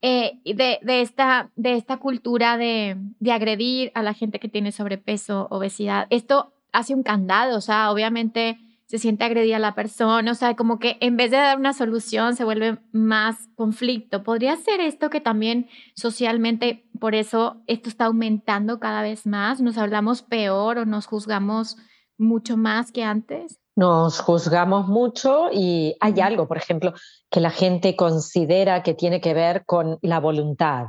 eh, 0.00 0.40
de, 0.44 0.78
de, 0.82 1.02
esta, 1.02 1.50
de 1.56 1.74
esta 1.74 1.98
cultura 1.98 2.56
de, 2.56 2.96
de 3.20 3.32
agredir 3.32 3.92
a 3.94 4.02
la 4.02 4.14
gente 4.14 4.40
que 4.40 4.48
tiene 4.48 4.72
sobrepeso, 4.72 5.46
obesidad. 5.50 6.06
Esto 6.10 6.54
hace 6.72 6.94
un 6.94 7.02
candado, 7.02 7.58
o 7.58 7.60
sea, 7.60 7.92
obviamente 7.92 8.58
se 8.92 8.98
siente 8.98 9.24
agredida 9.24 9.58
la 9.58 9.74
persona, 9.74 10.32
o 10.32 10.34
sea, 10.34 10.54
como 10.54 10.78
que 10.78 10.98
en 11.00 11.16
vez 11.16 11.30
de 11.30 11.38
dar 11.38 11.58
una 11.58 11.72
solución 11.72 12.36
se 12.36 12.44
vuelve 12.44 12.76
más 12.92 13.48
conflicto. 13.54 14.22
¿Podría 14.22 14.54
ser 14.56 14.80
esto 14.80 15.08
que 15.08 15.22
también 15.22 15.66
socialmente, 15.96 16.84
por 17.00 17.14
eso 17.14 17.62
esto 17.66 17.88
está 17.88 18.04
aumentando 18.04 18.80
cada 18.80 19.00
vez 19.00 19.26
más? 19.26 19.62
¿Nos 19.62 19.78
hablamos 19.78 20.20
peor 20.20 20.76
o 20.76 20.84
nos 20.84 21.06
juzgamos 21.06 21.78
mucho 22.18 22.58
más 22.58 22.92
que 22.92 23.02
antes? 23.02 23.62
Nos 23.76 24.20
juzgamos 24.20 24.88
mucho 24.88 25.46
y 25.50 25.96
hay 25.98 26.20
algo, 26.20 26.46
por 26.46 26.58
ejemplo, 26.58 26.92
que 27.30 27.40
la 27.40 27.50
gente 27.50 27.96
considera 27.96 28.82
que 28.82 28.92
tiene 28.92 29.22
que 29.22 29.32
ver 29.32 29.64
con 29.64 30.00
la 30.02 30.20
voluntad 30.20 30.88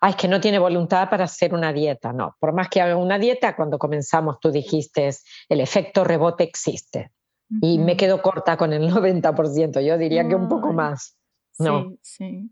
ay, 0.00 0.10
es 0.10 0.16
que 0.16 0.28
no 0.28 0.40
tiene 0.40 0.58
voluntad 0.58 1.08
para 1.10 1.24
hacer 1.24 1.54
una 1.54 1.72
dieta. 1.72 2.12
No, 2.12 2.36
por 2.38 2.52
más 2.52 2.68
que 2.68 2.80
haga 2.80 2.96
una 2.96 3.18
dieta, 3.18 3.56
cuando 3.56 3.78
comenzamos 3.78 4.38
tú 4.40 4.50
dijiste, 4.50 5.10
el 5.48 5.60
efecto 5.60 6.04
rebote 6.04 6.44
existe. 6.44 7.12
Y 7.62 7.78
me 7.78 7.96
quedo 7.96 8.20
corta 8.20 8.58
con 8.58 8.74
el 8.74 8.92
90%, 8.92 9.80
yo 9.80 9.96
diría 9.96 10.28
que 10.28 10.34
un 10.34 10.48
poco 10.48 10.74
más. 10.74 11.16
No. 11.58 11.94
Sí, 12.02 12.02
sí. 12.02 12.50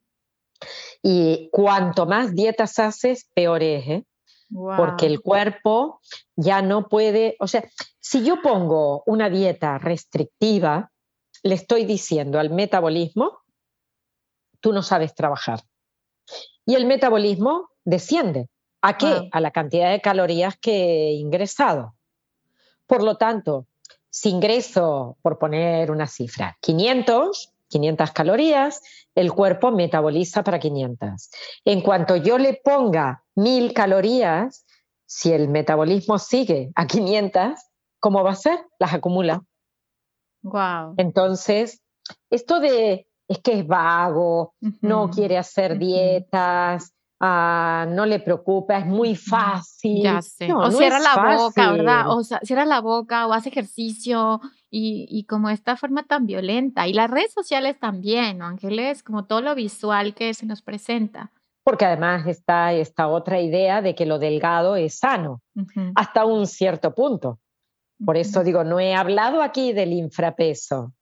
Y 1.03 1.51
cuanto 1.53 2.07
más 2.07 2.35
dietas 2.35 2.79
haces, 2.79 3.29
peor 3.35 3.63
es, 3.63 3.87
¿eh? 3.89 4.07
Porque 4.49 5.07
el 5.07 5.21
cuerpo 5.21 6.01
ya 6.35 6.63
no 6.63 6.89
puede, 6.89 7.37
o 7.41 7.47
sea, 7.47 7.69
si 8.01 8.25
yo 8.25 8.41
pongo 8.41 9.03
una 9.05 9.29
dieta 9.29 9.77
restrictiva, 9.77 10.93
le 11.43 11.57
estoy 11.57 11.85
diciendo 11.85 12.39
al 12.39 12.51
metabolismo, 12.51 13.41
tú 14.61 14.73
no 14.73 14.83
sabes 14.83 15.15
trabajar 15.15 15.61
y 16.67 16.75
el 16.75 16.85
metabolismo 16.85 17.71
desciende. 17.85 18.51
¿A 18.83 18.99
qué? 18.99 19.29
A 19.33 19.41
la 19.41 19.53
cantidad 19.53 19.91
de 19.91 20.01
calorías 20.01 20.57
que 20.61 21.09
he 21.09 21.13
ingresado. 21.15 21.95
Por 22.87 23.03
lo 23.03 23.17
tanto, 23.17 23.67
si 24.11 24.31
ingreso, 24.31 25.17
por 25.23 25.39
poner 25.39 25.91
una 25.91 26.07
cifra, 26.07 26.57
500, 26.61 27.55
500 27.69 28.11
calorías, 28.13 28.83
el 29.15 29.33
cuerpo 29.33 29.71
metaboliza 29.71 30.45
para 30.45 30.59
500. 30.59 31.31
En 31.65 31.81
cuanto 31.81 32.17
yo 32.17 32.39
le 32.39 32.61
ponga 32.63 33.25
1000 33.35 33.73
calorías, 33.73 34.67
si 35.07 35.33
el 35.33 35.49
metabolismo 35.49 36.19
sigue 36.19 36.71
a 36.75 36.87
500, 36.87 37.59
¿cómo 37.99 38.23
va 38.23 38.33
a 38.33 38.37
ser? 38.37 38.59
Las 38.79 38.95
acumula. 38.95 39.43
Wow. 40.43 40.95
Entonces, 40.97 41.83
esto 42.31 42.61
de 42.61 43.09
es 43.29 43.39
que 43.41 43.61
es 43.61 43.67
vago, 43.67 44.55
no 44.81 45.11
quiere 45.11 45.37
hacer 45.39 45.79
dietas, 45.79 46.95
ah, 47.21 47.87
no 47.89 48.07
le 48.07 48.21
preocupa, 48.21 48.79
es 48.79 48.87
muy 48.87 49.17
fácil. 49.17 50.03
Ya 50.03 50.23
sé. 50.23 50.53
o 50.53 50.71
cierra 50.71 51.01
la 51.01 51.37
boca, 51.37 51.73
¿verdad? 51.73 52.11
O 52.11 52.23
sea, 52.23 52.41
cierra 52.43 52.65
la 52.65 52.81
boca 52.81 53.27
o 53.27 53.33
hace 53.33 53.49
ejercicio 53.49 54.41
y, 54.71 55.07
y, 55.11 55.25
como 55.25 55.51
esta 55.51 55.77
forma 55.77 56.05
tan 56.05 56.27
violenta. 56.27 56.87
Y 56.87 56.93
las 56.93 57.11
redes 57.11 57.33
sociales 57.33 57.79
también, 57.79 58.39
¿no, 58.39 58.47
Ángeles? 58.47 59.03
Como 59.03 59.25
todo 59.25 59.41
lo 59.41 59.55
visual 59.55 60.15
que 60.15 60.35
se 60.35 60.47
nos 60.47 60.63
presenta. 60.63 61.33
Porque 61.65 61.85
además 61.85 62.27
está 62.29 62.73
esta 62.73 63.09
otra 63.09 63.41
idea 63.41 63.83
de 63.83 63.97
que 63.97 64.07
lo 64.07 64.21
delgado 64.21 64.77
es 64.77 64.99
sano, 64.99 65.43
hasta 65.97 66.25
un 66.25 66.47
cierto 66.47 66.95
punto. 66.95 67.41
Por 68.05 68.17
eso 68.17 68.45
digo, 68.45 68.63
no 68.63 68.79
he 68.79 68.95
hablado 68.95 69.43
aquí 69.43 69.73
del 69.73 69.93
infrapeso. 69.93 70.93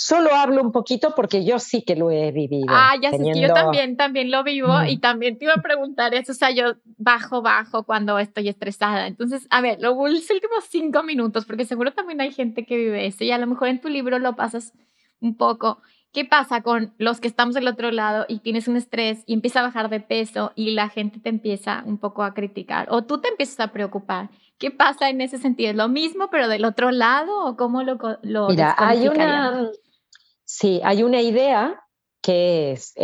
Solo 0.00 0.32
hablo 0.32 0.62
un 0.62 0.70
poquito 0.70 1.12
porque 1.16 1.44
yo 1.44 1.58
sí 1.58 1.82
que 1.82 1.96
lo 1.96 2.12
he 2.12 2.30
vivido. 2.30 2.68
Ah, 2.68 2.94
ya 3.02 3.10
sé 3.10 3.18
que 3.18 3.40
yo 3.40 3.52
también, 3.52 3.96
también 3.96 4.30
lo 4.30 4.44
vivo 4.44 4.84
y 4.84 4.98
también 4.98 5.36
te 5.36 5.46
iba 5.46 5.54
a 5.54 5.60
preguntar 5.60 6.14
eso. 6.14 6.30
O 6.30 6.34
sea, 6.36 6.52
yo 6.52 6.76
bajo, 6.98 7.42
bajo 7.42 7.82
cuando 7.82 8.16
estoy 8.20 8.48
estresada. 8.48 9.08
Entonces, 9.08 9.48
a 9.50 9.60
ver, 9.60 9.80
los 9.80 9.96
últimos 9.96 10.64
cinco 10.70 11.02
minutos, 11.02 11.46
porque 11.46 11.64
seguro 11.64 11.92
también 11.94 12.20
hay 12.20 12.32
gente 12.32 12.64
que 12.64 12.76
vive 12.76 13.06
eso 13.06 13.24
y 13.24 13.32
a 13.32 13.38
lo 13.38 13.48
mejor 13.48 13.66
en 13.66 13.80
tu 13.80 13.88
libro 13.88 14.20
lo 14.20 14.36
pasas 14.36 14.72
un 15.20 15.36
poco. 15.36 15.82
¿Qué 16.12 16.24
pasa 16.24 16.62
con 16.62 16.94
los 16.98 17.18
que 17.20 17.26
estamos 17.26 17.56
del 17.56 17.66
otro 17.66 17.90
lado 17.90 18.24
y 18.28 18.38
tienes 18.38 18.68
un 18.68 18.76
estrés 18.76 19.24
y 19.26 19.34
empieza 19.34 19.58
a 19.58 19.64
bajar 19.64 19.90
de 19.90 19.98
peso 19.98 20.52
y 20.54 20.70
la 20.70 20.90
gente 20.90 21.18
te 21.18 21.28
empieza 21.28 21.82
un 21.84 21.98
poco 21.98 22.22
a 22.22 22.34
criticar 22.34 22.86
o 22.92 23.02
tú 23.02 23.20
te 23.20 23.30
empiezas 23.30 23.58
a 23.58 23.72
preocupar? 23.72 24.30
¿Qué 24.58 24.70
pasa 24.70 25.10
en 25.10 25.20
ese 25.20 25.38
sentido? 25.38 25.70
¿Es 25.70 25.76
lo 25.76 25.88
mismo 25.88 26.30
pero 26.30 26.46
del 26.46 26.64
otro 26.64 26.92
lado 26.92 27.46
o 27.46 27.56
cómo 27.56 27.82
lo, 27.82 27.98
lo 28.22 28.48
Mira, 28.48 28.76
hay 28.78 29.08
una 29.08 29.70
Sí, 30.50 30.80
hay 30.82 31.02
una 31.02 31.20
idea 31.20 31.78
que 32.22 32.72
es 32.72 32.94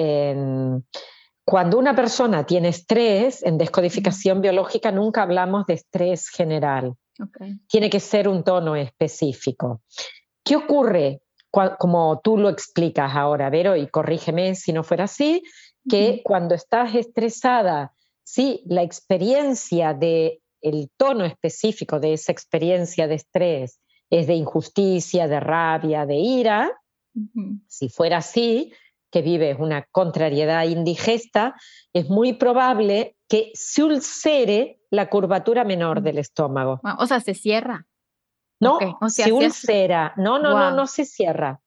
cuando 1.45 1.79
una 1.79 1.95
persona 1.95 2.47
tiene 2.47 2.69
estrés, 2.69 3.43
en 3.43 3.59
descodificación 3.59 4.41
biológica 4.41 4.91
nunca 4.91 5.23
hablamos 5.23 5.67
de 5.67 5.75
estrés 5.75 6.31
general. 6.31 6.95
Tiene 7.69 7.91
que 7.91 8.01
ser 8.01 8.29
un 8.29 8.45
tono 8.45 8.77
específico. 8.77 9.83
¿Qué 10.43 10.57
ocurre? 10.57 11.21
Como 11.51 12.19
tú 12.25 12.39
lo 12.39 12.49
explicas 12.49 13.15
ahora, 13.15 13.51
Vero, 13.51 13.77
y 13.77 13.89
corrígeme 13.89 14.55
si 14.55 14.73
no 14.73 14.83
fuera 14.83 15.05
así, 15.05 15.43
que 15.87 16.23
cuando 16.25 16.55
estás 16.55 16.95
estresada, 16.95 17.93
sí, 18.23 18.63
la 18.65 18.83
experiencia 18.83 19.93
de 19.93 20.41
el 20.63 20.91
tono 20.97 21.27
específico 21.27 22.01
de 22.01 22.15
esa 22.15 22.33
experiencia 22.33 23.07
de 23.07 23.17
estrés 23.17 23.81
es 24.09 24.27
de 24.27 24.35
injusticia, 24.35 25.29
de 25.29 25.41
rabia, 25.41 26.07
de 26.07 26.17
ira, 26.17 26.73
si 27.69 27.89
fuera 27.89 28.19
así, 28.19 28.73
que 29.11 29.23
vives 29.23 29.57
una 29.61 29.87
contrariedad 29.93 30.65
indigesta, 30.65 31.55
es 31.93 32.09
muy 32.09 32.33
probable 32.33 33.17
que 33.29 33.53
se 33.55 33.85
ulcere 33.85 34.81
la 34.91 35.09
curvatura 35.09 35.65
menor 35.65 36.03
del 36.03 36.19
estómago. 36.19 36.81
O 36.99 37.07
sea, 37.07 37.21
se 37.21 37.35
cierra. 37.35 37.87
No, 38.61 38.79
se 39.09 39.33
ulcera. 39.33 40.15
No, 40.17 40.39
no, 40.39 40.59
no, 40.59 40.71
no 40.73 40.87
se 40.87 41.05
cierra. 41.05 41.61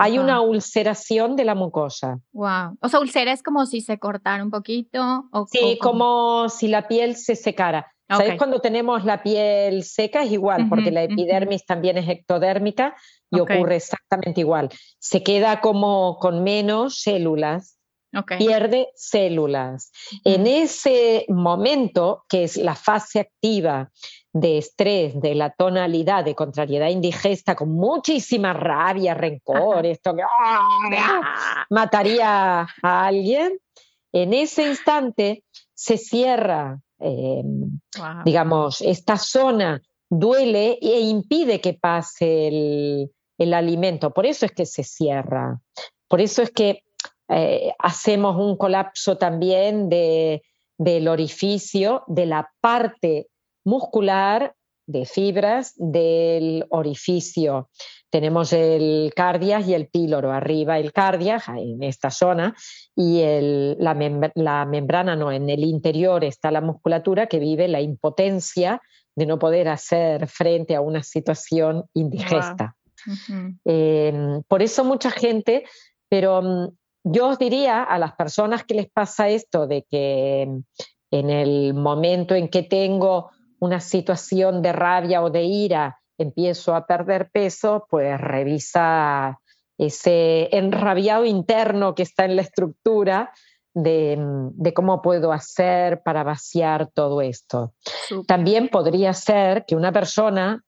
Hay 0.00 0.18
una 0.18 0.40
ulceración 0.40 1.36
de 1.36 1.44
la 1.44 1.54
mucosa. 1.54 2.20
Wow. 2.32 2.78
O 2.80 2.88
sea, 2.88 3.00
ulcera 3.00 3.32
es 3.32 3.42
como 3.42 3.66
si 3.66 3.80
se 3.80 3.98
cortara 3.98 4.42
un 4.42 4.50
poquito. 4.50 5.28
O, 5.32 5.46
sí, 5.46 5.78
como 5.80 6.48
si 6.48 6.68
la 6.68 6.88
piel 6.88 7.16
se 7.16 7.36
secara. 7.36 7.92
¿Sabes 8.08 8.38
cuando 8.38 8.60
tenemos 8.60 9.04
la 9.04 9.22
piel 9.22 9.84
seca? 9.84 10.22
Es 10.22 10.32
igual, 10.32 10.68
porque 10.68 10.90
la 10.90 11.02
epidermis 11.02 11.66
también 11.66 11.98
es 11.98 12.08
ectodérmica 12.08 12.96
y 13.30 13.40
ocurre 13.40 13.76
exactamente 13.76 14.40
igual. 14.40 14.70
Se 14.98 15.22
queda 15.22 15.60
como 15.60 16.18
con 16.18 16.42
menos 16.42 17.00
células, 17.00 17.78
pierde 18.38 18.88
células. 18.94 19.92
En 20.24 20.46
ese 20.46 21.26
momento, 21.28 22.24
que 22.28 22.44
es 22.44 22.56
la 22.56 22.74
fase 22.74 23.20
activa 23.20 23.90
de 24.32 24.58
estrés, 24.58 25.20
de 25.20 25.34
la 25.34 25.50
tonalidad 25.50 26.24
de 26.24 26.34
contrariedad 26.34 26.88
indigesta, 26.88 27.54
con 27.54 27.70
muchísima 27.70 28.52
rabia, 28.52 29.14
rencor, 29.14 29.84
esto 29.84 30.14
que 30.14 30.22
¡ah! 30.22 31.66
mataría 31.70 32.60
a 32.82 33.06
alguien, 33.06 33.58
en 34.12 34.32
ese 34.32 34.68
instante 34.68 35.44
se 35.74 35.98
cierra 35.98 36.80
Em, 37.00 37.78
digamos, 38.24 38.80
esta 38.80 39.16
zona 39.16 39.80
duele 40.10 40.78
e 40.82 41.00
impide 41.00 41.60
que 41.60 41.74
pase 41.74 42.48
el, 42.48 43.10
alimento. 43.38 44.12
Por 44.12 44.26
eso 44.26 44.46
es 44.46 44.52
que 44.52 44.66
se 44.66 44.84
cierra. 44.84 45.60
Por 46.08 46.20
eso 46.20 46.42
es 46.42 46.50
que 46.50 46.82
eh, 47.28 47.72
hacemos 47.78 48.36
un 48.36 48.56
colapso 48.56 49.18
también 49.18 49.88
del 49.88 51.08
orificio, 51.08 52.04
de 52.06 52.26
la 52.26 52.50
parte 52.60 53.28
muscular 53.64 54.54
de 54.88 55.04
fibras 55.04 55.74
del 55.76 56.64
orificio. 56.70 57.68
Tenemos 58.10 58.54
el 58.54 59.12
cardias 59.14 59.68
y 59.68 59.74
el 59.74 59.88
píloro, 59.88 60.32
arriba 60.32 60.78
el 60.78 60.94
cardias, 60.94 61.44
en 61.48 61.82
esta 61.82 62.10
zona, 62.10 62.56
y 62.96 63.20
la, 63.76 63.94
membrana 64.64 65.14
no, 65.14 65.30
en 65.30 65.50
el 65.50 65.62
interior 65.62 66.24
está 66.24 66.50
la 66.50 66.62
musculatura 66.62 67.26
que 67.26 67.38
vive 67.38 67.68
la 67.68 67.82
impotencia 67.82 68.80
de 69.14 69.26
no 69.26 69.38
poder 69.38 69.68
hacer 69.68 70.26
frente 70.26 70.74
a 70.74 70.80
una 70.80 71.02
situación 71.02 71.84
indigesta. 71.92 72.77
Em, 73.64 74.42
por 74.48 74.62
eso 74.62 74.84
mucha 74.84 75.10
gente, 75.10 75.64
pero 76.08 76.42
mm, 76.42 76.68
yo 77.04 77.28
os 77.28 77.38
diría 77.38 77.82
a 77.82 77.98
las 77.98 78.14
personas 78.14 78.64
que 78.64 78.74
les 78.74 78.90
pasa 78.90 79.28
esto 79.28 79.66
de 79.66 79.84
que 79.88 80.42
en 81.10 81.30
el 81.30 81.74
momento 81.74 82.34
en 82.34 82.48
que 82.48 82.62
tengo 82.62 83.30
una 83.60 83.80
situación 83.80 84.62
de 84.62 84.72
rabia 84.72 85.22
o 85.22 85.30
de 85.30 85.44
ira, 85.44 85.98
empiezo 86.18 86.74
a 86.74 86.86
perder 86.86 87.30
peso, 87.30 87.86
pues 87.88 88.20
revisa 88.20 89.38
ese 89.78 90.48
enrabiado 90.56 91.24
interno 91.24 91.94
que 91.94 92.02
está 92.02 92.24
en 92.24 92.36
la 92.36 92.42
estructura 92.42 93.32
de, 93.74 94.72
cómo 94.74 95.00
puedo 95.02 95.32
hacer 95.32 96.02
para 96.02 96.24
vaciar 96.24 96.88
todo 96.92 97.22
esto. 97.22 97.72
También 98.26 98.68
podría 98.68 99.12
ser 99.12 99.64
que 99.66 99.76
una 99.76 99.92
persona, 99.92 100.64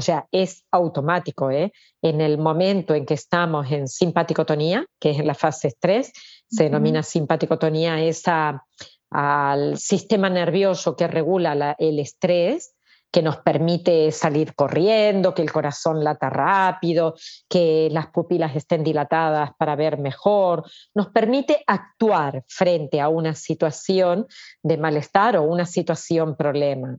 o 0.00 0.02
sea, 0.02 0.26
es 0.32 0.64
automático, 0.70 1.50
¿eh? 1.50 1.72
en 2.00 2.22
el 2.22 2.38
momento 2.38 2.94
en 2.94 3.04
que 3.04 3.12
estamos 3.12 3.70
en 3.70 3.86
simpaticotonía, 3.86 4.86
que 4.98 5.10
es 5.10 5.18
en 5.18 5.26
la 5.26 5.34
fase 5.34 5.74
3, 5.78 6.10
se 6.48 6.64
denomina 6.64 7.02
simpaticotonía 7.02 8.00
esa 8.00 8.64
al 9.10 9.76
sistema 9.76 10.30
nervioso 10.30 10.96
que 10.96 11.06
regula 11.06 11.76
el 11.78 11.98
estrés, 11.98 12.74
que 13.12 13.20
nos 13.20 13.36
permite 13.36 14.10
salir 14.10 14.54
corriendo, 14.54 15.34
que 15.34 15.42
el 15.42 15.52
corazón 15.52 16.02
lata 16.02 16.30
rápido, 16.30 17.16
que 17.46 17.88
las 17.92 18.06
pupilas 18.06 18.56
estén 18.56 18.82
dilatadas 18.82 19.50
para 19.58 19.76
ver 19.76 19.98
mejor, 19.98 20.64
nos 20.94 21.08
permite 21.08 21.62
actuar 21.66 22.42
frente 22.48 23.02
a 23.02 23.10
una 23.10 23.34
situación 23.34 24.26
de 24.62 24.78
malestar 24.78 25.36
o 25.36 25.42
una 25.42 25.66
situación 25.66 26.36
problema. 26.36 26.96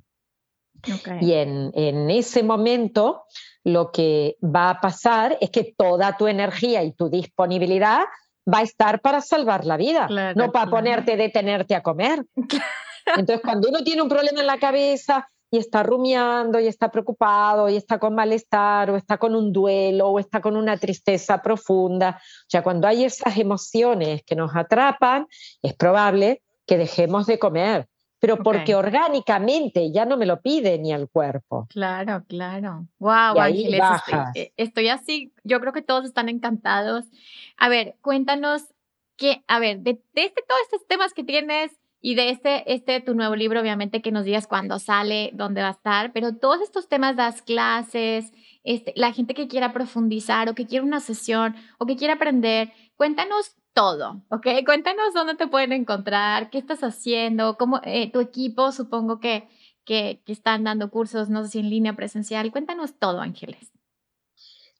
Y 1.19 1.33
en, 1.33 1.71
en, 1.73 2.09
ese 2.09 2.43
momento 2.43 3.23
lo 3.63 3.91
que 3.91 4.37
va 4.43 4.71
a 4.71 4.81
pasar 4.81 5.37
es 5.41 5.49
que 5.49 5.73
toda 5.77 6.17
tu 6.17 6.27
energía 6.27 6.83
y 6.83 6.93
tu 6.93 7.09
disponibilidad 7.09 8.01
va 8.51 8.59
a 8.59 8.63
estar 8.63 9.01
para 9.01 9.21
salvar 9.21 9.65
la 9.65 9.77
vida, 9.77 10.07
no 10.35 10.51
para 10.51 10.69
ponerte, 10.69 11.15
detenerte 11.15 11.75
a 11.75 11.83
comer. 11.83 12.25
Entonces, 13.05 13.41
cuando 13.43 13.69
uno 13.69 13.83
tiene 13.83 14.01
un 14.01 14.09
problema 14.09 14.41
en 14.41 14.47
la 14.47 14.57
cabeza 14.57 15.27
y 15.49 15.57
está 15.57 15.83
rumiando 15.83 16.59
y 16.59 16.67
está 16.67 16.89
preocupado 16.89 17.67
y 17.67 17.75
está 17.75 17.99
con 17.99 18.15
malestar 18.15 18.89
o 18.89 18.95
está 18.95 19.17
con 19.17 19.35
un 19.35 19.51
duelo 19.51 20.07
o 20.09 20.19
está 20.19 20.39
con 20.39 20.55
una 20.55 20.77
tristeza 20.77 21.41
profunda, 21.41 22.19
o 22.19 22.49
sea, 22.49 22.63
cuando 22.63 22.87
hay 22.87 23.03
esas 23.03 23.37
emociones 23.37 24.23
que 24.23 24.35
nos 24.35 24.55
atrapan, 24.55 25.27
es 25.61 25.73
probable 25.73 26.41
que 26.65 26.77
dejemos 26.77 27.27
de 27.27 27.37
comer 27.37 27.87
pero 28.21 28.37
porque 28.37 28.75
orgánicamente 28.75 29.91
ya 29.91 30.05
no 30.05 30.15
me 30.15 30.27
lo 30.27 30.41
pide 30.41 30.77
ni 30.77 30.93
al 30.93 31.09
cuerpo. 31.09 31.65
Claro, 31.71 32.23
claro. 32.27 32.87
Wow, 32.99 33.39
Ángeles, 33.39 33.81
eh, 34.35 34.53
estoy, 34.57 34.89
así, 34.89 35.33
yo 35.43 35.59
creo 35.59 35.73
que 35.73 35.81
todos 35.81 36.05
están 36.05 36.29
encantados. 36.29 37.05
A 37.57 37.67
ver, 37.67 37.95
cuéntanos 38.01 38.61
que, 39.17 39.43
a 39.47 39.57
ver, 39.57 39.79
de, 39.79 40.03
este, 40.13 40.43
todos 40.47 40.61
estos 40.61 40.85
temas 40.85 41.13
que 41.15 41.23
tienes 41.23 41.71
y 41.99 42.13
de 42.13 42.29
este, 42.29 42.71
este, 42.71 43.01
tu 43.01 43.15
nuevo 43.15 43.35
libro, 43.35 43.59
obviamente 43.59 44.03
que 44.03 44.11
nos 44.11 44.23
digas 44.23 44.45
cuándo 44.45 44.77
sale, 44.77 45.31
dónde 45.33 45.63
va 45.63 45.69
a 45.69 45.71
estar, 45.71 46.13
pero 46.13 46.35
todos 46.35 46.61
estos 46.61 46.87
temas, 46.87 47.15
das 47.15 47.41
clases, 47.41 48.31
este, 48.63 48.93
la 48.95 49.13
gente 49.13 49.33
que 49.33 49.47
quiera 49.47 49.73
profundizar 49.73 50.47
o 50.47 50.53
que 50.53 50.67
quiera 50.67 50.85
una 50.85 50.99
sesión 50.99 51.55
o 51.79 51.87
que 51.87 51.95
quiera 51.95 52.13
aprender, 52.13 52.71
cuéntanos 52.95 53.55
todo, 53.73 54.21
¿ok? 54.29 54.47
Cuéntanos 54.65 55.13
dónde 55.13 55.35
te 55.35 55.47
pueden 55.47 55.71
encontrar, 55.71 56.49
qué 56.49 56.57
estás 56.57 56.83
haciendo, 56.83 57.57
cómo 57.57 57.79
eh, 57.83 58.11
tu 58.11 58.19
equipo, 58.19 58.71
supongo 58.71 59.19
que, 59.19 59.47
que, 59.85 60.21
están 60.27 60.63
dando 60.63 60.89
cursos, 60.89 61.29
no 61.29 61.43
sé 61.43 61.51
si 61.51 61.59
en 61.59 61.69
línea 61.69 61.95
presencial. 61.95 62.51
Cuéntanos 62.51 62.97
todo, 62.99 63.21
Ángeles. 63.21 63.71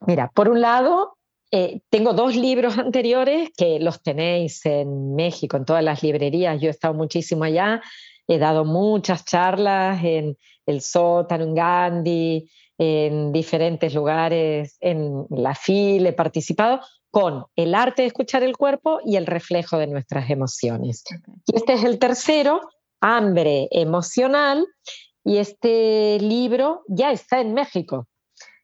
Mira, 0.05 0.29
por 0.33 0.49
un 0.49 0.61
lado, 0.61 1.17
eh, 1.51 1.81
tengo 1.89 2.13
dos 2.13 2.35
libros 2.35 2.77
anteriores 2.77 3.49
que 3.55 3.79
los 3.79 4.01
tenéis 4.01 4.65
en 4.65 5.15
México, 5.15 5.57
en 5.57 5.65
todas 5.65 5.83
las 5.83 6.03
librerías. 6.03 6.59
Yo 6.59 6.67
he 6.67 6.71
estado 6.71 6.93
muchísimo 6.93 7.43
allá, 7.43 7.81
he 8.27 8.37
dado 8.37 8.65
muchas 8.65 9.25
charlas 9.25 10.03
en 10.03 10.37
el 10.65 10.81
sótano, 10.81 11.43
en 11.43 11.55
Gandhi, 11.55 12.49
en 12.77 13.31
diferentes 13.31 13.93
lugares, 13.93 14.77
en 14.79 15.25
la 15.29 15.55
FIL, 15.55 16.07
he 16.07 16.13
participado 16.13 16.81
con 17.11 17.45
el 17.57 17.75
arte 17.75 18.03
de 18.03 18.07
escuchar 18.07 18.41
el 18.41 18.57
cuerpo 18.57 18.99
y 19.05 19.17
el 19.17 19.25
reflejo 19.25 19.77
de 19.77 19.87
nuestras 19.87 20.29
emociones. 20.29 21.03
Y 21.45 21.57
este 21.57 21.73
es 21.73 21.83
el 21.83 21.99
tercero, 21.99 22.61
hambre 23.01 23.67
emocional, 23.71 24.65
y 25.23 25.37
este 25.37 26.17
libro 26.19 26.83
ya 26.87 27.11
está 27.11 27.41
en 27.41 27.53
México. 27.53 28.07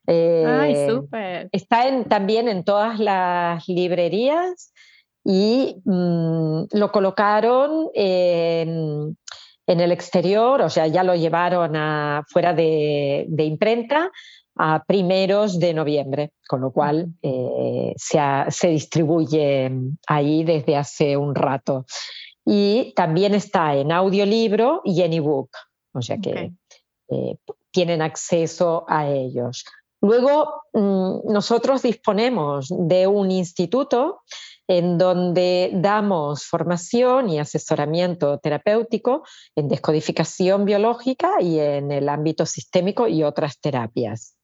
Ay, 0.08 0.74
eh, 0.74 0.88
súper. 0.90 1.50
Está 1.52 1.88
en, 1.90 2.06
también 2.06 2.48
en 2.48 2.64
todas 2.64 2.98
las 3.00 3.68
librerías 3.68 4.74
y 5.26 5.82
mm, 5.84 6.68
lo 6.72 6.92
colocaron 6.94 7.90
en, 7.94 9.18
en, 9.68 9.80
el 9.82 9.92
exterior, 9.92 10.62
o 10.62 10.70
sea, 10.70 10.88
ya 10.88 11.04
lo 11.04 11.16
llevaron 11.16 11.76
a, 11.76 12.24
fuera 12.30 12.54
de, 12.54 13.26
de 13.28 13.44
imprenta 13.44 14.10
a 14.58 14.84
primeros 14.86 15.60
de 15.60 15.74
noviembre, 15.74 16.32
con 16.48 16.62
lo 16.62 16.72
cual 16.72 17.08
eh, 17.22 17.94
se, 17.96 18.20
se, 18.50 18.68
distribuye 18.70 19.72
ahí 20.08 20.44
desde 20.44 20.76
hace 20.76 21.18
un 21.18 21.36
rato. 21.36 21.86
Y 22.46 22.94
también 22.96 23.34
está 23.34 23.76
en 23.76 23.92
audiolibro 23.92 24.82
y 24.86 25.02
en 25.02 25.14
ebook, 25.14 25.50
o 25.94 26.02
sea 26.02 26.18
que 26.18 26.54
eh, 27.10 27.36
tienen 27.72 28.02
acceso 28.02 28.86
a 28.88 29.08
ellos. 29.10 29.66
Luego, 30.02 30.64
mm, 30.74 31.32
nosotros 31.32 31.82
disponemos 31.82 32.68
de 32.70 33.08
un 33.08 33.32
instituto 33.32 34.22
en 34.68 34.98
donde 34.98 35.72
damos 35.74 36.46
formación 36.46 37.30
y 37.30 37.40
asesoramiento 37.40 38.38
terapéutico 38.40 39.24
en 39.56 39.68
descodificación 39.68 40.66
biológica 40.66 41.42
y 41.42 41.60
en 41.60 41.92
el 41.92 42.10
ámbito 42.10 42.46
sistémico 42.46 43.08
y 43.08 43.24
otras 43.24 43.60
terapias. 43.60 44.37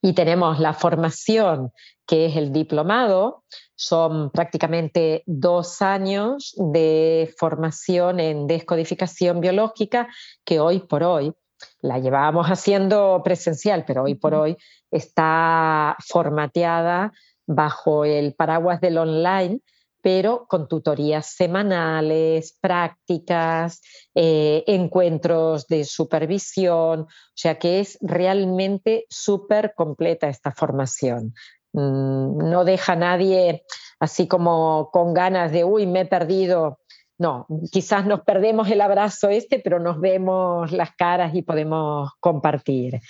Y 0.00 0.14
tenemos 0.14 0.58
la 0.58 0.74
formación, 0.74 1.72
que 2.06 2.26
es 2.26 2.36
el 2.36 2.52
diplomado, 2.52 3.44
son 3.74 4.30
prácticamente 4.30 5.22
dos 5.26 5.82
años 5.82 6.54
de 6.56 7.32
formación 7.38 8.20
en 8.20 8.46
descodificación 8.46 9.40
biológica 9.40 10.08
que 10.44 10.60
hoy 10.60 10.80
por 10.80 11.02
hoy 11.02 11.32
la 11.80 11.98
llevábamos 11.98 12.46
haciendo 12.46 13.20
presencial, 13.24 13.84
pero 13.86 14.04
hoy 14.04 14.14
por 14.14 14.34
hoy 14.34 14.56
está 14.90 15.96
formateada 16.06 17.12
bajo 17.46 18.04
el 18.04 18.34
paraguas 18.34 18.80
del 18.80 18.98
online, 18.98 19.60
pero 20.02 20.46
con 20.48 20.68
tutorías 20.68 21.26
semanales, 21.26 22.58
prácticas, 22.60 23.80
eh, 24.14 24.64
encuentros 24.66 25.66
de 25.68 25.84
supervisión, 25.84 27.02
o 27.02 27.08
sea 27.34 27.58
que 27.58 27.80
es 27.80 27.96
realmente 28.00 29.06
súper 29.08 29.74
completa 29.74 30.28
esta 30.28 30.52
formación. 30.52 31.34
Mm, 31.72 32.50
no 32.50 32.64
deja 32.64 32.92
a 32.92 32.96
nadie 32.96 33.64
así 34.00 34.26
como 34.26 34.90
con 34.92 35.14
ganas 35.14 35.52
de, 35.52 35.64
uy, 35.64 35.86
me 35.86 36.00
he 36.00 36.06
perdido 36.06 36.80
no, 37.18 37.46
quizás 37.70 38.04
nos 38.04 38.22
perdemos 38.22 38.68
el 38.68 38.80
abrazo 38.80 39.28
este, 39.28 39.60
pero 39.60 39.78
nos 39.78 40.00
vemos 40.00 40.72
las 40.72 40.90
caras 40.96 41.32
y 41.36 41.42
podemos 41.42 42.10
compartir. 42.18 43.00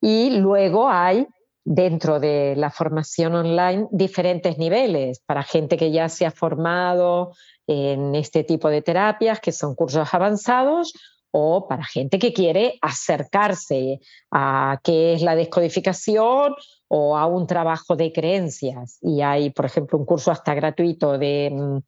Y 0.00 0.38
luego 0.38 0.88
hay 0.88 1.26
dentro 1.66 2.20
de 2.20 2.54
la 2.56 2.70
formación 2.70 3.34
online 3.34 3.88
diferentes 3.90 4.56
niveles 4.56 5.20
para 5.26 5.42
gente 5.42 5.76
que 5.76 5.90
ya 5.90 6.08
se 6.08 6.24
ha 6.24 6.30
formado 6.30 7.32
en 7.66 8.14
este 8.14 8.44
tipo 8.44 8.68
de 8.68 8.82
terapias, 8.82 9.40
que 9.40 9.50
son 9.50 9.74
cursos 9.74 10.14
avanzados, 10.14 10.92
o 11.32 11.66
para 11.66 11.84
gente 11.84 12.20
que 12.20 12.32
quiere 12.32 12.78
acercarse 12.80 13.98
a 14.30 14.80
qué 14.82 15.14
es 15.14 15.22
la 15.22 15.34
descodificación 15.34 16.54
o 16.88 17.16
a 17.16 17.26
un 17.26 17.48
trabajo 17.48 17.96
de 17.96 18.12
creencias. 18.12 18.98
Y 19.02 19.20
hay, 19.20 19.50
por 19.50 19.66
ejemplo, 19.66 19.98
un 19.98 20.06
curso 20.06 20.30
hasta 20.30 20.54
gratuito 20.54 21.18
de, 21.18 21.50
mm, 21.52 21.78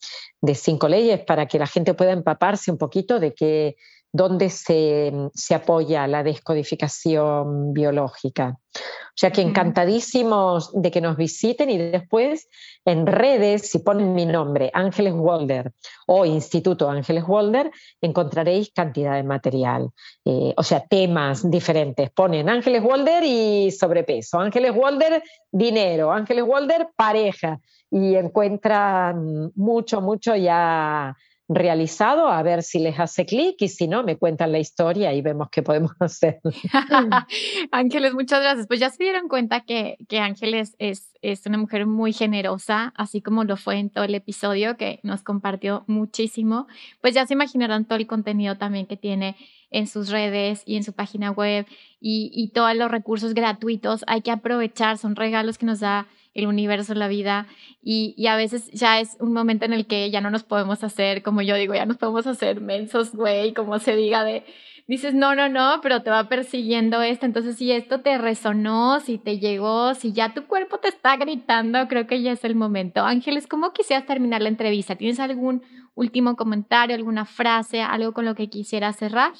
de 0.42 0.54
cinco 0.56 0.88
leyes 0.88 1.20
para 1.24 1.46
que 1.46 1.58
la 1.58 1.68
gente 1.68 1.94
pueda 1.94 2.12
empaparse 2.12 2.72
un 2.72 2.78
poquito 2.78 3.20
de 3.20 3.32
que 3.32 3.76
dónde 4.12 4.50
se, 4.50 5.12
se, 5.34 5.54
apoya 5.54 6.06
la 6.06 6.22
descodificación 6.22 7.72
biológica. 7.72 8.56
O 8.74 9.20
sea 9.20 9.30
que 9.32 9.42
encantadísimos 9.42 10.70
de 10.72 10.90
que 10.90 11.00
nos 11.00 11.16
visiten 11.16 11.70
y 11.70 11.78
después 11.78 12.48
en 12.84 13.06
redes, 13.06 13.70
si 13.70 13.80
ponen 13.80 14.14
mi 14.14 14.24
nombre, 14.24 14.70
Ángeles 14.72 15.12
Walder 15.16 15.72
o 16.06 16.24
Instituto 16.24 16.88
Ángeles 16.88 17.24
Walder, 17.26 17.70
encontraréis 18.00 18.72
cantidad 18.72 19.16
de 19.16 19.24
material. 19.24 19.90
Eh, 20.24 20.54
o 20.56 20.62
sea, 20.62 20.86
temas 20.86 21.50
diferentes. 21.50 22.10
Ponen 22.10 22.48
Ángeles 22.48 22.82
Walder 22.82 23.24
y 23.24 23.70
sobrepeso, 23.72 24.38
Ángeles 24.38 24.72
Walder 24.74 25.22
dinero, 25.50 26.12
Ángeles 26.12 26.44
Walder 26.44 26.88
pareja 26.96 27.60
y 27.90 28.14
encuentran 28.14 29.50
mucho, 29.54 30.00
mucho 30.00 30.36
ya 30.36 31.16
realizado, 31.48 32.28
a 32.28 32.42
ver 32.42 32.62
si 32.62 32.78
les 32.78 33.00
hace 33.00 33.24
clic 33.24 33.56
y 33.60 33.68
si 33.68 33.88
no, 33.88 34.02
me 34.02 34.18
cuentan 34.18 34.52
la 34.52 34.58
historia 34.58 35.14
y 35.14 35.22
vemos 35.22 35.48
qué 35.50 35.62
podemos 35.62 35.92
hacer. 36.00 36.40
Ángeles, 37.72 38.12
muchas 38.12 38.42
gracias. 38.42 38.66
Pues 38.66 38.80
ya 38.80 38.90
se 38.90 39.02
dieron 39.02 39.28
cuenta 39.28 39.62
que, 39.62 39.96
que 40.08 40.18
Ángeles 40.18 40.76
es, 40.78 41.10
es 41.22 41.46
una 41.46 41.56
mujer 41.56 41.86
muy 41.86 42.12
generosa, 42.12 42.92
así 42.96 43.22
como 43.22 43.44
lo 43.44 43.56
fue 43.56 43.78
en 43.78 43.88
todo 43.90 44.04
el 44.04 44.14
episodio 44.14 44.76
que 44.76 45.00
nos 45.02 45.22
compartió 45.22 45.84
muchísimo. 45.86 46.66
Pues 47.00 47.14
ya 47.14 47.26
se 47.26 47.34
imaginarán 47.34 47.86
todo 47.86 47.98
el 47.98 48.06
contenido 48.06 48.58
también 48.58 48.86
que 48.86 48.96
tiene 48.96 49.36
en 49.70 49.86
sus 49.86 50.10
redes 50.10 50.62
y 50.66 50.76
en 50.76 50.84
su 50.84 50.92
página 50.92 51.30
web 51.30 51.66
y, 52.00 52.30
y 52.34 52.50
todos 52.50 52.74
los 52.74 52.90
recursos 52.90 53.32
gratuitos. 53.32 54.04
Hay 54.06 54.20
que 54.20 54.30
aprovechar, 54.30 54.98
son 54.98 55.16
regalos 55.16 55.56
que 55.56 55.66
nos 55.66 55.80
da 55.80 56.08
el 56.40 56.46
universo, 56.46 56.94
la 56.94 57.08
vida, 57.08 57.46
y, 57.82 58.14
y, 58.16 58.26
a 58.26 58.36
veces 58.36 58.70
ya 58.72 59.00
es 59.00 59.16
un 59.20 59.32
momento 59.32 59.64
en 59.64 59.72
el 59.72 59.86
que 59.86 60.10
ya 60.10 60.20
no 60.20 60.30
nos 60.30 60.44
podemos 60.44 60.82
hacer, 60.84 61.22
como 61.22 61.42
yo 61.42 61.56
digo, 61.56 61.74
ya 61.74 61.86
nos 61.86 61.96
podemos 61.96 62.26
hacer 62.26 62.60
mensos, 62.60 63.14
güey, 63.14 63.54
como 63.54 63.78
se 63.78 63.96
diga, 63.96 64.24
de, 64.24 64.44
dices, 64.88 65.14
no, 65.14 65.34
no, 65.34 65.48
no, 65.48 65.80
pero 65.82 66.02
te 66.02 66.10
va 66.10 66.28
persiguiendo 66.28 67.02
esto, 67.02 67.26
entonces 67.26 67.56
si 67.56 67.70
esto 67.70 68.00
te 68.00 68.18
resonó, 68.18 69.00
si 69.00 69.18
te 69.18 69.38
llegó, 69.38 69.94
si 69.94 70.12
ya 70.12 70.34
tu 70.34 70.46
cuerpo 70.46 70.78
te 70.78 70.88
está 70.88 71.16
gritando, 71.16 71.86
creo 71.88 72.06
que 72.06 72.22
ya 72.22 72.32
es 72.32 72.44
el 72.44 72.54
momento. 72.54 73.02
Ángeles, 73.02 73.46
¿cómo 73.46 73.72
quisieras 73.72 74.06
terminar 74.06 74.42
la 74.42 74.48
entrevista? 74.48 74.96
¿Tienes 74.96 75.20
algún 75.20 75.62
último 75.94 76.36
comentario, 76.36 76.96
alguna 76.96 77.26
frase, 77.26 77.82
algo 77.82 78.12
con 78.12 78.24
lo 78.24 78.34
que 78.34 78.48
quisieras 78.48 78.96
cerrar? 78.96 79.32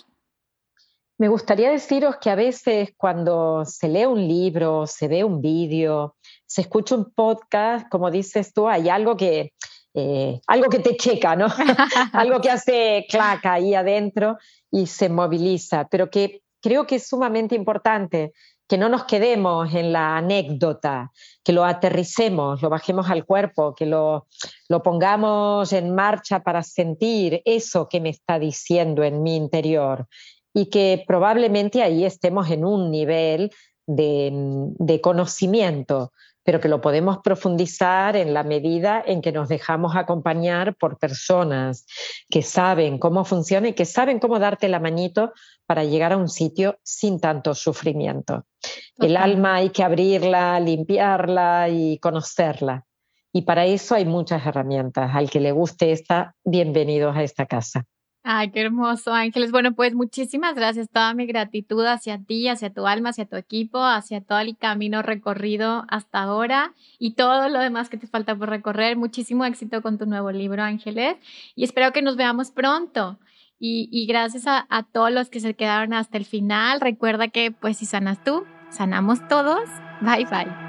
Me 1.18 1.26
gustaría 1.26 1.70
deciros 1.70 2.18
que 2.20 2.30
a 2.30 2.36
veces 2.36 2.90
cuando 2.96 3.64
se 3.64 3.88
lee 3.88 4.06
un 4.06 4.28
libro, 4.28 4.86
se 4.86 5.08
ve 5.08 5.24
un 5.24 5.40
vídeo, 5.40 6.14
se 6.46 6.60
escucha 6.60 6.94
un 6.94 7.12
podcast, 7.12 7.88
como 7.88 8.12
dices 8.12 8.52
tú, 8.54 8.68
hay 8.68 8.88
algo 8.88 9.16
que, 9.16 9.52
eh, 9.94 10.40
algo 10.46 10.70
que 10.70 10.78
te 10.78 10.96
checa, 10.96 11.34
¿no? 11.34 11.48
algo 12.12 12.40
que 12.40 12.50
hace 12.50 13.04
claca 13.08 13.54
ahí 13.54 13.74
adentro 13.74 14.38
y 14.70 14.86
se 14.86 15.08
moviliza, 15.08 15.88
pero 15.90 16.08
que 16.08 16.42
creo 16.62 16.86
que 16.86 16.96
es 16.96 17.08
sumamente 17.08 17.56
importante 17.56 18.32
que 18.68 18.78
no 18.78 18.88
nos 18.88 19.04
quedemos 19.04 19.74
en 19.74 19.92
la 19.92 20.18
anécdota, 20.18 21.10
que 21.42 21.52
lo 21.52 21.64
aterricemos, 21.64 22.62
lo 22.62 22.68
bajemos 22.68 23.10
al 23.10 23.24
cuerpo, 23.24 23.74
que 23.74 23.86
lo, 23.86 24.28
lo 24.68 24.82
pongamos 24.84 25.72
en 25.72 25.94
marcha 25.94 26.44
para 26.44 26.62
sentir 26.62 27.42
eso 27.44 27.88
que 27.88 28.00
me 28.00 28.10
está 28.10 28.38
diciendo 28.38 29.02
en 29.02 29.22
mi 29.22 29.34
interior 29.34 30.06
y 30.58 30.66
que 30.70 31.04
probablemente 31.06 31.84
ahí 31.84 32.04
estemos 32.04 32.50
en 32.50 32.64
un 32.64 32.90
nivel 32.90 33.52
de, 33.86 35.00
conocimiento, 35.00 36.12
pero 36.42 36.58
que 36.58 36.68
lo 36.68 36.80
podemos 36.80 37.18
profundizar 37.18 38.16
en 38.16 38.34
la 38.34 38.42
medida 38.42 39.00
en 39.06 39.22
que 39.22 39.30
nos 39.30 39.48
dejamos 39.48 39.94
acompañar 39.94 40.74
por 40.74 40.98
personas 40.98 41.86
que 42.28 42.42
saben 42.42 42.98
cómo 42.98 43.24
funciona 43.24 43.68
y 43.68 43.74
que 43.74 43.84
saben 43.84 44.18
cómo 44.18 44.40
darte 44.40 44.68
la 44.68 44.80
manito 44.80 45.32
para 45.64 45.84
llegar 45.84 46.12
a 46.12 46.16
un 46.16 46.28
sitio 46.28 46.80
sin 46.82 47.20
tanto 47.20 47.54
sufrimiento. 47.54 48.44
El 48.98 49.16
alma 49.16 49.54
hay 49.56 49.70
que 49.70 49.84
abrirla, 49.84 50.58
limpiarla 50.58 51.68
y 51.68 52.00
conocerla. 52.00 52.84
Y 53.32 53.42
para 53.42 53.64
eso 53.64 53.94
hay 53.94 54.06
muchas 54.06 54.44
herramientas. 54.44 55.12
Al 55.14 55.30
que 55.30 55.38
le 55.38 55.52
guste 55.52 55.92
esta, 55.92 56.34
bienvenidos 56.42 57.16
a 57.16 57.22
esta 57.22 57.46
casa. 57.46 57.84
Ay, 58.24 58.50
qué 58.50 58.60
hermoso, 58.60 59.12
Ángeles. 59.12 59.52
Bueno, 59.52 59.74
pues 59.74 59.94
muchísimas 59.94 60.54
gracias. 60.54 60.90
Toda 60.90 61.14
mi 61.14 61.26
gratitud 61.26 61.84
hacia 61.86 62.18
ti, 62.22 62.48
hacia 62.48 62.72
tu 62.72 62.86
alma, 62.86 63.10
hacia 63.10 63.26
tu 63.26 63.36
equipo, 63.36 63.82
hacia 63.82 64.20
todo 64.20 64.40
el 64.40 64.56
camino 64.58 65.02
recorrido 65.02 65.84
hasta 65.88 66.22
ahora 66.22 66.74
y 66.98 67.14
todo 67.14 67.48
lo 67.48 67.60
demás 67.60 67.88
que 67.88 67.96
te 67.96 68.06
falta 68.06 68.36
por 68.36 68.50
recorrer. 68.50 68.96
Muchísimo 68.96 69.44
éxito 69.44 69.80
con 69.82 69.98
tu 69.98 70.06
nuevo 70.06 70.30
libro, 70.30 70.62
Ángeles. 70.62 71.16
Y 71.54 71.64
espero 71.64 71.92
que 71.92 72.02
nos 72.02 72.16
veamos 72.16 72.50
pronto. 72.50 73.18
Y, 73.60 74.06
gracias 74.06 74.46
a, 74.46 74.66
a 74.70 74.84
todos 74.84 75.10
los 75.10 75.30
que 75.30 75.40
se 75.40 75.54
quedaron 75.54 75.92
hasta 75.92 76.16
el 76.16 76.24
final. 76.24 76.80
Recuerda 76.80 77.26
que, 77.28 77.50
pues, 77.50 77.78
si 77.78 77.86
sanas 77.86 78.22
tú, 78.22 78.44
sanamos 78.70 79.26
todos. 79.26 79.68
Bye, 80.00 80.26
bye. 80.26 80.67